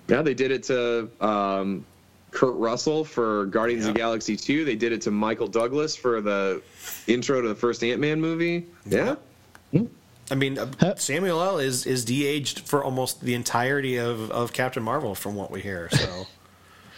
Yeah, 0.09 0.21
they 0.21 0.33
did 0.33 0.51
it 0.51 0.63
to 0.63 1.09
um, 1.21 1.85
Kurt 2.31 2.55
Russell 2.55 3.05
for 3.05 3.45
Guardians 3.45 3.85
of 3.85 3.93
the 3.93 3.97
Galaxy 3.97 4.35
2. 4.35 4.65
They 4.65 4.75
did 4.75 4.91
it 4.91 5.01
to 5.03 5.11
Michael 5.11 5.47
Douglas 5.47 5.95
for 5.95 6.19
the 6.19 6.61
intro 7.07 7.41
to 7.41 7.47
the 7.47 7.55
first 7.55 7.81
Ant 7.83 8.01
Man 8.01 8.19
movie. 8.19 8.65
Yeah. 8.85 9.15
I 10.31 10.35
mean, 10.35 10.57
uh, 10.57 10.95
Samuel 10.95 11.41
L. 11.41 11.59
is 11.59 11.85
is 11.85 12.03
de-aged 12.05 12.61
for 12.61 12.83
almost 12.83 13.21
the 13.21 13.33
entirety 13.35 13.97
of, 13.97 14.31
of 14.31 14.53
Captain 14.53 14.81
Marvel, 14.81 15.13
from 15.15 15.35
what 15.35 15.51
we 15.51 15.61
hear. 15.61 15.89
So 15.91 16.27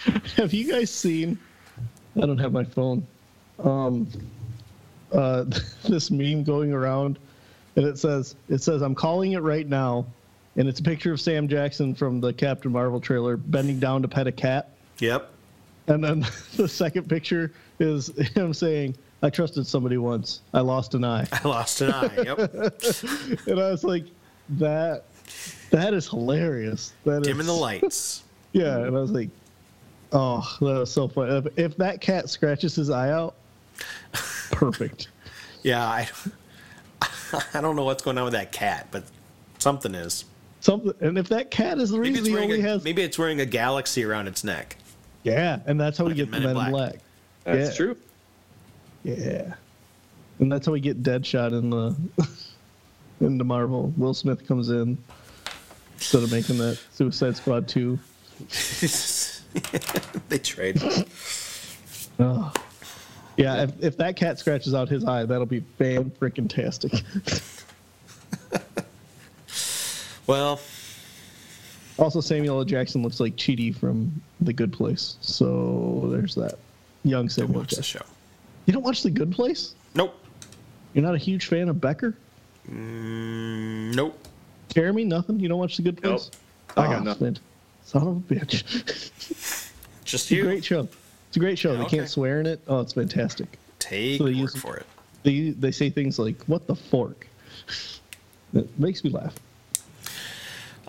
Have 0.38 0.54
you 0.54 0.72
guys 0.72 0.90
seen? 0.92 1.38
I 2.16 2.26
don't 2.26 2.38
have 2.38 2.54
my 2.54 2.64
phone. 2.64 3.06
Um. 3.64 4.08
Uh, 5.12 5.46
this 5.88 6.12
meme 6.12 6.44
going 6.44 6.74
around, 6.74 7.18
and 7.78 7.86
it 7.86 7.98
says 7.98 8.36
it 8.50 8.62
says 8.62 8.82
I'm 8.82 8.96
calling 8.96 9.34
it 9.34 9.40
right 9.42 9.68
now, 9.68 10.06
and 10.58 10.68
it's 10.68 10.80
a 10.82 10.84
picture 10.84 11.14
of 11.14 11.22
Sam 11.22 11.48
Jackson 11.48 11.96
from 11.96 12.20
the 12.20 12.34
Captain 12.34 12.72
Marvel 12.72 13.00
trailer 13.00 13.38
bending 13.38 13.80
down 13.80 14.02
to 14.02 14.08
pet 14.10 14.28
a 14.28 14.32
cat. 14.34 14.70
yep, 15.00 15.32
And 15.88 16.04
then 16.04 16.26
the 16.58 16.68
second 16.68 17.08
picture 17.08 17.54
is 17.80 18.08
him 18.36 18.54
saying, 18.54 18.96
I 19.22 19.30
trusted 19.30 19.66
somebody 19.66 19.98
once. 19.98 20.42
I 20.54 20.60
lost 20.62 20.94
an 20.94 21.04
eye. 21.04 21.26
I 21.32 21.48
lost 21.48 21.82
an 21.82 21.92
eye. 21.92 22.10
Yep, 22.18 22.38
And 23.48 23.60
I 23.60 23.72
was 23.72 23.84
like, 23.84 24.06
that 24.52 25.04
that 25.72 25.94
is 25.94 26.08
hilarious. 26.08 26.94
That 27.06 27.22
is, 27.22 27.28
dim 27.28 27.40
in 27.40 27.46
the 27.46 27.54
lights. 27.54 28.24
Yeah. 28.54 28.78
And 28.78 28.96
I 28.98 29.00
was 29.02 29.12
like, 29.12 29.30
oh, 30.14 30.42
that 30.62 30.80
was 30.80 30.90
so 30.92 31.08
funny. 31.08 31.36
If, 31.36 31.60
if 31.60 31.78
that 31.78 32.00
cat 32.02 32.28
scratches 32.30 32.74
his 32.76 32.90
eye 32.90 33.12
out, 33.12 33.36
perfect. 34.52 35.10
Yeah, 35.64 35.86
I 35.86 36.08
I 37.54 37.60
don't 37.60 37.76
know 37.76 37.84
what's 37.84 38.02
going 38.04 38.18
on 38.18 38.24
with 38.24 38.34
that 38.34 38.52
cat, 38.54 38.88
but 38.92 39.04
something 39.60 39.94
is. 39.94 40.24
Something. 40.62 40.94
And 41.02 41.18
if 41.18 41.28
that 41.30 41.52
cat 41.52 41.78
is 41.80 41.90
the 41.90 42.00
reason 42.00 42.24
he 42.24 42.38
only 42.38 42.60
a, 42.60 42.64
has. 42.64 42.84
maybe 42.86 43.02
it's 43.02 43.18
wearing 43.20 43.42
a 43.42 43.46
galaxy 43.46 44.06
around 44.06 44.28
its 44.28 44.44
neck. 44.46 44.78
Yeah. 45.24 45.60
And 45.66 45.80
that's 45.80 45.98
how 45.98 46.06
we 46.06 46.12
Like 46.12 46.18
get 46.18 46.26
in 46.28 46.32
the 46.32 46.40
Men 46.40 46.50
in 46.52 46.56
Men 46.58 46.66
in 46.68 46.72
Black. 46.72 46.92
Black. 46.94 47.00
That's 47.44 47.70
Yeah. 47.72 47.76
true. 47.76 47.98
Yeah. 49.08 49.54
And 50.40 50.52
that's 50.52 50.66
how 50.66 50.72
we 50.74 50.80
get 50.80 51.02
Deadshot 51.02 51.52
in 51.58 51.70
the 51.70 51.96
into 53.26 53.44
Marvel. 53.44 53.94
Will 53.98 54.14
Smith 54.14 54.46
comes 54.48 54.70
in 54.70 54.98
instead 55.96 56.24
of 56.24 56.32
making 56.32 56.58
that 56.60 56.78
Suicide 56.94 57.36
Squad 57.38 57.68
2. 57.68 57.98
they 60.30 60.38
trade. 60.40 60.82
Oh. 62.20 62.54
Yeah, 63.38 63.64
if, 63.64 63.72
if 63.84 63.98
that 63.98 64.16
cat 64.16 64.38
scratches 64.40 64.74
out 64.74 64.90
his 64.90 65.06
eye, 65.06 65.24
that'll 65.26 65.46
be 65.46 65.62
fan 65.78 66.12
freaking 66.20 66.50
tastic. 66.50 66.92
Well, 70.28 70.60
Also, 71.98 72.20
Samuel 72.20 72.58
L. 72.60 72.66
Jackson 72.66 73.02
looks 73.02 73.22
like 73.22 73.38
Chidi 73.38 73.74
from 73.74 74.22
The 74.42 74.52
Good 74.52 74.74
Place. 74.74 75.16
So 75.22 76.10
there's 76.12 76.36
that. 76.36 76.56
Young 77.06 77.24
Don't 77.24 77.30
Samuel 77.30 77.60
watch 77.62 77.70
the 77.70 77.76
Jackson. 77.78 78.02
show. 78.02 78.06
You 78.68 78.74
don't 78.74 78.84
watch 78.84 79.02
The 79.02 79.10
Good 79.10 79.32
Place? 79.32 79.74
Nope. 79.96 80.14
You're 80.94 81.04
not 81.04 81.16
a 81.16 81.18
huge 81.18 81.46
fan 81.48 81.70
of 81.70 81.82
Becker? 81.82 82.16
Mm, 82.70 83.96
nope. 83.96 84.20
Jeremy, 84.70 85.06
nothing? 85.06 85.40
You 85.40 85.48
don't 85.48 85.58
watch 85.58 85.78
The 85.78 85.84
Good 85.84 86.02
Place? 86.02 86.30
Nope. 86.32 86.76
Place? 86.76 86.86
I 86.86 86.92
got 86.92 87.02
Oh, 87.02 87.04
nothing. 87.04 87.26
man. 87.28 87.38
Son 87.86 88.02
of 88.02 88.08
a 88.10 88.20
bitch. 88.36 88.64
Just 90.04 90.26
It's 90.26 90.32
a 90.32 90.36
you. 90.36 90.44
great 90.44 90.64
show. 90.66 90.88
It's 91.30 91.38
a 91.38 91.40
great 91.40 91.58
show. 91.58 91.76
They 91.76 91.84
Okay. 91.84 91.98
can't 91.98 92.10
swear 92.10 92.40
in 92.42 92.46
it. 92.46 92.60
Oh, 92.68 92.82
it's 92.82 92.94
fantastic. 92.94 93.58
Take 93.80 94.18
So 94.20 94.26
they 94.26 94.32
word 94.32 94.38
use- 94.40 94.56
for 94.56 94.76
it. 94.78 94.86
They 95.24 95.50
they 95.52 95.72
say 95.72 95.90
things 95.90 96.20
like 96.20 96.42
"What 96.46 96.68
the 96.68 96.76
fork." 96.76 97.26
It 98.54 98.80
makes 98.80 99.04
me 99.04 99.10
laugh. 99.10 99.34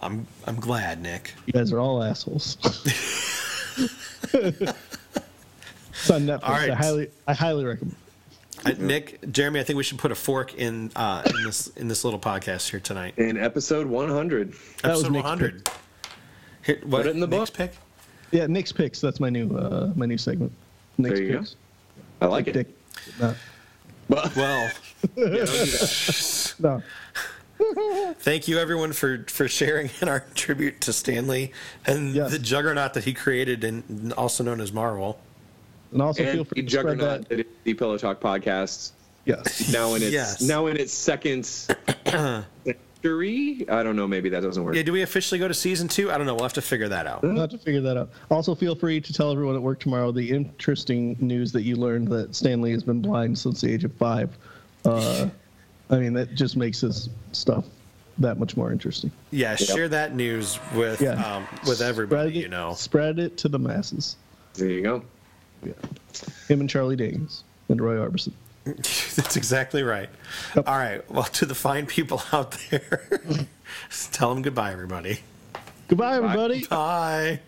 I'm 0.00 0.26
I'm 0.46 0.54
glad, 0.56 1.02
Nick. 1.02 1.34
You 1.46 1.52
guys 1.52 1.72
are 1.72 1.80
all 1.80 2.02
assholes. 2.04 2.56
it's 6.00 6.10
on 6.10 6.22
Netflix. 6.22 6.42
All 6.44 6.52
right. 6.52 6.70
I 6.70 6.74
highly 6.74 7.10
I 7.26 7.34
highly 7.34 7.64
recommend. 7.64 7.96
I, 8.64 8.72
Nick, 8.72 9.30
Jeremy, 9.30 9.60
I 9.60 9.62
think 9.62 9.76
we 9.76 9.84
should 9.84 9.98
put 9.98 10.10
a 10.10 10.16
fork 10.16 10.54
in 10.54 10.90
uh, 10.96 11.22
in 11.26 11.44
this 11.44 11.68
in 11.76 11.86
this 11.88 12.04
little 12.04 12.18
podcast 12.20 12.68
here 12.70 12.80
tonight. 12.80 13.14
In 13.16 13.36
episode 13.36 13.86
100. 13.86 14.52
That 14.82 14.90
was 14.90 15.04
Episode 15.04 15.12
100. 15.12 15.70
Here, 16.64 16.80
what, 16.84 17.06
it 17.06 17.10
in 17.10 17.20
the 17.20 17.26
Nick's 17.28 17.50
book. 17.50 17.56
pick? 17.56 17.72
Yeah, 18.32 18.46
Nick's 18.46 18.72
picks. 18.72 19.00
That's 19.00 19.20
my 19.20 19.30
new 19.30 19.56
uh 19.56 19.92
my 19.94 20.06
new 20.06 20.18
segment. 20.18 20.52
Nick's 20.98 21.14
There 21.14 21.22
you 21.24 21.32
go. 21.34 21.38
picks. 21.38 21.56
I 22.20 22.26
like 22.26 22.48
it. 22.48 22.52
Dick. 22.52 22.66
No, 23.20 23.34
But, 24.08 24.34
Well, 24.34 24.70
yeah, 25.16 25.24
don't 25.24 25.46
do 25.46 25.46
that. 25.46 26.54
no. 26.58 26.82
thank 28.18 28.48
you 28.48 28.58
everyone 28.58 28.92
for 28.92 29.24
for 29.28 29.46
sharing 29.48 29.90
in 30.00 30.08
our 30.08 30.20
tribute 30.34 30.80
to 30.82 30.92
Stan 30.92 31.26
Lee 31.28 31.52
and 31.86 32.14
Yes. 32.14 32.30
the 32.32 32.38
juggernaut 32.38 32.94
that 32.94 33.04
he 33.04 33.14
created, 33.14 33.62
and 33.64 34.12
also 34.14 34.42
known 34.44 34.60
as 34.60 34.72
Marvel. 34.72 35.20
And 35.92 36.02
also 36.02 36.24
feel 36.24 36.44
free 36.44 36.62
to 36.62 36.70
spread 36.70 36.98
juggernaut 36.98 37.20
that. 37.22 37.28
that 37.30 37.40
is 37.40 37.46
the 37.64 37.74
Pillow 37.74 37.98
Talk 37.98 38.20
podcast. 38.20 38.92
Yes. 39.24 39.72
Now 39.72 39.94
in 39.94 40.02
its 40.02 40.12
Yes. 40.12 40.40
now 40.40 40.66
in 40.66 40.76
its 40.76 40.92
second 40.92 41.44
century. 41.44 42.44
I 43.68 43.82
don't 43.82 43.96
know. 43.96 44.06
Maybe 44.08 44.28
that 44.30 44.40
doesn't 44.40 44.62
work. 44.64 44.74
Yeah, 44.74 44.82
do 44.82 44.92
we 44.92 45.02
officially 45.02 45.38
go 45.38 45.48
to 45.48 45.54
season 45.54 45.88
two? 45.88 46.10
I 46.10 46.18
don't 46.18 46.26
know. 46.26 46.34
We'll 46.34 46.44
have 46.44 46.52
to 46.54 46.62
figure 46.62 46.88
that 46.88 47.06
out. 47.06 47.22
We'll 47.22 47.36
have 47.40 47.50
to 47.50 47.58
figure 47.58 47.80
that 47.82 47.96
out. 47.96 48.10
Also, 48.30 48.54
feel 48.54 48.74
free 48.74 49.00
to 49.00 49.12
tell 49.12 49.30
everyone 49.32 49.54
at 49.54 49.62
work 49.62 49.80
tomorrow 49.80 50.12
the 50.12 50.30
interesting 50.30 51.16
news 51.20 51.52
that 51.52 51.62
you 51.62 51.76
learned 51.76 52.08
that 52.08 52.34
Stan 52.34 52.60
Lee 52.62 52.72
has 52.72 52.82
been 52.82 53.00
blind 53.00 53.38
since 53.38 53.60
the 53.60 53.72
age 53.72 53.84
of 53.84 53.92
five. 53.94 54.30
Uh, 54.84 55.28
I 55.90 55.98
mean, 55.98 56.12
that 56.14 56.34
just 56.34 56.56
makes 56.56 56.80
his 56.80 57.08
stuff 57.32 57.64
that 58.18 58.38
much 58.38 58.56
more 58.56 58.72
interesting. 58.72 59.10
Yeah, 59.30 59.54
share 59.56 59.88
that 59.88 60.14
news 60.16 60.58
with 60.74 61.00
Yeah. 61.00 61.36
um, 61.36 61.46
with 61.66 61.80
everybody. 61.80 62.30
It, 62.30 62.42
You 62.42 62.48
know, 62.48 62.74
spread 62.74 63.18
it 63.18 63.36
to 63.38 63.48
the 63.48 63.58
masses. 63.58 64.16
There 64.54 64.68
you 64.70 64.82
go. 64.82 65.02
Yeah. 65.64 65.72
Him 66.48 66.60
and 66.60 66.70
Charlie 66.70 66.96
Daniels 66.96 67.44
and 67.68 67.80
Roy 67.80 67.96
Orbison. 67.96 68.32
that's 68.64 69.36
exactly 69.36 69.82
right. 69.82 70.08
Yep. 70.54 70.68
All 70.68 70.76
right. 70.76 71.10
Well, 71.10 71.24
to 71.24 71.46
the 71.46 71.54
fine 71.54 71.86
people 71.86 72.22
out 72.32 72.56
there, 72.70 73.08
tell 74.12 74.32
them 74.34 74.42
goodbye, 74.42 74.72
everybody. 74.72 75.20
Goodbye, 75.88 76.16
everybody. 76.16 76.66
Bye. 76.66 77.40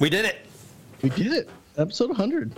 We 0.00 0.10
did 0.10 0.24
it. 0.24 0.44
We 1.02 1.10
did 1.10 1.32
it. 1.32 1.50
Episode 1.78 2.08
100. 2.08 2.52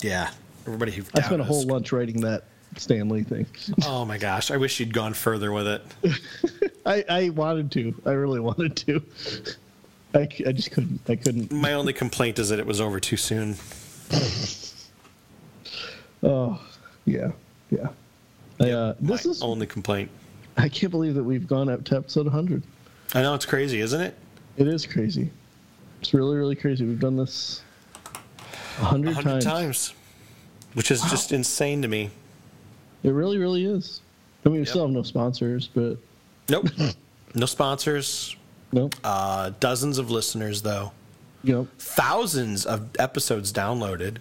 Yeah. 0.00 0.30
Everybody 0.66 0.92
who 0.92 1.02
I 1.14 1.22
spent 1.22 1.40
a 1.40 1.44
whole 1.44 1.60
us. 1.60 1.66
lunch 1.66 1.92
writing 1.92 2.20
that 2.22 2.44
Stan 2.76 3.08
Lee 3.08 3.22
thing. 3.22 3.46
Oh 3.84 4.04
my 4.04 4.18
gosh! 4.18 4.50
I 4.50 4.56
wish 4.56 4.80
you'd 4.80 4.92
gone 4.92 5.14
further 5.14 5.52
with 5.52 5.66
it. 5.66 5.82
I, 6.84 7.04
I 7.08 7.28
wanted 7.30 7.70
to. 7.72 7.94
I 8.04 8.10
really 8.10 8.40
wanted 8.40 8.76
to. 8.76 9.02
I, 10.16 10.22
I 10.46 10.52
just 10.52 10.70
couldn't. 10.72 11.00
I 11.08 11.14
couldn't. 11.16 11.52
My 11.52 11.74
only 11.74 11.92
complaint 11.92 12.38
is 12.40 12.48
that 12.48 12.58
it 12.58 12.66
was 12.66 12.80
over 12.80 12.98
too 12.98 13.16
soon. 13.16 13.56
Oh, 16.22 16.60
yeah. 17.04 17.30
Yeah. 17.70 17.88
Uh, 18.58 18.94
My 19.00 19.16
this 19.16 19.26
is. 19.26 19.42
only 19.42 19.66
complaint. 19.66 20.10
I 20.56 20.68
can't 20.68 20.90
believe 20.90 21.14
that 21.14 21.22
we've 21.22 21.46
gone 21.46 21.68
up 21.68 21.84
to 21.84 21.96
episode 21.96 22.24
100. 22.24 22.62
I 23.14 23.22
know 23.22 23.34
it's 23.34 23.44
crazy, 23.46 23.80
isn't 23.80 24.00
it? 24.00 24.14
It 24.56 24.66
is 24.66 24.86
crazy. 24.86 25.30
It's 26.00 26.14
really, 26.14 26.36
really 26.36 26.56
crazy. 26.56 26.84
We've 26.86 26.98
done 26.98 27.16
this 27.16 27.62
hundred 28.78 29.14
times. 29.20 29.44
times, 29.44 29.94
which 30.74 30.90
is 30.90 31.02
just 31.02 31.32
insane 31.32 31.82
to 31.82 31.88
me. 31.88 32.10
It 33.02 33.10
really, 33.10 33.38
really 33.38 33.64
is. 33.66 34.00
I 34.44 34.48
mean, 34.48 34.54
we 34.54 34.58
Yep. 34.60 34.68
still 34.68 34.82
have 34.86 34.90
no 34.94 35.02
sponsors, 35.02 35.68
but 35.68 35.98
Nope. 36.48 36.68
no 37.34 37.46
sponsors. 37.46 38.36
Nope. 38.72 38.94
Uh, 39.04 39.52
dozens 39.60 39.98
of 39.98 40.10
listeners, 40.10 40.62
though. 40.62 40.92
Know, 41.42 41.68
Thousands 41.78 42.66
of 42.66 42.88
episodes 42.98 43.52
downloaded. 43.52 44.16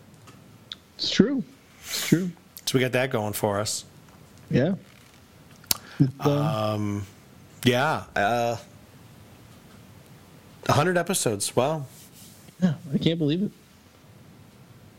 it's 0.95 1.09
true. 1.09 1.43
It's 1.79 2.07
true. 2.07 2.31
So 2.65 2.77
we 2.77 2.81
got 2.81 2.91
that 2.91 3.09
going 3.09 3.33
for 3.33 3.59
us. 3.59 3.83
Yeah. 4.51 4.75
Uh, 6.19 6.99
Yeah. 7.63 8.03
Uh, 8.15 8.57
100 10.67 10.97
episodes. 10.97 11.55
Wow. 11.55 11.85
yeah, 12.61 12.73
I 12.93 12.97
can't 12.97 13.17
believe 13.19 13.43
it. 13.43 13.51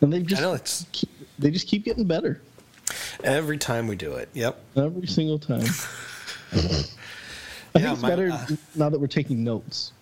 And 0.01 0.13
they 0.13 0.23
just 0.23 0.41
I 0.43 0.45
know 0.45 0.55
it's 0.55 0.85
keep, 0.93 1.11
they 1.39 1.51
just 1.51 1.67
keep 1.69 1.85
getting 1.85 2.05
better 2.05 2.41
every 3.25 3.59
time 3.59 3.87
we 3.87 3.97
do 3.97 4.15
it. 4.15 4.29
Yep. 4.35 4.59
every 4.77 5.07
single 5.07 5.39
time. 5.39 5.67
I 7.77 7.81
Yeah, 7.81 7.85
think 7.85 7.93
it's 7.95 8.03
my- 8.03 8.09
better 8.09 8.31
uh, 8.31 8.47
now 8.75 8.89
that 8.89 8.99
we're 9.01 9.07
taking 9.07 9.45
notes. 9.45 9.93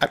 I, 0.00 0.08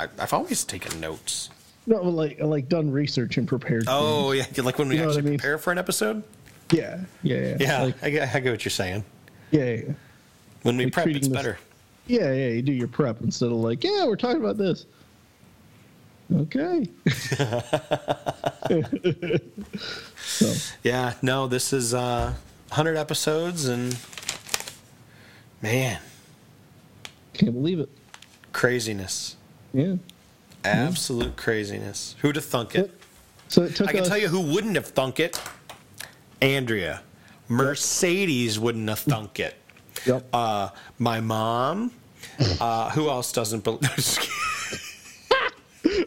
I, 0.00 0.08
I've 0.18 0.32
always 0.32 0.64
taken 0.64 1.00
notes. 1.00 1.50
No, 1.86 2.02
like 2.02 2.40
like 2.40 2.68
done 2.68 2.90
research 2.90 3.38
and 3.38 3.46
prepared. 3.48 3.84
Oh, 3.88 4.32
yeah. 4.32 4.46
Like 4.62 4.78
when 4.78 4.88
we 4.88 4.96
You 4.96 5.02
what 5.02 5.08
I 5.08 5.10
actually 5.14 5.30
mean? 5.30 5.38
prepare 5.38 5.58
for 5.58 5.72
an 5.72 5.78
episode? 5.78 6.22
yeah, 6.70 7.00
yeah, 7.22 7.36
yeah. 7.36 7.56
Yeah. 7.60 7.82
like, 7.82 8.02
I, 8.02 8.10
get, 8.10 8.34
I 8.34 8.40
get 8.40 8.50
what 8.50 8.64
you're 8.64 8.70
saying. 8.70 9.04
yeah, 9.50 9.64
yeah, 9.64 9.74
yeah. 9.88 9.92
When 10.62 10.76
we 10.76 10.84
Like 10.84 10.92
prep, 10.94 11.06
it's 11.08 11.28
this- 11.28 11.36
better. 11.36 11.58
Yeah, 12.06 12.32
yeah, 12.32 12.48
you 12.48 12.62
do 12.62 12.72
your 12.72 12.88
prep 12.88 13.20
instead 13.20 13.46
of 13.46 13.52
like, 13.58 13.84
yeah, 13.84 14.04
we're 14.06 14.16
talking 14.16 14.40
about 14.40 14.56
this. 14.58 14.86
Okay. 16.34 16.88
so, 20.16 20.52
Yeah. 20.82 21.14
No, 21.22 21.46
this 21.46 21.72
is 21.72 21.94
uh, 21.94 22.32
100 22.68 22.96
episodes, 22.96 23.66
and 23.66 23.96
man, 25.62 25.98
can't 27.34 27.52
believe 27.52 27.80
it. 27.80 27.88
craziness. 28.52 29.36
Yeah. 29.72 29.96
Absolute 30.64 31.36
craziness. 31.36 32.14
Who'd 32.20 32.36
have 32.36 32.44
thunk 32.44 32.74
it? 32.74 32.90
So 33.48 33.62
it 33.62 33.74
took 33.74 33.88
I 33.88 33.92
can 33.92 34.00
us, 34.02 34.08
tell 34.08 34.18
you 34.18 34.28
who 34.28 34.40
wouldn't 34.40 34.76
have 34.76 34.86
thunk 34.88 35.18
it. 35.20 35.40
Andrea. 36.40 37.02
Mercedes 37.48 38.58
wouldn't 38.58 38.88
have 38.88 39.00
thunk 39.00 39.40
it. 39.40 39.56
Yep. 40.06 40.26
Uh, 40.32 40.68
my 40.98 41.20
mom. 41.20 41.90
Uh, 42.60 42.90
who 42.90 43.08
else 43.08 43.32
doesn't 43.32 43.64
believe? 43.64 43.82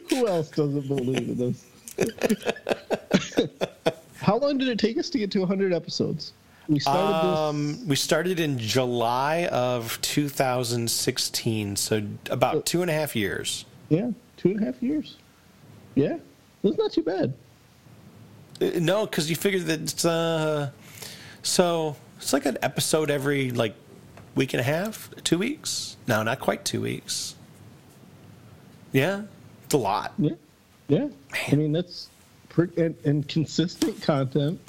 Who 0.09 0.27
else 0.27 0.49
doesn't 0.49 0.87
believe 0.87 1.17
in 1.29 1.37
this? 1.37 1.65
How 4.17 4.37
long 4.37 4.57
did 4.57 4.69
it 4.69 4.79
take 4.79 4.97
us 4.97 5.09
to 5.09 5.19
get 5.19 5.29
to 5.31 5.39
100 5.39 5.73
episodes? 5.73 6.31
We 6.67 6.79
started 6.79 7.27
um, 7.27 7.87
we 7.87 7.95
started 7.95 8.39
in 8.39 8.57
July 8.57 9.45
of 9.51 9.99
2016, 10.01 11.75
so 11.75 12.01
about 12.29 12.65
two 12.65 12.81
and 12.81 12.89
a 12.89 12.93
half 12.93 13.15
years. 13.15 13.65
yeah, 13.89 14.11
two 14.37 14.51
and 14.51 14.61
a 14.61 14.65
half 14.65 14.81
years. 14.81 15.17
Yeah, 15.95 16.17
that's 16.63 16.77
not 16.77 16.91
too 16.91 17.03
bad. 17.03 17.33
Uh, 18.61 18.79
No, 18.79 19.05
because 19.05 19.29
you 19.29 19.35
figure 19.35 19.59
that 19.59 19.81
it's, 19.81 20.05
uh, 20.05 20.71
so 21.43 21.95
it's 22.17 22.33
like 22.33 22.45
an 22.45 22.57
episode 22.61 23.09
every 23.11 23.51
like 23.51 23.75
week 24.35 24.53
and 24.53 24.59
a 24.61 24.63
half, 24.63 25.09
two 25.23 25.37
weeks. 25.37 25.95
No, 26.07 26.23
not 26.23 26.39
quite 26.39 26.65
two 26.65 26.81
weeks. 26.81 27.35
Yeah, 28.91 29.23
it's 29.65 29.73
a 29.73 29.77
lot. 29.77 30.13
Yeah, 30.17 30.31
yeah. 30.87 31.07
I 31.51 31.55
mean, 31.55 31.71
that's 31.73 32.09
pretty 32.49 32.81
and, 32.81 32.95
and 33.05 33.27
consistent 33.27 34.01
content. 34.01 34.59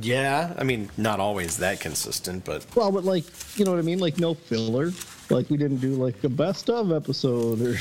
Yeah, 0.00 0.54
I 0.58 0.64
mean, 0.64 0.90
not 0.96 1.20
always 1.20 1.56
that 1.58 1.80
consistent, 1.80 2.44
but 2.44 2.64
Well, 2.74 2.90
but 2.92 3.04
like, 3.04 3.24
you 3.58 3.64
know 3.64 3.70
what 3.72 3.78
I 3.78 3.82
mean? 3.82 3.98
Like, 3.98 4.18
no 4.18 4.34
filler. 4.34 4.92
Like, 5.30 5.48
we 5.50 5.56
didn't 5.56 5.78
do 5.78 5.94
like 5.94 6.22
a 6.24 6.28
best 6.28 6.68
of 6.70 6.92
episode 6.92 7.60
or. 7.60 7.76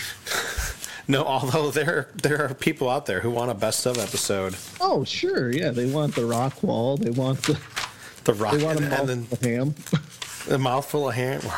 no. 1.08 1.24
Although 1.26 1.72
there 1.72 2.10
there 2.22 2.46
are 2.46 2.54
people 2.54 2.90
out 2.90 3.06
there 3.06 3.20
who 3.22 3.32
want 3.32 3.52
a 3.52 3.56
best 3.56 3.86
of 3.86 3.98
episode, 3.98 4.56
Oh, 4.80 5.04
sure, 5.04 5.52
yeah. 5.52 5.72
They 5.72 5.92
want 5.92 6.16
the 6.16 6.26
rock 6.26 6.62
wall. 6.64 6.96
They 6.98 7.12
want 7.12 7.42
the. 7.44 7.60
the 8.26 8.34
rock, 8.34 8.54
They 8.54 8.64
want 8.64 8.80
a 8.80 8.84
and, 8.84 8.94
and 8.94 9.10
then 9.10 9.20
mouthful 9.20 9.38
of 9.38 9.44
ham. 9.44 9.76
a 10.52 10.58
mouthful 10.58 11.10
of 11.10 11.16
ham. 11.16 11.42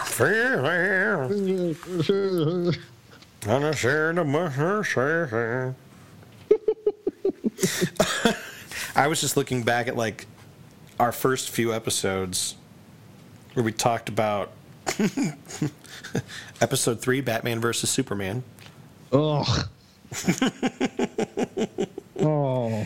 I 8.96 9.08
was 9.08 9.22
just 9.22 9.38
looking 9.38 9.64
back 9.64 9.88
at 9.88 9.96
like 9.96 10.26
our 11.00 11.12
first 11.12 11.50
few 11.50 11.74
episodes 11.74 12.56
where 13.54 13.64
we 13.64 13.72
talked 13.72 14.10
about 14.10 14.52
Episode 16.62 17.02
three, 17.02 17.22
Batman 17.22 17.60
versus 17.60 17.90
Superman. 17.90 18.44
Oh. 19.12 19.66
oh. 22.20 22.86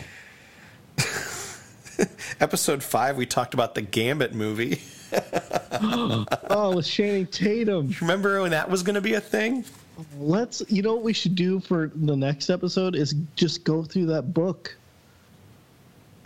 Episode 2.40 2.82
five, 2.82 3.16
we 3.16 3.26
talked 3.26 3.54
about 3.54 3.74
the 3.74 3.82
Gambit 3.82 4.34
movie. 4.34 4.80
Oh, 6.48 6.76
with 6.76 6.86
Channing 6.86 7.26
Tatum. 7.26 7.94
Remember 8.00 8.40
when 8.40 8.52
that 8.52 8.70
was 8.70 8.82
going 8.82 8.94
to 8.94 9.02
be 9.02 9.12
a 9.14 9.20
thing? 9.20 9.62
Let's. 10.16 10.62
You 10.68 10.80
know 10.80 10.94
what 10.94 11.04
we 11.04 11.12
should 11.12 11.34
do 11.34 11.60
for 11.60 11.90
the 11.94 12.16
next 12.16 12.48
episode 12.48 12.96
is 12.96 13.14
just 13.34 13.62
go 13.62 13.82
through 13.82 14.06
that 14.06 14.32
book 14.32 14.74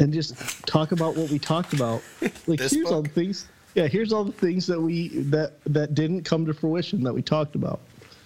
and 0.01 0.13
just 0.13 0.35
talk 0.67 0.93
about 0.93 1.17
what 1.17 1.31
we 1.31 1.39
talked 1.39 1.73
about. 1.73 2.03
Like 2.47 2.61
here's 2.61 2.91
all 2.91 3.03
the 3.03 3.09
things. 3.09 3.47
Yeah, 3.75 3.87
here's 3.87 4.13
all 4.13 4.25
the 4.25 4.33
things 4.33 4.67
that 4.67 4.81
we 4.81 5.09
that 5.31 5.63
that 5.65 5.95
didn't 5.95 6.25
come 6.25 6.45
to 6.47 6.55
fruition 6.55 7.03
that 7.05 7.13
we 7.13 7.23
talked 7.23 7.55
about. 7.55 7.81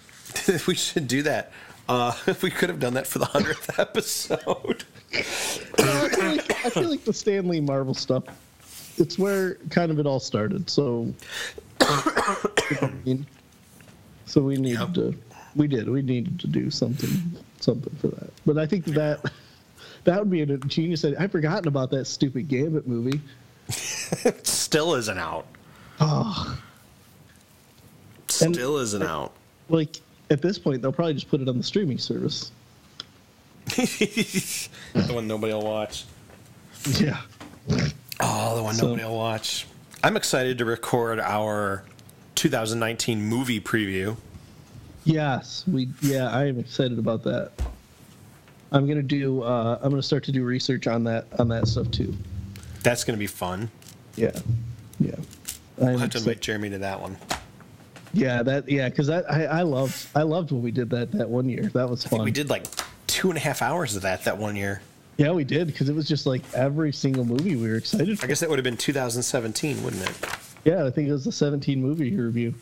we 0.67 0.73
should 0.75 1.07
do 1.07 1.21
that. 1.23 1.51
Uh, 1.87 2.13
we 2.41 2.49
could 2.49 2.69
have 2.69 2.79
done 2.79 2.95
that 2.95 3.05
for 3.05 3.19
the 3.19 3.25
hundredth 3.25 3.77
episode. 3.79 4.83
I 5.13 5.21
feel, 5.21 6.29
like, 6.29 6.65
I 6.65 6.69
feel 6.69 6.89
like 6.89 7.03
the 7.05 7.13
Stan 7.13 7.47
Lee 7.47 7.61
Marvel 7.61 7.93
stuff. 7.93 8.23
It's 8.97 9.19
where 9.19 9.55
kind 9.69 9.91
of 9.91 9.99
it 9.99 10.07
all 10.07 10.19
started. 10.19 10.69
So, 10.69 11.13
so 14.25 14.41
we 14.41 14.55
needed 14.57 14.79
Yep. 14.79 14.93
to. 14.95 15.15
We 15.55 15.67
did. 15.67 15.87
We 15.89 16.01
needed 16.01 16.39
to 16.39 16.47
do 16.47 16.71
something, 16.71 17.09
something 17.59 17.95
for 17.97 18.07
that. 18.07 18.31
But 18.45 18.57
I 18.57 18.65
think 18.65 18.85
that 18.85 19.21
that 20.05 20.19
would 20.19 20.29
be 20.29 20.41
a 20.41 20.45
genius. 20.57 21.03
idea. 21.05 21.19
I've 21.19 21.31
forgotten 21.31 21.67
about 21.67 21.91
that 21.91 22.05
stupid 22.05 22.47
Gambit 22.47 22.87
movie. 22.87 23.19
Still 23.69 24.95
isn't 24.95 25.17
out. 25.17 25.45
Oh, 25.99 26.57
And- 28.41 28.55
Still 28.55 28.77
isn't 28.77 29.03
out. 29.03 29.33
like 29.69 29.97
at 30.29 30.41
this 30.41 30.57
point, 30.57 30.81
they'll 30.81 30.91
probably 30.91 31.13
just 31.13 31.29
put 31.29 31.41
it 31.41 31.47
on 31.49 31.57
the 31.57 31.63
streaming 31.63 31.97
service. 31.97 32.51
the 33.65 34.69
one 35.11 35.27
nobody 35.27 35.53
will 35.53 35.63
watch. 35.63 36.05
Yeah. 36.99 37.19
Oh, 38.19 38.55
the 38.57 38.63
one 38.63 38.75
So- 38.75 38.87
nobody 38.87 39.03
will 39.05 39.17
watch. 39.17 39.67
I'm 40.03 40.15
excited 40.17 40.59
to 40.59 40.65
record 40.65 41.19
our 41.19 41.83
2019 42.35 43.21
movie 43.23 43.59
preview. 43.59 44.17
Yes, 45.03 45.63
we. 45.67 45.89
Yeah, 46.01 46.29
I 46.29 46.45
am 46.45 46.59
excited 46.59 46.99
about 46.99 47.23
that. 47.23 47.51
I'm 48.71 48.87
gonna 48.87 49.01
do. 49.03 49.41
Uh, 49.43 49.79
I'm 49.81 49.89
gonna 49.89 50.01
start 50.03 50.23
to 50.25 50.31
do 50.31 50.43
research 50.43 50.87
on 50.87 51.03
that 51.05 51.27
on 51.39 51.47
that 51.49 51.67
stuff 51.67 51.89
too. 51.91 52.13
That's 52.83 53.03
going 53.03 53.15
to 53.17 53.19
be 53.19 53.27
fun. 53.27 53.71
Yeah, 54.15 54.31
yeah. 54.99 55.15
I'm 55.79 55.87
I'll 55.87 55.97
have 55.97 55.99
to 55.99 56.05
excited. 56.05 56.17
invite 56.27 56.41
Jeremy 56.41 56.69
to 56.71 56.77
that 56.79 57.01
one. 57.01 57.17
Yeah, 58.13 58.43
that. 58.43 58.69
Yeah, 58.69 58.89
because 58.89 59.09
I, 59.09 59.21
I 59.21 59.61
loved 59.63 60.07
I 60.15 60.21
loved 60.21 60.51
when 60.51 60.61
we 60.61 60.71
did 60.71 60.89
that 60.91 61.11
that 61.13 61.29
one 61.29 61.49
year. 61.49 61.63
That 61.73 61.89
was 61.89 62.05
I 62.05 62.09
think 62.09 62.19
fun. 62.19 62.25
we 62.25 62.31
did 62.31 62.49
like 62.49 62.65
two 63.07 63.29
and 63.29 63.37
a 63.37 63.41
half 63.41 63.61
hours 63.61 63.95
of 63.95 64.03
that 64.03 64.23
that 64.25 64.37
one 64.37 64.55
year. 64.55 64.81
Yeah, 65.17 65.31
we 65.31 65.43
did 65.45 65.67
because 65.67 65.87
it 65.89 65.95
was 65.95 66.07
just 66.07 66.25
like 66.25 66.41
every 66.53 66.91
single 66.91 67.23
movie 67.25 67.55
we 67.55 67.67
were 67.69 67.75
excited 67.77 68.09
I 68.09 68.15
for. 68.15 68.27
guess 68.27 68.41
that 68.41 68.49
would 68.49 68.59
have 68.59 68.63
been 68.65 68.77
2017, 68.77 69.81
wouldn't 69.83 70.03
it? 70.03 70.15
Yeah, 70.65 70.85
I 70.85 70.91
think 70.91 71.07
it 71.07 71.11
was 71.13 71.23
the 71.23 71.31
17 71.31 71.81
movie 71.81 72.15
review. 72.15 72.53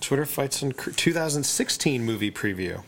Twitter 0.00 0.24
fights 0.26 0.62
and 0.62 0.76
Cr- 0.76 0.90
2016 0.90 2.04
movie 2.04 2.30
preview. 2.30 2.82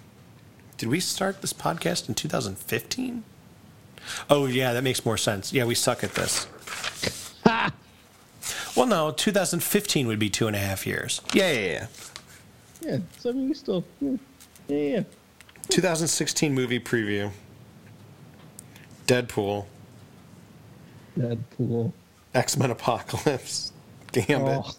Did 0.81 0.89
we 0.89 0.99
start 0.99 1.43
this 1.43 1.53
podcast 1.53 2.09
in 2.09 2.15
2015? 2.15 3.23
Oh 4.31 4.47
yeah, 4.47 4.73
that 4.73 4.83
makes 4.83 5.05
more 5.05 5.19
sense. 5.19 5.53
Yeah, 5.53 5.67
we 5.67 5.75
suck 5.75 6.03
at 6.03 6.15
this. 6.15 6.47
Well, 8.77 8.87
no, 8.87 9.11
2015 9.11 10.07
would 10.07 10.19
be 10.21 10.31
two 10.31 10.47
and 10.47 10.55
a 10.55 10.59
half 10.59 10.87
years. 10.87 11.21
Yeah, 11.35 11.51
yeah, 11.53 11.61
yeah. 11.61 11.87
Yeah, 12.81 12.99
so 13.19 13.29
I 13.29 13.33
mean 13.33 13.49
we 13.49 13.55
still. 13.55 13.85
Yeah, 14.01 14.17
yeah. 14.69 14.77
yeah. 14.77 15.03
2016 15.69 16.55
movie 16.55 16.81
preview. 16.81 17.31
Deadpool, 19.07 19.67
Deadpool. 21.19 21.93
X 22.33 22.57
Men 22.57 22.71
Apocalypse, 22.71 23.73
Gambit, 24.13 24.63
Oh, 24.65 24.71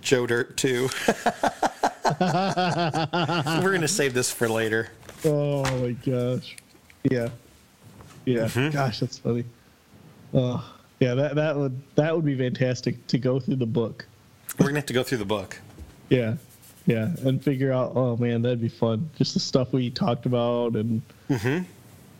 Joe 0.00 0.26
Dirt 0.26 0.56
2. 0.56 0.88
We're 2.20 3.72
gonna 3.72 3.88
save 3.88 4.14
this 4.14 4.30
for 4.32 4.48
later. 4.48 4.88
oh 5.24 5.62
my 5.80 5.92
gosh. 5.92 6.56
Yeah. 7.04 7.28
Yeah. 8.24 8.44
Mm-hmm. 8.44 8.70
Gosh, 8.70 9.00
that's 9.00 9.18
funny. 9.18 9.44
Oh, 10.34 10.64
yeah. 10.98 11.14
That 11.14 11.34
that 11.36 11.56
would 11.56 11.80
that 11.96 12.14
would 12.14 12.24
be 12.24 12.36
fantastic 12.36 13.06
to 13.08 13.18
go 13.18 13.40
through 13.40 13.56
the 13.56 13.66
book. 13.66 14.06
We're 14.58 14.66
gonna 14.66 14.78
have 14.78 14.86
to 14.86 14.92
go 14.92 15.02
through 15.02 15.18
the 15.18 15.24
book. 15.24 15.58
Yeah. 16.08 16.36
Yeah, 16.86 17.10
and 17.24 17.42
figure 17.42 17.72
out. 17.72 17.92
Oh 17.94 18.16
man, 18.16 18.42
that'd 18.42 18.60
be 18.60 18.68
fun. 18.68 19.10
Just 19.16 19.34
the 19.34 19.40
stuff 19.40 19.72
we 19.72 19.90
talked 19.90 20.26
about, 20.26 20.74
and 20.74 21.02
Mm-hmm. 21.28 21.64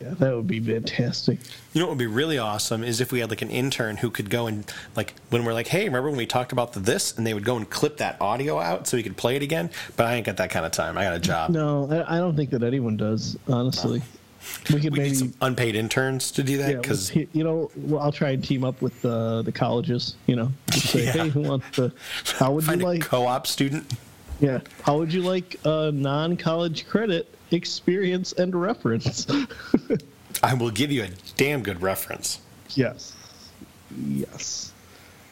Yeah, 0.00 0.14
that 0.14 0.34
would 0.34 0.46
be 0.46 0.60
fantastic. 0.60 1.38
You 1.74 1.80
know 1.80 1.86
what 1.86 1.90
would 1.92 1.98
be 1.98 2.06
really 2.06 2.38
awesome 2.38 2.82
is 2.82 3.00
if 3.00 3.12
we 3.12 3.20
had 3.20 3.28
like 3.30 3.42
an 3.42 3.50
intern 3.50 3.98
who 3.98 4.10
could 4.10 4.30
go 4.30 4.46
and 4.46 4.64
like 4.96 5.14
when 5.28 5.44
we're 5.44 5.52
like, 5.52 5.66
hey, 5.68 5.84
remember 5.84 6.08
when 6.08 6.16
we 6.16 6.26
talked 6.26 6.52
about 6.52 6.72
the 6.72 6.80
this, 6.80 7.16
and 7.16 7.26
they 7.26 7.34
would 7.34 7.44
go 7.44 7.56
and 7.56 7.68
clip 7.68 7.98
that 7.98 8.20
audio 8.20 8.58
out 8.58 8.86
so 8.86 8.96
we 8.96 9.02
could 9.02 9.16
play 9.16 9.36
it 9.36 9.42
again. 9.42 9.70
But 9.96 10.06
I 10.06 10.14
ain't 10.14 10.24
got 10.26 10.38
that 10.38 10.50
kind 10.50 10.64
of 10.64 10.72
time. 10.72 10.96
I 10.96 11.04
got 11.04 11.14
a 11.14 11.18
job. 11.20 11.50
No, 11.50 12.04
I, 12.08 12.16
don't 12.18 12.34
think 12.34 12.50
that 12.50 12.62
anyone 12.62 12.96
does. 12.96 13.36
Honestly, 13.46 14.02
we 14.72 14.80
could 14.80 14.92
we 14.92 14.98
maybe. 14.98 15.10
need 15.10 15.16
some 15.18 15.34
unpaid 15.42 15.74
interns 15.74 16.30
to 16.32 16.42
do 16.42 16.56
that 16.58 16.70
yeah, 16.70 16.76
because 16.78 17.14
let's- 17.14 17.28
you 17.34 17.44
know, 17.44 17.70
well, 17.76 18.00
I'll 18.00 18.12
try 18.12 18.30
and 18.30 18.42
team 18.42 18.64
up 18.64 18.80
with 18.80 19.00
the 19.02 19.42
the 19.42 19.52
colleges. 19.52 20.14
You 20.26 20.36
know, 20.36 20.52
say, 20.72 21.04
Yeah. 21.04 21.12
hey, 21.12 21.28
who 21.28 21.42
wants 21.42 21.70
to? 21.72 21.92
How 22.38 22.52
would 22.52 22.62
you 22.64 22.68
find 22.68 22.82
a 22.82 22.86
like? 22.86 23.02
co-op 23.02 23.46
student. 23.46 23.84
Yeah. 24.40 24.60
How 24.82 24.96
would 24.96 25.12
you 25.12 25.20
like 25.20 25.56
a 25.66 25.92
non-college 25.92 26.88
credit 26.88 27.34
experience 27.56 28.32
and 28.32 28.54
reference? 28.54 29.26
I 30.42 30.54
will 30.54 30.70
give 30.70 30.90
you 30.90 31.04
a 31.04 31.08
damn 31.36 31.62
good 31.62 31.82
reference. 31.82 32.40
yes. 32.70 33.14
Yes. 34.06 34.72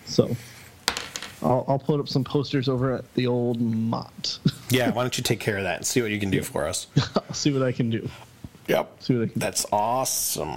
So 0.05 0.37
I'll, 1.43 1.65
I'll 1.69 1.79
put 1.79 2.01
up 2.01 2.09
some 2.09 2.25
posters 2.25 2.69
over 2.69 2.93
at 2.95 3.15
the 3.15 3.27
old 3.27 3.61
Mott. 3.61 4.39
Yeah, 4.71 4.91
why 4.91 5.03
don't 5.03 5.17
you 5.17 5.25
take 5.25 5.41
care 5.41 5.57
of 5.57 5.63
that 5.63 5.77
and 5.79 5.87
see 5.87 6.03
what 6.03 6.11
you 6.11 6.21
can 6.21 6.29
do 6.29 6.43
for 6.43 6.67
us? 6.67 6.89
I'll 7.17 7.33
see 7.33 7.51
what 7.51 7.63
I 7.63 7.73
can 7.73 7.89
do. 7.89 8.07
Yep. 8.67 9.03
See 9.03 9.15
what 9.17 9.23
I 9.23 9.33
can 9.33 9.39
That's 9.41 9.65
awesome. 9.73 10.51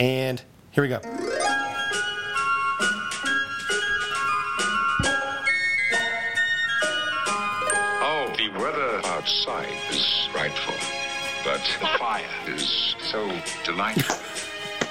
And 0.00 0.42
here 0.72 0.82
we 0.82 0.88
go. 0.88 0.98
Oh, 8.02 8.34
the 8.36 8.48
weather 8.58 9.00
outside 9.04 9.68
is 9.88 10.28
frightful, 10.32 10.74
but 11.44 11.60
the 11.78 11.86
fire 12.00 12.24
is 12.48 12.96
so 12.98 13.30
delightful. 13.64 14.16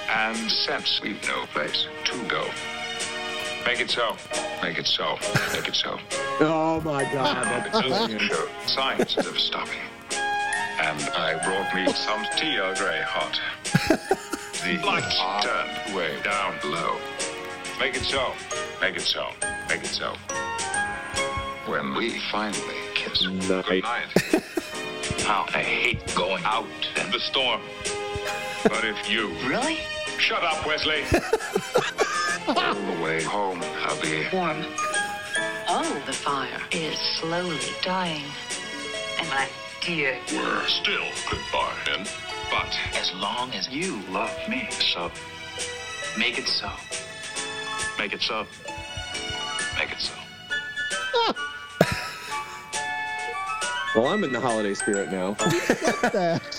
and 0.08 0.50
since 0.50 1.02
we've 1.02 1.22
no 1.28 1.44
place 1.52 1.86
to 2.06 2.24
go, 2.26 2.48
make 3.66 3.80
it 3.80 3.90
so. 3.90 4.16
Make 4.62 4.78
it 4.78 4.86
so. 4.86 5.18
Make 5.52 5.68
it 5.68 5.74
so. 5.74 5.98
Oh 6.40 6.80
my 6.82 7.04
God. 7.12 7.66
It's 7.66 7.76
only 7.92 8.14
no 8.14 8.48
signs 8.64 9.18
of 9.18 9.38
stopping. 9.38 9.82
And 10.78 11.00
I 11.14 11.42
brought 11.44 11.74
me 11.74 11.86
some 11.92 12.24
tea 12.36 12.58
Earl 12.58 12.74
Grey 12.74 13.02
hot. 13.02 13.40
The 14.66 14.78
lights 14.84 15.16
turned 15.46 15.94
way 15.94 16.20
down 16.24 16.56
low. 16.64 16.96
Make 17.78 17.94
it 17.94 18.02
so. 18.02 18.32
Make 18.80 18.96
it 18.96 19.02
so. 19.02 19.28
Make 19.68 19.84
it 19.84 19.86
so. 19.86 20.14
When 21.70 21.94
we 21.94 22.18
finally 22.32 22.74
kiss. 22.94 23.26
Good 23.28 23.48
night. 23.48 23.84
How 25.24 25.44
I 25.54 25.62
hate 25.62 26.00
going 26.16 26.42
out 26.44 26.66
in 27.00 27.10
the 27.12 27.20
storm. 27.20 27.60
But 28.64 28.82
if 28.84 29.08
you 29.08 29.28
Really? 29.48 29.78
shut 30.18 30.42
up, 30.42 30.66
Wesley. 30.66 31.02
All 32.48 32.74
the 32.74 33.02
way 33.04 33.22
home, 33.22 33.60
I'll 33.84 34.00
be 34.02 34.26
Warm. 34.32 34.64
Oh. 35.68 36.02
the 36.06 36.12
fire 36.12 36.60
is 36.72 36.98
slowly 37.20 37.58
dying. 37.82 38.24
And 39.20 39.28
my 39.28 39.46
dear, 39.86 40.18
We're 40.32 40.66
still 40.66 41.04
goodbye, 41.30 41.72
then. 41.86 42.04
But 42.50 42.76
As 42.94 43.12
long 43.14 43.52
as 43.52 43.68
you 43.68 44.00
love 44.10 44.36
me, 44.48 44.68
so, 44.70 45.12
make 46.18 46.38
it 46.38 46.48
so. 46.48 46.68
make 47.96 48.12
it 48.12 48.20
so. 48.20 48.46
Make 49.78 49.92
it 49.92 50.00
so. 50.00 50.12
Well, 53.94 54.08
I'm 54.08 54.22
in 54.24 54.32
the 54.32 54.40
holiday 54.40 54.74
spirit 54.74 55.10
now. 55.10 55.36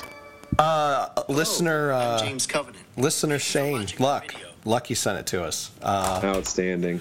Uh, 0.60 1.10
listener, 1.30 1.92
uh, 1.92 2.20
James 2.20 2.48
Covenant. 2.48 2.84
listener 2.96 3.38
Shane, 3.38 3.86
Luck, 4.00 4.34
Lucky 4.66 4.96
sent 4.96 5.20
it 5.20 5.28
to 5.28 5.44
us. 5.44 5.70
Uh, 5.84 6.20
Outstanding. 6.24 7.00